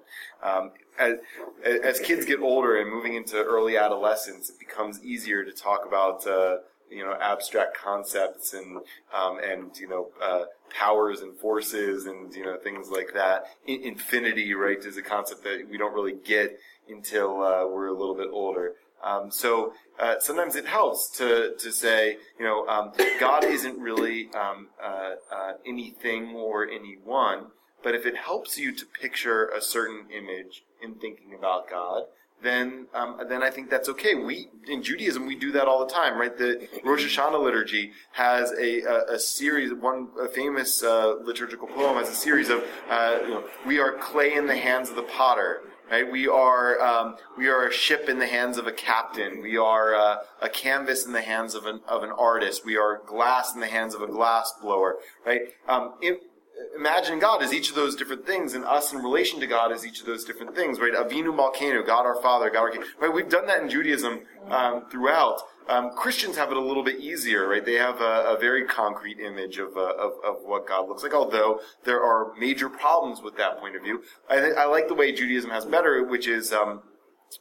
Um, 0.43 0.72
as, 1.00 1.17
as 1.65 2.00
kids 2.00 2.26
get 2.26 2.39
older 2.39 2.80
and 2.80 2.89
moving 2.89 3.15
into 3.15 3.36
early 3.38 3.78
adolescence, 3.78 4.50
it 4.50 4.60
becomes 4.60 5.04
easier 5.04 5.43
to 5.43 5.52
talk 5.52 5.86
about 5.88 6.26
uh, 6.28 6.58
you 6.90 7.04
know 7.04 7.13
abstract 7.19 7.77
concepts 7.77 8.54
and 8.54 8.77
um, 9.13 9.40
and 9.44 9.77
you 9.77 9.88
know 9.88 10.10
uh, 10.23 10.44
powers 10.69 11.21
and 11.21 11.38
forces 11.38 12.06
and 12.06 12.34
you 12.34 12.44
know 12.44 12.58
things 12.58 12.90
like 12.90 13.13
that. 13.13 13.46
In- 13.65 13.84
infinity, 13.84 14.54
right, 14.54 14.77
is 14.77 14.98
a 14.98 15.02
concept 15.02 15.44
that 15.44 15.67
we 15.69 15.77
don't 15.77 15.94
really 15.94 16.15
get 16.25 16.60
until 16.90 17.44
uh, 17.44 17.67
we're 17.67 17.88
a 17.88 17.94
little 17.94 18.15
bit 18.15 18.29
older. 18.31 18.75
Um, 19.08 19.31
so 19.31 19.73
uh, 19.99 20.15
sometimes 20.19 20.55
it 20.55 20.67
helps 20.79 21.01
to, 21.19 21.55
to 21.63 21.69
say, 21.71 22.17
you 22.39 22.45
know, 22.47 22.67
um, 22.67 22.91
God 23.19 23.41
isn't 23.45 23.77
really 23.79 24.19
um, 24.43 24.67
uh, 24.89 25.13
uh, 25.37 25.53
anything 25.65 26.23
or 26.35 26.55
anyone, 26.79 27.39
But 27.83 27.95
if 27.95 28.05
it 28.05 28.17
helps 28.17 28.58
you 28.58 28.73
to 28.75 28.85
picture 28.85 29.47
a 29.49 29.62
certain 29.62 30.08
image 30.12 30.63
in 30.81 30.95
thinking 30.95 31.33
about 31.37 31.69
God, 31.69 32.03
then 32.43 32.87
um, 32.93 33.19
then 33.29 33.41
I 33.41 33.49
think 33.49 33.69
that's 33.69 33.89
okay. 33.89 34.13
We 34.13 34.49
in 34.67 34.83
Judaism 34.83 35.25
we 35.25 35.35
do 35.35 35.51
that 35.53 35.67
all 35.67 35.85
the 35.85 35.91
time, 35.91 36.19
right? 36.19 36.37
The 36.37 36.67
Rosh 36.83 37.03
Hashanah 37.03 37.41
liturgy 37.41 37.91
has 38.12 38.51
a, 38.51 38.81
a, 38.81 39.15
a 39.15 39.19
series. 39.19 39.73
One 39.73 40.10
a 40.19 40.27
famous 40.27 40.83
uh, 40.83 41.15
liturgical 41.23 41.67
poem 41.67 41.97
has 41.97 42.10
a 42.10 42.15
series 42.15 42.49
of 42.49 42.63
uh, 42.89 43.19
you 43.23 43.29
know, 43.29 43.43
we 43.65 43.79
are 43.79 43.93
clay 43.93 44.33
in 44.35 44.45
the 44.45 44.55
hands 44.55 44.89
of 44.89 44.95
the 44.95 45.03
potter. 45.03 45.62
Right? 45.90 46.10
We 46.10 46.27
are 46.27 46.81
um, 46.81 47.15
we 47.38 47.48
are 47.48 47.67
a 47.67 47.71
ship 47.71 48.10
in 48.10 48.19
the 48.19 48.27
hands 48.27 48.58
of 48.58 48.67
a 48.67 48.73
captain. 48.73 49.42
We 49.42 49.58
are 49.58 49.96
uh, 49.96 50.17
a 50.42 50.50
canvas 50.50 51.06
in 51.06 51.13
the 51.13 51.21
hands 51.21 51.56
of 51.56 51.65
an 51.65 51.79
of 51.88 52.04
an 52.04 52.12
artist. 52.12 52.65
We 52.65 52.77
are 52.77 53.02
glass 53.06 53.54
in 53.54 53.62
the 53.62 53.67
hands 53.67 53.96
of 53.96 54.02
a 54.02 54.08
glass 54.08 54.54
blower. 54.62 54.98
Right? 55.25 55.54
Um, 55.67 55.94
imagine 56.75 57.19
God 57.19 57.41
as 57.41 57.53
each 57.53 57.69
of 57.69 57.75
those 57.75 57.95
different 57.95 58.25
things, 58.25 58.53
and 58.53 58.63
us 58.65 58.93
in 58.93 58.99
relation 58.99 59.39
to 59.39 59.47
God 59.47 59.71
as 59.71 59.85
each 59.85 59.99
of 59.99 60.05
those 60.05 60.23
different 60.23 60.55
things, 60.55 60.79
right? 60.79 60.93
Avinu 60.93 61.35
Malkeinu, 61.35 61.85
God 61.85 62.05
our 62.05 62.21
Father, 62.21 62.49
God 62.49 62.60
our 62.60 62.71
King. 62.71 62.83
Right? 62.99 63.13
We've 63.13 63.29
done 63.29 63.47
that 63.47 63.62
in 63.62 63.69
Judaism 63.69 64.21
um, 64.49 64.85
throughout. 64.89 65.41
Um, 65.69 65.91
Christians 65.91 66.37
have 66.37 66.49
it 66.51 66.58
a 66.58 66.62
little 66.62 66.83
bit 66.83 66.99
easier, 66.99 67.47
right? 67.47 67.65
They 67.65 67.73
have 67.73 67.99
a, 67.99 68.35
a 68.35 68.37
very 68.39 68.65
concrete 68.65 69.19
image 69.19 69.58
of, 69.58 69.75
uh, 69.75 69.95
of, 69.95 70.13
of 70.23 70.37
what 70.43 70.65
God 70.65 70.87
looks 70.87 71.03
like, 71.03 71.13
although 71.13 71.60
there 71.83 72.01
are 72.01 72.33
major 72.39 72.69
problems 72.69 73.21
with 73.21 73.35
that 73.37 73.60
point 73.60 73.75
of 73.75 73.83
view. 73.83 74.01
I, 74.29 74.39
th- 74.39 74.55
I 74.55 74.65
like 74.65 74.87
the 74.87 74.93
way 74.93 75.12
Judaism 75.12 75.49
has 75.49 75.65
better, 75.65 76.03
which 76.05 76.27
is 76.27 76.53
um, 76.53 76.83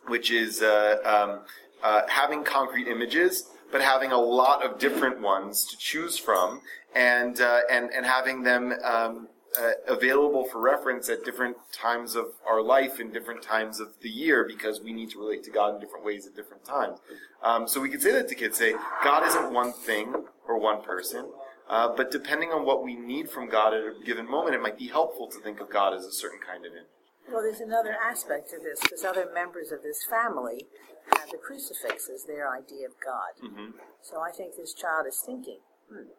which 0.08 0.32
is 0.32 0.62
uh, 0.62 0.96
um, 1.04 1.40
uh, 1.82 2.02
having 2.08 2.42
concrete 2.42 2.88
images, 2.88 3.44
but 3.72 3.80
having 3.80 4.12
a 4.12 4.18
lot 4.18 4.64
of 4.64 4.78
different 4.78 5.20
ones 5.20 5.64
to 5.66 5.76
choose 5.76 6.18
from, 6.18 6.60
and 6.94 7.40
uh, 7.40 7.60
and 7.70 7.90
and 7.92 8.06
having 8.06 8.42
them 8.42 8.74
um, 8.84 9.28
uh, 9.60 9.70
available 9.88 10.44
for 10.44 10.60
reference 10.60 11.08
at 11.08 11.24
different 11.24 11.56
times 11.72 12.14
of 12.14 12.26
our 12.48 12.62
life 12.62 12.98
and 13.00 13.12
different 13.12 13.42
times 13.42 13.80
of 13.80 13.88
the 14.02 14.08
year 14.08 14.44
because 14.46 14.80
we 14.80 14.92
need 14.92 15.10
to 15.10 15.18
relate 15.18 15.42
to 15.44 15.50
God 15.50 15.74
in 15.74 15.80
different 15.80 16.04
ways 16.04 16.26
at 16.26 16.36
different 16.36 16.64
times. 16.64 16.98
Um, 17.42 17.66
so 17.66 17.80
we 17.80 17.88
could 17.88 18.02
say 18.02 18.12
that 18.12 18.28
to 18.28 18.34
kids: 18.34 18.58
say 18.58 18.74
God 19.02 19.26
isn't 19.26 19.52
one 19.52 19.72
thing 19.72 20.14
or 20.46 20.58
one 20.58 20.82
person. 20.82 21.30
Uh, 21.68 21.88
but 21.96 22.12
depending 22.12 22.50
on 22.50 22.64
what 22.64 22.84
we 22.84 22.94
need 22.94 23.28
from 23.28 23.48
God 23.48 23.74
at 23.74 23.80
a 23.80 23.92
given 24.04 24.30
moment, 24.30 24.54
it 24.54 24.62
might 24.62 24.78
be 24.78 24.86
helpful 24.86 25.26
to 25.28 25.38
think 25.40 25.60
of 25.60 25.68
God 25.68 25.94
as 25.94 26.04
a 26.04 26.12
certain 26.12 26.38
kind 26.38 26.64
of 26.64 26.72
image. 26.72 26.86
Well, 27.30 27.42
there's 27.42 27.60
another 27.60 27.96
aspect 27.98 28.50
to 28.50 28.58
this 28.58 28.80
because 28.80 29.04
other 29.04 29.26
members 29.32 29.72
of 29.72 29.82
this 29.82 30.04
family 30.08 30.66
have 31.14 31.30
the 31.30 31.38
crucifix 31.38 32.08
as 32.08 32.24
their 32.24 32.50
idea 32.50 32.86
of 32.86 32.94
God. 33.02 33.34
Mm-hmm. 33.42 33.78
So 34.02 34.20
I 34.20 34.30
think 34.30 34.56
this 34.56 34.72
child 34.72 35.06
is 35.08 35.22
thinking, 35.24 35.58
hmm, 35.90 36.10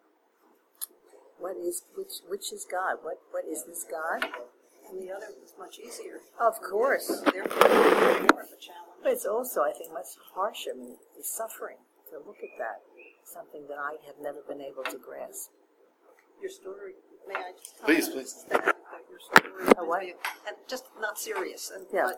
what 1.40 1.56
is 1.56 1.84
which 1.96 2.20
which 2.28 2.52
is 2.52 2.66
God? 2.70 2.98
What 3.04 3.20
what 3.32 3.46
is 3.46 3.64
this 3.66 3.86
God? 3.90 4.30
And 4.90 5.02
the 5.02 5.12
other 5.12 5.28
was 5.42 5.54
much 5.60 5.80
easier. 5.80 6.22
Of 6.40 6.62
course. 6.62 7.08
Therefore, 7.08 7.70
more 8.32 8.44
of 8.44 8.52
a 8.52 8.60
challenge. 8.60 8.96
But 9.04 9.12
it's 9.12 9.26
also, 9.26 9.62
I 9.62 9.74
think, 9.78 9.92
much 9.92 10.16
harsher. 10.34 10.72
I 10.74 10.78
mean, 10.80 10.96
the 11.16 11.24
suffering 11.24 11.78
to 12.10 12.20
look 12.26 12.38
at 12.40 12.56
that, 12.58 12.80
something 13.26 13.68
that 13.68 13.78
I 13.78 14.00
have 14.08 14.16
never 14.22 14.40
been 14.48 14.62
able 14.62 14.84
to 14.84 14.98
grasp. 14.98 15.52
Your 16.42 16.50
story, 16.50 16.94
may 17.28 17.36
I 17.36 17.52
just 17.60 17.84
Please, 17.84 18.08
comment? 18.08 18.26
please. 18.28 18.46
That, 18.50 18.77
your 19.18 19.40
story 19.66 19.74
A 19.78 19.84
what? 19.86 20.04
and 20.04 20.56
just 20.68 20.86
not 21.00 21.18
serious, 21.18 21.72
and 21.72 21.86
Yeah. 21.92 22.12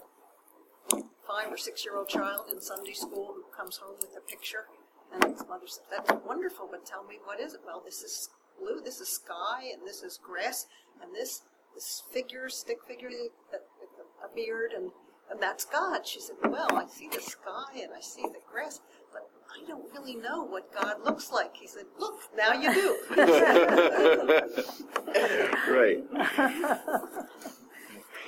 but 0.89 1.04
five 1.26 1.52
or 1.52 1.58
six 1.58 1.86
year 1.86 1.95
old 1.97 2.10
child 2.10 2.50
in 2.50 2.60
Sunday 2.62 2.93
school 2.93 3.34
who 3.34 3.43
comes 3.56 3.78
home 3.78 3.95
with 4.02 4.16
a 4.18 4.22
picture, 4.22 4.68
and 5.12 5.24
his 5.24 5.45
mother 5.47 5.68
said, 5.68 5.86
"That's 5.89 6.12
wonderful, 6.26 6.68
but 6.68 6.86
tell 6.86 7.04
me 7.04 7.20
what 7.24 7.39
is 7.39 7.54
it?" 7.54 7.62
Well, 7.64 7.82
this 7.82 8.02
is 8.04 8.30
blue, 8.58 8.82
this 8.82 9.00
is 9.00 9.10
sky, 9.10 9.70
and 9.74 9.88
this 9.88 10.04
is 10.04 10.18
grass, 10.18 10.68
and 11.02 11.14
this 11.16 11.43
this 11.76 12.02
figure, 12.12 12.50
stick 12.50 12.84
figure, 12.84 13.10
that 13.52 13.68
with 13.80 13.89
a- 14.00 14.26
a 14.26 14.30
beard, 14.30 14.74
and 14.74 14.91
and 15.30 15.39
that's 15.39 15.64
God. 15.64 16.08
She 16.08 16.20
said, 16.20 16.38
"Well, 16.43 16.76
I 16.76 16.88
see 16.88 17.08
the 17.08 17.22
sky 17.22 17.74
and 17.76 17.93
I 17.93 18.00
see 18.02 18.24
the 18.24 18.39
grass." 18.52 18.82
But 19.14 19.28
I 19.52 19.68
don't 19.68 19.91
really 19.93 20.16
know 20.16 20.43
what 20.43 20.72
God 20.74 20.97
looks 21.04 21.32
like. 21.32 21.56
He 21.56 21.68
said, 21.68 21.86
"Look, 22.00 22.20
now 22.38 22.54
you 22.54 22.74
do." 22.74 22.97
right. 25.72 26.04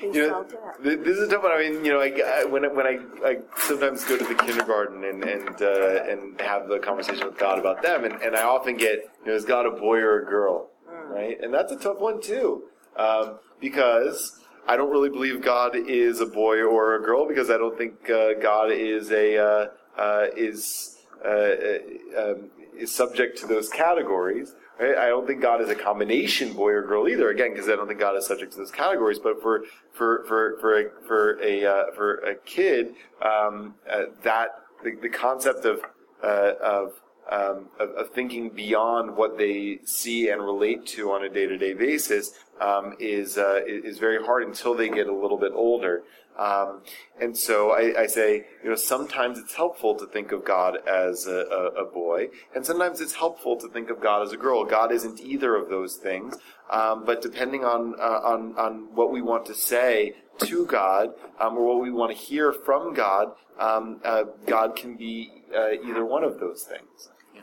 You 0.01 0.13
know, 0.13 0.43
th- 0.84 0.99
this 1.01 1.17
is 1.17 1.28
a 1.28 1.32
tough. 1.32 1.43
one. 1.43 1.51
I 1.51 1.59
mean, 1.59 1.86
you 1.86 1.91
know, 1.91 1.99
I, 2.01 2.41
I- 2.41 2.45
when 2.45 2.65
I- 2.65 2.69
when 2.69 2.88
I, 2.88 2.97
I 3.24 3.38
sometimes 3.57 4.03
go 4.03 4.17
to 4.17 4.24
the 4.24 4.34
kindergarten 4.34 5.03
and 5.03 5.24
and 5.24 5.61
uh, 5.61 6.03
and 6.09 6.41
have 6.41 6.67
the 6.67 6.80
conversation 6.80 7.28
with 7.28 7.38
God 7.38 7.59
about 7.59 7.84
them, 7.84 8.03
and, 8.05 8.19
and 8.22 8.36
I 8.36 8.43
often 8.43 8.78
get, 8.78 8.99
you 9.24 9.28
know, 9.32 9.36
is 9.36 9.45
God 9.45 9.67
a 9.67 9.72
boy 9.72 9.99
or 9.99 10.22
a 10.22 10.26
girl, 10.26 10.69
right? 11.07 11.39
And 11.39 11.53
that's 11.53 11.72
a 11.72 11.78
tough 11.78 11.99
one 11.99 12.19
too, 12.19 12.63
um, 12.97 13.38
because 13.59 14.39
I 14.67 14.76
don't 14.76 14.89
really 14.89 15.09
believe 15.09 15.43
God 15.43 15.76
is 15.76 16.19
a 16.19 16.26
boy 16.26 16.63
or 16.63 16.95
a 16.95 17.01
girl 17.03 17.28
because 17.28 17.51
I 17.51 17.57
don't 17.57 17.78
think 17.78 18.09
uh, 18.09 18.34
God 18.41 18.72
is 18.72 19.11
a 19.11 19.38
uh, 19.38 19.67
uh, 19.97 20.26
is 20.36 20.97
um, 21.26 22.49
is 22.78 22.93
subject 22.93 23.38
to 23.39 23.47
those 23.47 23.69
categories. 23.69 24.55
Right? 24.80 24.97
I 24.97 25.07
don't 25.07 25.28
think 25.28 25.41
God 25.41 25.61
is 25.61 25.69
a 25.69 25.76
combination 25.76 26.53
boy 26.53 26.72
or 26.72 26.82
girl 26.82 27.07
either. 27.07 27.30
Again, 27.30 27.51
because 27.53 27.69
I 27.69 27.76
don't 27.76 27.88
think 27.88 27.99
God 27.99 28.15
is 28.17 28.26
subject 28.26 28.53
to 28.53 28.57
those 28.57 28.72
categories. 28.72 29.19
But 29.19 29.41
for 29.41 29.63
for 29.93 30.26
for 30.28 30.57
for 30.59 30.80
a 30.80 30.89
for 31.07 31.41
a 31.41 31.65
uh, 31.65 31.84
for 31.95 32.15
a 32.15 32.36
kid, 32.36 32.95
um, 33.22 33.76
uh, 33.89 34.05
that 34.24 34.49
the, 34.84 34.95
the 35.01 35.09
concept 35.09 35.65
of 35.65 35.82
uh, 36.24 36.53
of, 36.61 36.93
um, 37.30 37.67
of 37.80 37.89
of 37.91 38.09
thinking 38.11 38.49
beyond 38.49 39.15
what 39.15 39.38
they 39.38 39.80
see 39.86 40.30
and 40.30 40.41
relate 40.41 40.86
to 40.88 41.11
on 41.11 41.24
a 41.24 41.30
day 41.30 41.45
to 41.45 41.57
day 41.57 41.74
basis 41.74 42.34
um, 42.59 42.95
is 42.99 43.38
uh, 43.38 43.61
is 43.65 43.99
very 43.99 44.24
hard 44.24 44.43
until 44.43 44.74
they 44.74 44.89
get 44.89 45.07
a 45.07 45.15
little 45.15 45.38
bit 45.38 45.51
older. 45.53 46.03
Um, 46.38 46.82
and 47.19 47.38
so 47.38 47.71
I, 47.71 48.01
I 48.01 48.07
say, 48.07 48.45
you 48.63 48.69
know, 48.69 48.75
sometimes 48.75 49.38
it's 49.38 49.53
helpful 49.53 49.95
to 49.95 50.05
think 50.07 50.32
of 50.32 50.43
God 50.45 50.77
as 50.88 51.27
a, 51.27 51.45
a, 51.51 51.84
a 51.84 51.91
boy, 51.91 52.29
and 52.55 52.65
sometimes 52.65 53.01
it's 53.01 53.13
helpful 53.13 53.57
to 53.57 53.67
think 53.69 53.89
of 53.89 54.01
God 54.01 54.23
as 54.23 54.32
a 54.32 54.38
girl. 54.38 54.63
God 54.63 54.91
isn't 54.91 55.19
either 55.19 55.55
of 55.55 55.69
those 55.69 55.97
things, 55.97 56.36
um, 56.71 57.05
but 57.05 57.21
depending 57.21 57.63
on 57.65 57.95
uh, 57.99 58.21
on 58.23 58.55
on 58.57 58.95
what 58.95 59.11
we 59.11 59.21
want 59.21 59.45
to 59.47 59.53
say 59.53 60.15
to 60.39 60.65
God 60.65 61.13
um, 61.39 61.57
or 61.57 61.65
what 61.65 61.82
we 61.82 61.91
want 61.91 62.11
to 62.11 62.17
hear 62.17 62.51
from 62.51 62.93
God, 62.93 63.34
um, 63.59 63.99
uh, 64.03 64.23
God 64.47 64.75
can 64.75 64.95
be 64.95 65.43
uh, 65.55 65.71
either 65.71 66.05
one 66.05 66.23
of 66.23 66.39
those 66.39 66.63
things. 66.63 67.09
Yeah. 67.36 67.41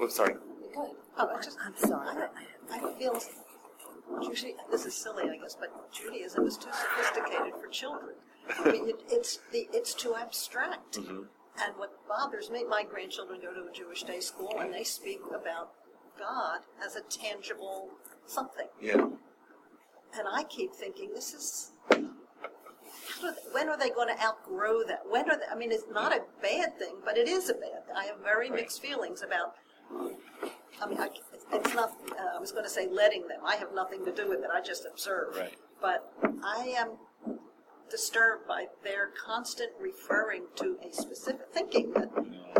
Oh, 0.00 0.08
sorry. 0.08 0.34
Good. 0.74 0.90
Oh, 1.18 1.28
I 1.28 1.42
just, 1.42 1.58
I'm 1.64 1.76
sorry. 1.76 2.16
I 2.72 2.78
feel, 2.98 3.20
Judaism, 4.22 4.52
this 4.70 4.86
is 4.86 4.94
silly, 4.94 5.24
I 5.30 5.36
guess, 5.36 5.56
but 5.58 5.70
Judaism 5.92 6.46
is 6.46 6.56
too 6.56 6.70
sophisticated 6.72 7.54
for 7.60 7.68
children. 7.68 8.14
I 8.58 8.72
mean, 8.72 8.88
it, 8.88 9.00
it's 9.08 9.38
the, 9.52 9.68
it's 9.72 9.94
too 9.94 10.14
abstract. 10.14 10.98
Mm-hmm. 10.98 11.22
And 11.62 11.76
what 11.76 11.92
bothers 12.08 12.50
me, 12.50 12.64
my 12.64 12.84
grandchildren 12.88 13.40
go 13.40 13.52
to 13.52 13.68
a 13.68 13.72
Jewish 13.72 14.02
day 14.04 14.20
school 14.20 14.54
and 14.58 14.72
they 14.72 14.84
speak 14.84 15.20
about 15.28 15.70
God 16.18 16.60
as 16.84 16.96
a 16.96 17.02
tangible 17.02 17.88
something. 18.26 18.66
Yeah. 18.80 18.94
And 20.18 20.26
I 20.32 20.44
keep 20.44 20.72
thinking, 20.74 21.10
this 21.14 21.34
is. 21.34 21.72
they- 21.90 23.52
When 23.52 23.68
are 23.68 23.76
they 23.78 23.90
going 23.90 24.08
to 24.14 24.22
outgrow 24.22 24.82
that? 24.84 25.02
When 25.08 25.30
are 25.30 25.36
they, 25.36 25.44
I 25.50 25.54
mean, 25.54 25.70
it's 25.72 25.84
not 25.92 26.12
a 26.12 26.22
bad 26.42 26.78
thing, 26.78 26.96
but 27.04 27.16
it 27.16 27.28
is 27.28 27.48
a 27.50 27.54
bad. 27.54 27.86
thing. 27.86 27.96
I 27.96 28.04
have 28.06 28.18
very 28.24 28.50
mixed 28.50 28.80
feelings 28.82 29.22
about. 29.22 29.54
I 30.82 30.86
mean, 30.88 30.98
I, 30.98 31.08
it's 31.52 31.74
not. 31.74 31.92
Uh, 32.12 32.36
I 32.36 32.40
was 32.40 32.52
going 32.52 32.64
to 32.64 32.70
say 32.70 32.88
letting 32.90 33.28
them. 33.28 33.40
I 33.44 33.56
have 33.56 33.74
nothing 33.74 34.04
to 34.04 34.12
do 34.12 34.28
with 34.28 34.40
it. 34.40 34.50
I 34.52 34.60
just 34.60 34.86
observe. 34.90 35.36
Right. 35.36 35.54
But 35.80 36.12
I 36.44 36.74
am 36.76 36.90
disturbed 37.90 38.46
by 38.46 38.66
their 38.84 39.08
constant 39.08 39.70
referring 39.80 40.44
to 40.56 40.76
a 40.88 40.92
specific 40.92 41.48
thinking 41.52 41.92
that 41.92 42.10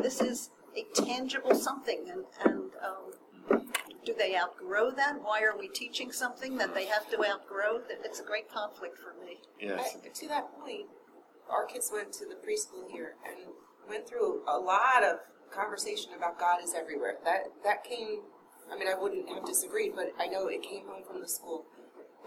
this 0.03 0.21
is 0.21 0.51
a 0.77 0.85
tangible 1.03 1.55
something, 1.55 2.07
and 2.11 2.25
and 2.45 2.71
um, 2.85 3.63
do 4.05 4.15
they 4.19 4.37
outgrow 4.37 4.91
that? 4.93 5.17
Why 5.23 5.43
are 5.43 5.57
we 5.57 5.69
teaching 5.69 6.13
something 6.13 6.57
that 6.59 6.75
they 6.75 6.87
have 6.87 7.09
to 7.11 7.25
outgrow? 7.25 7.79
That 7.89 8.01
It's 8.05 8.21
a 8.21 8.25
great 8.25 8.51
conflict 8.51 8.99
for 8.99 9.15
me. 9.25 9.39
Yes. 9.61 9.97
I, 10.05 10.09
to 10.09 10.29
that 10.29 10.47
point, 10.61 10.87
our 11.51 11.67
kids 11.67 11.91
went 11.93 12.13
to 12.15 12.25
the 12.27 12.35
preschool 12.35 12.91
here 12.91 13.15
and 13.27 13.53
went 13.89 14.09
through 14.09 14.43
a 14.49 14.59
lot 14.59 15.05
of 15.05 15.19
conversation 15.53 16.13
about 16.17 16.39
God 16.39 16.63
is 16.63 16.75
everywhere. 16.75 17.19
That 17.25 17.45
that 17.65 17.85
came. 17.85 18.21
I 18.73 18.79
mean, 18.79 18.89
I 18.89 18.95
wouldn't 18.95 19.29
have 19.29 19.45
disagreed, 19.45 19.93
but 19.95 20.13
I 20.19 20.27
know 20.27 20.47
it 20.49 20.63
came 20.63 20.87
home 20.87 21.03
from 21.05 21.21
the 21.21 21.29
school, 21.29 21.65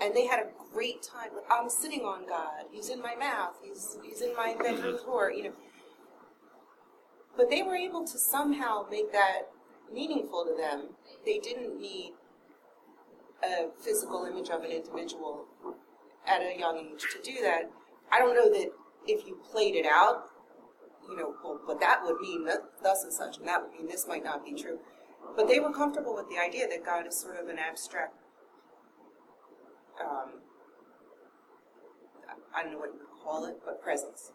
and 0.02 0.16
they 0.16 0.26
had 0.26 0.40
a 0.40 0.48
great 0.74 1.02
time. 1.02 1.30
I'm 1.50 1.70
sitting 1.70 2.02
on 2.02 2.28
God. 2.28 2.66
He's 2.72 2.90
in 2.90 3.02
my 3.02 3.16
mouth. 3.16 3.56
He's 3.64 3.98
he's 4.04 4.22
in 4.22 4.36
my 4.36 4.50
mm-hmm. 4.50 4.64
bedroom 4.64 4.98
door. 5.06 5.32
You 5.32 5.44
know. 5.46 5.54
But 7.36 7.50
they 7.50 7.64
were 7.64 7.76
able 7.76 8.06
to 8.06 8.18
somehow 8.18 8.86
make 8.90 9.12
that 9.12 9.50
meaningful 9.92 10.46
to 10.46 10.56
them. 10.56 10.90
They 11.26 11.40
didn't 11.40 11.80
need 11.80 12.14
a 13.44 13.70
physical 13.84 14.26
image 14.26 14.50
of 14.50 14.64
an 14.64 14.72
individual 14.72 15.46
at 16.28 16.42
a 16.42 16.58
young 16.58 16.78
age 16.78 17.06
to 17.12 17.22
do 17.22 17.42
that. 17.42 17.70
I 18.12 18.20
don't 18.20 18.36
know 18.36 18.50
that 18.50 18.72
if 19.08 19.28
you 19.28 19.40
played 19.52 19.76
it 19.76 19.86
out, 19.86 20.30
you 21.10 21.18
know, 21.18 21.34
well, 21.44 21.60
but 21.68 21.80
that 21.80 22.02
would 22.04 22.20
mean 22.22 22.48
thus 22.82 23.04
and 23.04 23.12
such, 23.12 23.38
and 23.38 23.48
that 23.48 23.62
would 23.62 23.72
mean 23.72 23.88
this 23.88 24.08
might 24.08 24.24
not 24.24 24.46
be 24.46 24.54
true. 24.54 24.80
But 25.36 25.48
they 25.48 25.60
were 25.60 25.72
comfortable 25.72 26.16
with 26.16 26.30
the 26.30 26.38
idea 26.38 26.68
that 26.68 26.86
God 26.86 27.08
is 27.08 27.20
sort 27.20 27.38
of 27.38 27.48
an 27.48 27.58
abstract 27.58 28.16
um, 30.02 30.42
I 32.56 32.64
don't 32.64 32.74
know 32.74 32.80
what 32.80 32.94
you 32.94 33.00
would 33.00 33.24
call 33.24 33.46
it, 33.46 33.56
but 33.66 33.82
presence. 33.82 34.32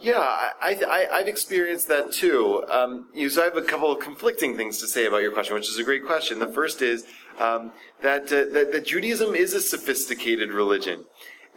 Yeah, 0.00 0.18
I, 0.18 0.76
I, 0.88 1.18
I've 1.18 1.28
experienced 1.28 1.86
that 1.88 2.12
too. 2.12 2.64
Um, 2.68 3.08
you, 3.14 3.28
so 3.30 3.42
I 3.42 3.44
have 3.44 3.56
a 3.56 3.62
couple 3.62 3.92
of 3.92 4.00
conflicting 4.00 4.56
things 4.56 4.78
to 4.78 4.88
say 4.88 5.06
about 5.06 5.18
your 5.18 5.30
question, 5.30 5.54
which 5.54 5.68
is 5.68 5.78
a 5.78 5.84
great 5.84 6.04
question. 6.04 6.40
The 6.40 6.48
first 6.48 6.82
is 6.82 7.06
um, 7.38 7.72
that, 8.02 8.24
uh, 8.24 8.52
that, 8.52 8.72
that 8.72 8.86
Judaism 8.86 9.36
is 9.36 9.54
a 9.54 9.60
sophisticated 9.60 10.50
religion. 10.50 11.04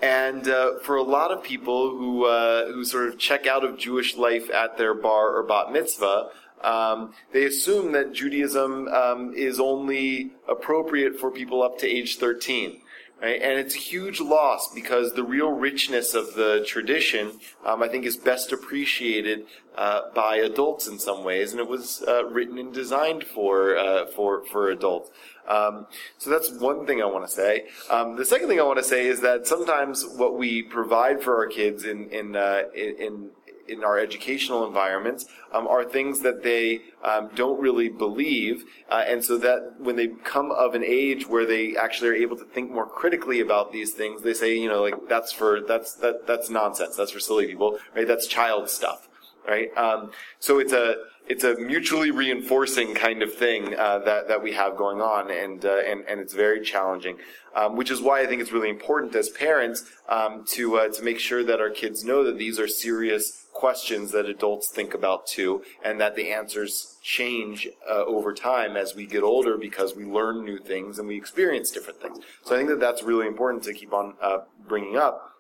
And 0.04 0.48
uh, 0.48 0.78
for 0.84 0.98
a 0.98 1.02
lot 1.02 1.32
of 1.32 1.44
people 1.44 1.90
who 1.90 2.26
uh, 2.26 2.72
who 2.72 2.86
sort 2.86 3.08
of 3.08 3.18
check 3.18 3.48
out 3.48 3.66
of 3.66 3.80
Jewish 3.80 4.16
life 4.16 4.48
at 4.52 4.78
their 4.78 4.94
bar 4.94 5.36
or 5.36 5.42
bat 5.42 5.72
mitzvah, 5.72 6.30
um, 6.64 7.14
they 7.34 7.46
assume 7.46 7.92
that 7.94 8.14
Judaism 8.14 8.88
um, 8.88 9.34
is 9.36 9.60
only 9.60 10.32
appropriate 10.48 11.20
for 11.20 11.32
people 11.32 11.62
up 11.62 11.78
to 11.80 11.88
age 11.88 12.18
13. 12.18 12.82
Right? 13.20 13.42
And 13.42 13.60
it's 13.60 13.74
a 13.74 13.80
huge 13.80 14.20
loss 14.20 14.72
because 14.74 15.14
the 15.14 15.24
real 15.24 15.50
richness 15.50 16.14
of 16.14 16.36
the 16.36 16.64
tradition, 16.68 17.40
um, 17.66 17.82
I 17.82 17.88
think, 17.88 18.06
is 18.06 18.16
best 18.16 18.52
appreciated 18.52 19.48
uh, 19.76 20.02
by 20.14 20.36
adults 20.36 20.88
in 20.88 21.00
some 21.00 21.24
ways, 21.24 21.52
and 21.52 21.60
it 21.60 21.68
was 21.68 22.04
uh, 22.08 22.26
written 22.26 22.60
and 22.60 22.72
designed 22.72 23.24
for 23.24 23.76
uh, 23.76 24.06
for 24.08 24.46
for 24.46 24.70
adults. 24.70 25.10
Um, 25.48 25.88
so 26.20 26.30
that's 26.30 26.52
one 26.60 26.86
thing 26.86 27.02
I 27.02 27.06
want 27.06 27.28
to 27.28 27.34
say. 27.34 27.66
Um, 27.90 28.18
the 28.18 28.26
second 28.26 28.50
thing 28.50 28.60
I 28.60 28.64
want 28.64 28.78
to 28.78 28.84
say 28.84 29.08
is 29.08 29.22
that 29.22 29.48
sometimes 29.48 30.06
what 30.18 30.38
we 30.38 30.62
provide 30.62 31.24
for 31.24 31.38
our 31.38 31.48
kids 31.48 31.86
in 31.86 32.10
in 32.12 32.36
uh, 32.36 32.64
in 32.76 33.32
in 33.68 33.84
our 33.84 33.98
educational 33.98 34.66
environments 34.66 35.26
um, 35.52 35.68
are 35.68 35.84
things 35.84 36.22
that 36.22 36.44
they 36.44 36.82
um, 37.04 37.30
don't 37.36 37.60
really 37.60 37.90
believe, 37.90 38.64
uh, 38.90 39.04
and 39.08 39.24
so 39.24 39.38
that 39.38 39.76
when 39.80 39.96
they 39.96 40.08
come 40.08 40.52
of 40.52 40.76
an 40.76 40.84
age 40.84 41.28
where 41.28 41.46
they 41.46 41.76
actually 41.76 42.10
are 42.10 42.16
able 42.16 42.38
to 42.38 42.46
think 42.46 42.72
more 42.72 42.88
critically 42.88 43.40
about 43.40 43.72
these 43.72 43.94
things, 43.94 44.22
they 44.22 44.34
say, 44.34 44.58
you 44.58 44.70
know, 44.70 44.82
like 44.82 44.96
that's 45.08 45.32
for 45.32 45.62
that's 45.62 45.96
that 45.96 46.28
that's 46.28 46.50
nonsense. 46.50 46.96
That's 46.96 47.12
for 47.12 47.20
silly 47.20 47.48
people, 47.48 47.80
right? 47.96 48.08
That's 48.08 48.28
child 48.28 48.70
stuff, 48.70 49.08
right? 49.48 49.76
Um, 49.78 50.12
so 50.40 50.60
it's 50.60 50.74
a 50.74 50.96
it's 51.28 51.44
a 51.44 51.56
mutually 51.56 52.12
reinforcing 52.12 52.96
kind 52.96 53.22
of 53.22 53.34
thing 53.34 53.76
uh, 53.78 54.00
that 54.00 54.28
that 54.28 54.42
we 54.42 54.54
have 54.54 54.78
going 54.78 55.02
on, 55.02 55.30
and 55.32 55.66
uh, 55.66 55.78
and 55.86 56.04
and 56.08 56.20
it's 56.20 56.34
very 56.34 56.62
challenging. 56.62 57.18
Um, 57.56 57.76
which 57.76 57.90
is 57.90 58.02
why 58.02 58.22
I 58.22 58.28
think 58.28 58.40
it's 58.40 58.52
really 58.52 58.70
important 58.70 59.16
as 59.16 59.30
parents 59.30 59.84
um, 60.08 60.46
to 60.50 60.78
uh, 60.78 60.90
to 60.90 61.04
make 61.04 61.20
sure 61.20 61.44
that 61.44 61.60
our 61.60 61.70
kids 61.70 62.04
know 62.04 62.24
that 62.24 62.38
these 62.38 62.60
are 62.60 62.68
serious 62.68 63.48
questions 63.52 64.12
that 64.12 64.28
adults 64.28 64.70
think 64.70 64.94
about 64.94 65.26
too, 65.26 65.64
and 65.84 66.00
that 66.00 66.16
the 66.16 66.32
answers 66.32 66.98
change 67.02 67.68
uh, 67.90 68.04
over 68.06 68.32
time 68.34 68.78
as 68.78 68.96
we 68.96 69.08
get 69.08 69.24
older 69.24 69.58
because 69.58 69.96
we 69.96 70.06
learn 70.06 70.46
new 70.46 70.60
things 70.60 71.00
and 71.00 71.08
we 71.08 71.18
experience 71.18 71.72
different 71.72 72.00
things. 72.00 72.20
So 72.46 72.54
I 72.54 72.60
think 72.60 72.70
that 72.70 72.80
that's 72.80 73.02
really 73.02 73.26
important 73.26 73.64
to 73.64 73.74
keep 73.74 73.94
on 73.94 74.14
uh, 74.22 74.40
bringing 74.68 74.98
up. 74.98 75.32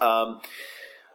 Um, 0.00 0.40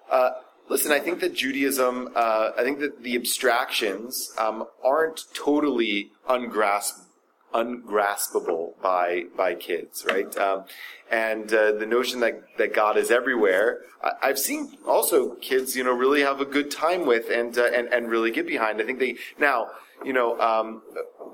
uh, 0.09 0.31
listen, 0.71 0.93
I 0.93 0.99
think 0.99 1.19
that 1.19 1.33
Judaism, 1.35 2.11
uh, 2.15 2.51
I 2.57 2.63
think 2.63 2.79
that 2.79 3.03
the 3.03 3.15
abstractions 3.15 4.31
um, 4.37 4.65
aren't 4.83 5.25
totally 5.35 6.11
ungrasped 6.27 7.07
ungraspable 7.53 8.75
by 8.81 9.25
by 9.35 9.53
kids, 9.53 10.05
right? 10.07 10.37
Um, 10.37 10.63
and 11.11 11.53
uh, 11.53 11.73
the 11.73 11.85
notion 11.85 12.21
that 12.21 12.41
that 12.57 12.73
God 12.73 12.95
is 12.97 13.11
everywhere, 13.11 13.81
I, 14.01 14.27
have 14.27 14.39
seen 14.39 14.77
also 14.87 15.35
kids, 15.35 15.75
you 15.75 15.83
know, 15.83 15.91
really 15.91 16.21
have 16.21 16.39
a 16.39 16.45
good 16.45 16.71
time 16.71 17.05
with 17.05 17.29
and 17.29 17.57
uh, 17.57 17.65
and 17.65 17.91
and 17.93 18.09
really 18.09 18.31
get 18.31 18.47
behind. 18.47 18.81
I 18.81 18.85
think 18.85 18.99
they 18.99 19.17
now, 19.37 19.67
you 20.05 20.13
know, 20.13 20.39
um, 20.39 20.81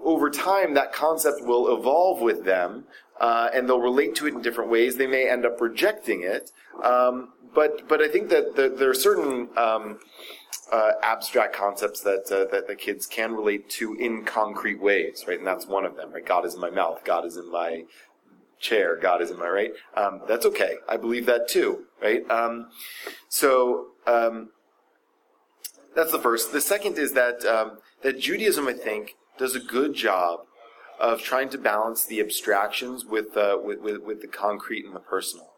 over 0.03 0.31
time 0.31 0.73
that 0.73 0.91
concept 0.91 1.41
will 1.41 1.77
evolve 1.77 2.19
with 2.19 2.45
them, 2.45 2.85
uh, 3.19 3.49
and 3.53 3.69
they'll 3.69 3.79
relate 3.79 4.15
to 4.15 4.27
it 4.27 4.33
in 4.33 4.41
different 4.41 4.71
ways. 4.71 4.97
They 4.97 5.07
may 5.07 5.29
end 5.29 5.45
up 5.45 5.61
rejecting 5.61 6.23
it, 6.23 6.51
um, 6.83 7.33
but 7.57 7.87
but 7.87 8.03
I 8.03 8.07
think 8.07 8.29
that 8.29 8.55
the, 8.55 8.69
there 8.69 8.91
are 8.91 8.93
certain 9.09 9.49
um, 9.57 9.97
uh, 10.71 10.91
abstract 11.01 11.55
concepts 11.55 12.01
that, 12.01 12.31
uh, 12.31 12.51
that 12.51 12.67
the 12.67 12.75
kids 12.75 13.07
can 13.07 13.33
relate 13.33 13.67
to 13.71 13.95
in 13.95 14.25
concrete 14.25 14.79
ways, 14.79 15.25
right? 15.27 15.39
And 15.39 15.47
that's 15.47 15.65
one 15.65 15.83
of 15.83 15.95
them, 15.95 16.13
right? 16.13 16.23
God 16.23 16.45
is 16.45 16.53
in 16.53 16.61
my 16.61 16.69
mouth. 16.69 17.03
God 17.03 17.25
is 17.25 17.35
in 17.35 17.51
my 17.51 17.85
chair. 18.59 18.95
God 18.95 19.23
is 19.23 19.31
in 19.31 19.39
my 19.39 19.49
right. 19.49 19.71
Um, 19.95 20.21
that's 20.27 20.45
okay. 20.45 20.75
I 20.87 20.97
believe 20.97 21.25
that 21.25 21.47
too, 21.49 21.85
right? 21.99 22.29
Um, 22.29 22.67
so 23.27 23.87
um, 24.05 24.49
that's 25.95 26.11
the 26.11 26.19
first. 26.19 26.51
The 26.51 26.61
second 26.61 26.99
is 26.99 27.13
that 27.13 27.43
um, 27.43 27.79
that 28.03 28.19
Judaism, 28.19 28.67
I 28.67 28.73
think, 28.73 29.15
does 29.39 29.55
a 29.55 29.59
good 29.59 29.95
job 29.95 30.41
of 30.99 31.23
trying 31.23 31.49
to 31.49 31.57
balance 31.57 32.05
the 32.05 32.19
abstractions 32.19 33.03
with 33.03 33.35
uh, 33.35 33.57
with, 33.59 33.79
with, 33.81 34.03
with 34.03 34.21
the 34.21 34.27
concrete 34.27 34.85
and 34.85 34.95
the 34.95 34.99
personal, 34.99 35.49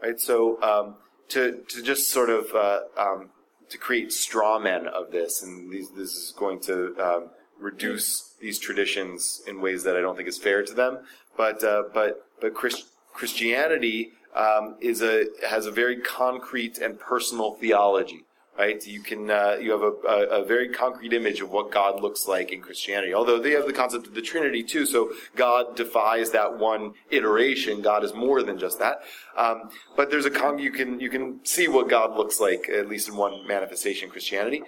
right? 0.00 0.20
So 0.20 0.62
um, 0.62 0.98
to 1.28 1.62
to 1.68 1.82
just 1.82 2.08
sort 2.08 2.30
of 2.30 2.46
uh, 2.54 2.80
um, 2.96 3.30
to 3.70 3.78
create 3.78 4.12
straw 4.12 4.58
men 4.58 4.86
of 4.86 5.10
this, 5.10 5.42
and 5.42 5.70
these, 5.70 5.90
this 5.90 6.14
is 6.14 6.34
going 6.36 6.60
to 6.60 6.96
um, 6.98 7.30
reduce 7.58 8.34
these 8.40 8.58
traditions 8.58 9.42
in 9.46 9.60
ways 9.60 9.84
that 9.84 9.96
I 9.96 10.00
don't 10.00 10.16
think 10.16 10.28
is 10.28 10.38
fair 10.38 10.62
to 10.62 10.74
them. 10.74 10.98
But 11.36 11.62
uh, 11.64 11.84
but 11.92 12.26
but 12.40 12.54
Christ- 12.54 12.88
Christianity 13.12 14.12
um, 14.34 14.76
is 14.80 15.02
a 15.02 15.26
has 15.48 15.66
a 15.66 15.70
very 15.70 16.00
concrete 16.00 16.78
and 16.78 16.98
personal 16.98 17.54
theology 17.54 18.24
right? 18.58 18.84
You 18.84 19.00
can 19.00 19.30
uh, 19.30 19.56
you 19.60 19.70
have 19.70 19.82
a, 19.82 19.92
a, 20.06 20.42
a, 20.42 20.44
very 20.44 20.68
concrete 20.68 21.12
image 21.12 21.40
of 21.40 21.50
what 21.50 21.70
God 21.70 22.02
looks 22.02 22.26
like 22.26 22.50
in 22.50 22.60
Christianity. 22.60 23.14
Although 23.14 23.38
they 23.38 23.52
have 23.52 23.66
the 23.66 23.72
concept 23.72 24.08
of 24.08 24.14
the 24.14 24.20
Trinity 24.20 24.64
too, 24.64 24.84
so 24.84 25.12
God 25.36 25.76
defies 25.76 26.30
that 26.32 26.58
one 26.58 26.94
iteration. 27.10 27.80
God 27.80 28.02
is 28.02 28.12
more 28.12 28.42
than 28.42 28.58
just 28.58 28.80
that. 28.80 29.02
Um, 29.36 29.70
but 29.96 30.10
there's 30.10 30.26
a 30.26 30.30
con- 30.30 30.58
you 30.58 30.72
can 30.72 30.98
you 30.98 31.08
can 31.08 31.40
see 31.44 31.68
what 31.68 31.88
God 31.88 32.16
looks 32.16 32.40
like 32.40 32.68
at 32.68 32.88
least 32.88 33.08
in 33.08 33.16
one 33.16 33.46
manifestation 33.46 34.10
Christianity. 34.10 34.62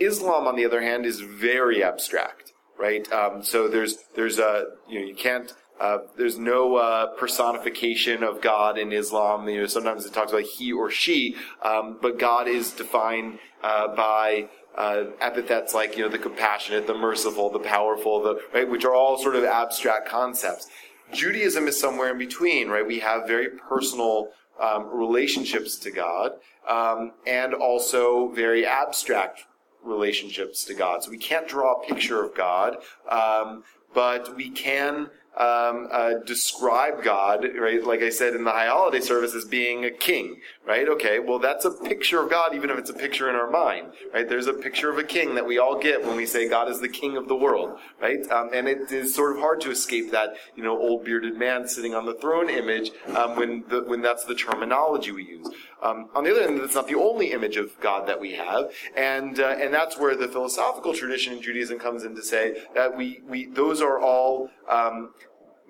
Islam, 0.00 0.46
on 0.46 0.56
the 0.56 0.64
other 0.64 0.80
hand, 0.80 1.06
is 1.06 1.20
very 1.20 1.84
abstract, 1.84 2.52
right? 2.78 3.10
Um, 3.12 3.44
so 3.44 3.68
there's 3.68 3.98
there's 4.16 4.38
a 4.38 4.66
you 4.88 5.00
know 5.00 5.06
you 5.06 5.14
can't 5.14 5.52
uh, 5.80 5.98
there's 6.16 6.38
no 6.38 6.76
uh, 6.76 7.06
personification 7.16 8.22
of 8.22 8.40
God 8.40 8.78
in 8.78 8.92
Islam. 8.92 9.48
You 9.48 9.62
know, 9.62 9.66
sometimes 9.66 10.06
it 10.06 10.12
talks 10.12 10.32
about 10.32 10.44
he 10.44 10.72
or 10.72 10.90
she, 10.90 11.36
um, 11.62 11.98
but 12.00 12.18
God 12.18 12.46
is 12.46 12.70
defined 12.70 13.38
uh, 13.62 13.94
by 13.94 14.48
uh, 14.76 15.04
epithets 15.20 15.74
like 15.74 15.96
you 15.96 16.04
know 16.04 16.08
the 16.08 16.18
compassionate, 16.18 16.86
the 16.86 16.94
merciful, 16.94 17.50
the 17.50 17.58
powerful, 17.58 18.22
the 18.22 18.40
right, 18.52 18.68
which 18.68 18.84
are 18.84 18.94
all 18.94 19.18
sort 19.18 19.36
of 19.36 19.44
abstract 19.44 20.08
concepts. 20.08 20.68
Judaism 21.12 21.68
is 21.68 21.78
somewhere 21.78 22.10
in 22.10 22.18
between, 22.18 22.68
right? 22.68 22.86
We 22.86 22.98
have 23.00 23.26
very 23.26 23.50
personal 23.50 24.30
um, 24.60 24.88
relationships 24.92 25.76
to 25.78 25.90
God, 25.90 26.32
um, 26.68 27.12
and 27.26 27.54
also 27.54 28.28
very 28.28 28.66
abstract 28.66 29.44
relationships 29.82 30.64
to 30.64 30.74
God. 30.74 31.02
So 31.02 31.10
we 31.10 31.18
can't 31.18 31.46
draw 31.46 31.80
a 31.80 31.86
picture 31.86 32.24
of 32.24 32.34
God, 32.34 32.78
um, 33.08 33.64
but 33.92 34.34
we 34.34 34.50
can 34.50 35.10
um, 35.36 35.88
uh, 35.90 36.14
describe 36.24 37.02
God, 37.02 37.46
right? 37.58 37.82
Like 37.82 38.02
I 38.02 38.10
said 38.10 38.34
in 38.34 38.44
the 38.44 38.50
high 38.50 38.68
holiday 38.68 39.00
service, 39.00 39.34
as 39.34 39.44
being 39.44 39.84
a 39.84 39.90
king, 39.90 40.40
right? 40.66 40.88
Okay, 40.88 41.18
well, 41.18 41.38
that's 41.38 41.64
a 41.64 41.70
picture 41.70 42.22
of 42.22 42.30
God, 42.30 42.54
even 42.54 42.70
if 42.70 42.78
it's 42.78 42.90
a 42.90 42.94
picture 42.94 43.28
in 43.28 43.36
our 43.36 43.50
mind, 43.50 43.92
right? 44.12 44.28
There's 44.28 44.46
a 44.46 44.52
picture 44.52 44.90
of 44.90 44.98
a 44.98 45.04
king 45.04 45.34
that 45.34 45.46
we 45.46 45.58
all 45.58 45.78
get 45.78 46.04
when 46.04 46.16
we 46.16 46.26
say 46.26 46.48
God 46.48 46.68
is 46.68 46.80
the 46.80 46.88
king 46.88 47.16
of 47.16 47.28
the 47.28 47.36
world, 47.36 47.78
right? 48.00 48.28
Um, 48.30 48.50
and 48.52 48.66
it 48.68 48.90
is 48.90 49.14
sort 49.14 49.32
of 49.32 49.38
hard 49.38 49.60
to 49.62 49.70
escape 49.70 50.10
that, 50.12 50.34
you 50.56 50.62
know, 50.62 50.78
old 50.78 51.04
bearded 51.04 51.36
man 51.36 51.68
sitting 51.68 51.94
on 51.94 52.06
the 52.06 52.14
throne 52.14 52.48
image 52.48 52.90
um, 53.14 53.36
when 53.36 53.64
the, 53.68 53.82
when 53.82 54.00
that's 54.00 54.24
the 54.24 54.34
terminology 54.34 55.12
we 55.12 55.24
use. 55.24 55.48
Um, 55.82 56.08
on 56.14 56.24
the 56.24 56.30
other 56.30 56.42
hand, 56.42 56.58
that's 56.60 56.74
not 56.74 56.88
the 56.88 56.94
only 56.94 57.32
image 57.32 57.56
of 57.56 57.78
God 57.80 58.08
that 58.08 58.18
we 58.18 58.32
have, 58.32 58.70
and 58.96 59.38
uh, 59.38 59.56
and 59.60 59.74
that's 59.74 59.98
where 59.98 60.16
the 60.16 60.28
philosophical 60.28 60.94
tradition 60.94 61.34
in 61.34 61.42
Judaism 61.42 61.78
comes 61.78 62.04
in 62.04 62.14
to 62.14 62.22
say 62.22 62.64
that 62.74 62.96
we 62.96 63.20
we 63.28 63.46
those 63.46 63.82
are 63.82 64.00
all 64.00 64.48
um, 64.70 65.10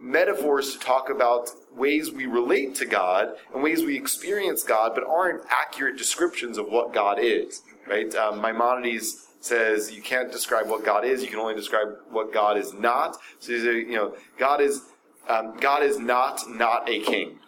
metaphors 0.05 0.73
to 0.75 0.79
talk 0.79 1.09
about 1.09 1.51
ways 1.75 2.13
we 2.13 2.27
relate 2.27 2.75
to 2.77 2.85
God 2.85 3.31
and 3.53 3.63
ways 3.63 3.83
we 3.83 3.97
experience 3.97 4.63
God, 4.63 4.93
but 4.95 5.05
aren't 5.05 5.43
accurate 5.51 5.97
descriptions 5.97 6.59
of 6.59 6.69
what 6.69 6.93
God 6.93 7.19
is. 7.19 7.63
Right? 7.89 8.15
Um, 8.15 8.41
Maimonides 8.41 9.27
says 9.41 9.93
you 9.93 10.03
can't 10.03 10.31
describe 10.31 10.69
what 10.69 10.85
God 10.85 11.05
is; 11.05 11.23
you 11.23 11.29
can 11.29 11.39
only 11.39 11.55
describe 11.55 11.89
what 12.11 12.33
God 12.33 12.57
is 12.57 12.73
not. 12.75 13.17
So 13.41 13.53
you 13.53 13.97
know, 13.97 14.15
God 14.39 14.61
is 14.61 14.83
um, 15.29 15.57
God 15.59 15.83
is 15.83 15.99
not 15.99 16.43
not 16.49 16.89
a 16.89 17.01
king 17.01 17.39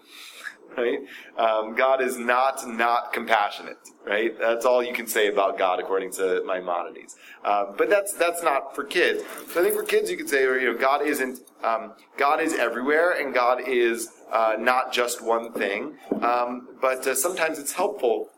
right? 0.76 1.00
Um, 1.36 1.74
God 1.74 2.00
is 2.00 2.16
not 2.16 2.66
not 2.66 3.12
compassionate, 3.12 3.78
right? 4.04 4.38
That's 4.38 4.64
all 4.64 4.82
you 4.82 4.92
can 4.92 5.06
say 5.06 5.28
about 5.28 5.58
God 5.58 5.80
according 5.80 6.12
to 6.12 6.42
Maimonides. 6.46 7.16
Um, 7.44 7.74
but 7.76 7.88
that's 7.88 8.12
that's 8.14 8.42
not 8.42 8.74
for 8.74 8.84
kids. 8.84 9.22
So 9.52 9.60
I 9.60 9.64
think 9.64 9.74
for 9.74 9.84
kids 9.84 10.10
you 10.10 10.16
could 10.16 10.28
say, 10.28 10.42
you 10.42 10.72
know, 10.72 10.78
God 10.78 11.06
isn't 11.06 11.40
um, 11.62 11.92
God 12.16 12.40
is 12.40 12.54
everywhere, 12.54 13.12
and 13.12 13.34
God 13.34 13.66
is 13.66 14.10
uh, 14.30 14.56
not 14.58 14.92
just 14.92 15.22
one 15.22 15.52
thing. 15.52 15.96
Um, 16.22 16.68
but 16.80 17.06
uh, 17.06 17.14
sometimes 17.14 17.58
it's 17.58 17.72
helpful. 17.72 18.30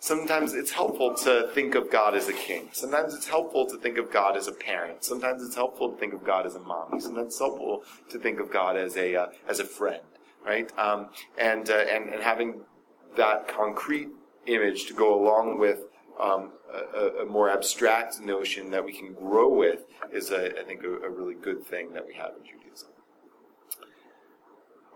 Sometimes 0.00 0.52
it's 0.52 0.72
helpful 0.72 1.14
to 1.14 1.48
think 1.54 1.76
of 1.76 1.88
God 1.88 2.16
as 2.16 2.28
a 2.28 2.32
king. 2.32 2.68
Sometimes 2.72 3.14
it's 3.14 3.28
helpful 3.28 3.64
to 3.66 3.78
think 3.78 3.98
of 3.98 4.10
God 4.10 4.36
as 4.36 4.48
a 4.48 4.52
parent. 4.52 5.04
Sometimes 5.04 5.44
it's 5.44 5.54
helpful 5.54 5.92
to 5.92 5.96
think 5.96 6.12
of 6.12 6.24
God 6.24 6.44
as 6.44 6.56
a 6.56 6.58
mommy. 6.58 7.00
Sometimes 7.00 7.28
it's 7.28 7.38
helpful 7.38 7.84
to 8.08 8.18
think 8.18 8.40
of 8.40 8.50
God 8.50 8.76
as 8.76 8.96
a 8.96 9.14
uh, 9.14 9.26
as 9.48 9.60
a 9.60 9.64
friend 9.64 10.02
right? 10.44 10.70
Um, 10.78 11.08
and, 11.38 11.68
uh, 11.70 11.74
and 11.74 12.10
and 12.10 12.22
having 12.22 12.60
that 13.16 13.48
concrete 13.48 14.08
image 14.46 14.86
to 14.86 14.94
go 14.94 15.20
along 15.20 15.58
with 15.58 15.80
um, 16.20 16.52
a, 16.72 17.22
a, 17.22 17.26
more 17.26 17.50
abstract 17.50 18.20
notion 18.20 18.70
that 18.70 18.84
we 18.84 18.92
can 18.92 19.14
grow 19.14 19.48
with 19.48 19.84
is, 20.12 20.30
a, 20.30 20.60
I 20.60 20.64
think, 20.64 20.84
a, 20.84 20.88
a 20.88 21.10
really 21.10 21.34
good 21.34 21.64
thing 21.64 21.92
that 21.92 22.06
we 22.06 22.14
have 22.14 22.32
in 22.38 22.44
Judaism. 22.44 22.63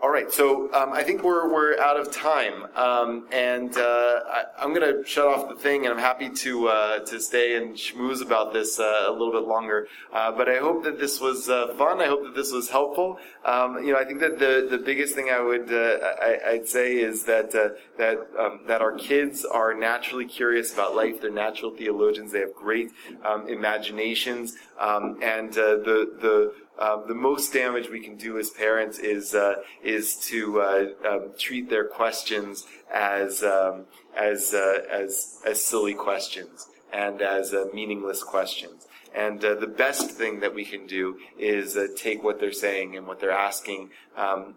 All 0.00 0.10
right, 0.10 0.32
so 0.32 0.72
um, 0.74 0.92
I 0.92 1.02
think 1.02 1.24
we're, 1.24 1.52
we're 1.52 1.76
out 1.80 1.98
of 1.98 2.12
time, 2.12 2.66
um, 2.76 3.26
and 3.32 3.76
uh, 3.76 4.20
I, 4.28 4.64
am 4.64 4.72
going 4.72 4.94
to 4.94 5.04
shut 5.04 5.26
off 5.26 5.48
the 5.48 5.56
thing, 5.56 5.86
and 5.86 5.92
I'm 5.92 5.98
happy 5.98 6.30
to 6.30 6.68
uh, 6.68 6.98
to 7.00 7.18
stay 7.18 7.56
and 7.56 7.74
schmooze 7.74 8.22
about 8.22 8.52
this 8.52 8.78
uh, 8.78 9.06
a 9.08 9.10
little 9.10 9.32
bit 9.32 9.48
longer. 9.48 9.88
Uh, 10.12 10.30
but 10.30 10.48
I 10.48 10.58
hope 10.58 10.84
that 10.84 11.00
this 11.00 11.20
was 11.20 11.48
uh, 11.48 11.74
fun. 11.76 12.00
I 12.00 12.06
hope 12.06 12.22
that 12.22 12.36
this 12.36 12.52
was 12.52 12.70
helpful. 12.70 13.18
Um, 13.44 13.84
you 13.84 13.92
know, 13.92 13.98
I 13.98 14.04
think 14.04 14.20
that 14.20 14.38
the, 14.38 14.68
the 14.70 14.78
biggest 14.78 15.16
thing 15.16 15.30
I 15.30 15.40
would 15.40 15.72
uh, 15.72 15.98
I, 16.22 16.52
would 16.52 16.68
say 16.68 16.98
is 16.98 17.24
that 17.24 17.50
that 17.50 18.28
um, 18.38 18.60
that 18.68 18.80
our 18.80 18.92
kids 18.92 19.44
are 19.44 19.74
naturally 19.74 20.26
curious 20.26 20.72
about 20.72 20.94
life. 20.94 21.20
They're 21.20 21.32
natural 21.32 21.72
theologians. 21.72 22.30
They 22.30 22.40
have 22.40 22.54
great 22.54 22.92
um, 23.24 23.48
imaginations, 23.48 24.58
um, 24.78 25.18
and 25.20 25.52
the 25.52 26.14
the 26.20 26.54
um, 26.78 27.04
the 27.08 27.14
most 27.14 27.52
damage 27.52 27.90
we 27.90 28.00
can 28.00 28.16
do 28.16 28.38
as 28.38 28.50
parents 28.50 28.98
is 28.98 29.34
uh, 29.34 29.56
is 29.82 30.16
to 30.28 30.60
uh, 30.60 30.86
um, 31.08 31.30
treat 31.38 31.68
their 31.68 31.84
questions 31.84 32.66
as 32.92 33.42
um, 33.42 33.84
as 34.16 34.54
uh, 34.54 34.82
as 34.90 35.40
as 35.44 35.64
silly 35.64 35.94
questions 35.94 36.68
and 36.92 37.20
as 37.20 37.52
uh, 37.52 37.66
meaningless 37.74 38.22
questions. 38.22 38.86
And 39.14 39.44
uh, 39.44 39.54
the 39.54 39.66
best 39.66 40.10
thing 40.10 40.40
that 40.40 40.54
we 40.54 40.64
can 40.64 40.86
do 40.86 41.18
is 41.38 41.76
uh, 41.76 41.88
take 41.96 42.22
what 42.22 42.38
they're 42.38 42.52
saying 42.52 42.96
and 42.96 43.06
what 43.06 43.20
they're 43.20 43.30
asking 43.30 43.90
um, 44.16 44.54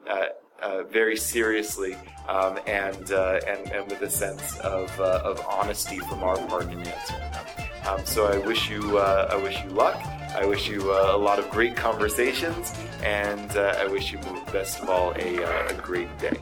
very 0.91 1.17
seriously 1.17 1.95
um, 2.27 2.59
and, 2.67 3.09
and, 3.11 3.71
and 3.71 3.89
with 3.89 4.01
a 4.01 4.09
sense 4.09 4.59
of, 4.59 4.91
of 4.99 5.43
honesty 5.47 5.99
from 5.99 6.21
our 6.21 6.37
part 6.47 6.63
in 6.63 6.79
answering 6.79 7.31
them. 7.31 7.45
Um, 7.87 8.05
so 8.05 8.27
I 8.27 8.37
wish 8.45 8.69
you 8.69 8.99
I 8.99 9.35
wish 9.37 9.63
you 9.63 9.69
luck. 9.71 10.20
I 10.33 10.45
wish 10.45 10.67
you 10.69 10.93
uh, 10.93 11.11
a 11.13 11.17
lot 11.17 11.39
of 11.39 11.49
great 11.49 11.75
conversations, 11.75 12.73
and 13.03 13.51
uh, 13.57 13.75
I 13.77 13.87
wish 13.87 14.11
you, 14.13 14.19
best 14.51 14.81
of 14.81 14.89
all, 14.89 15.11
a, 15.17 15.43
uh, 15.43 15.69
a 15.69 15.73
great 15.73 16.07
day. 16.19 16.37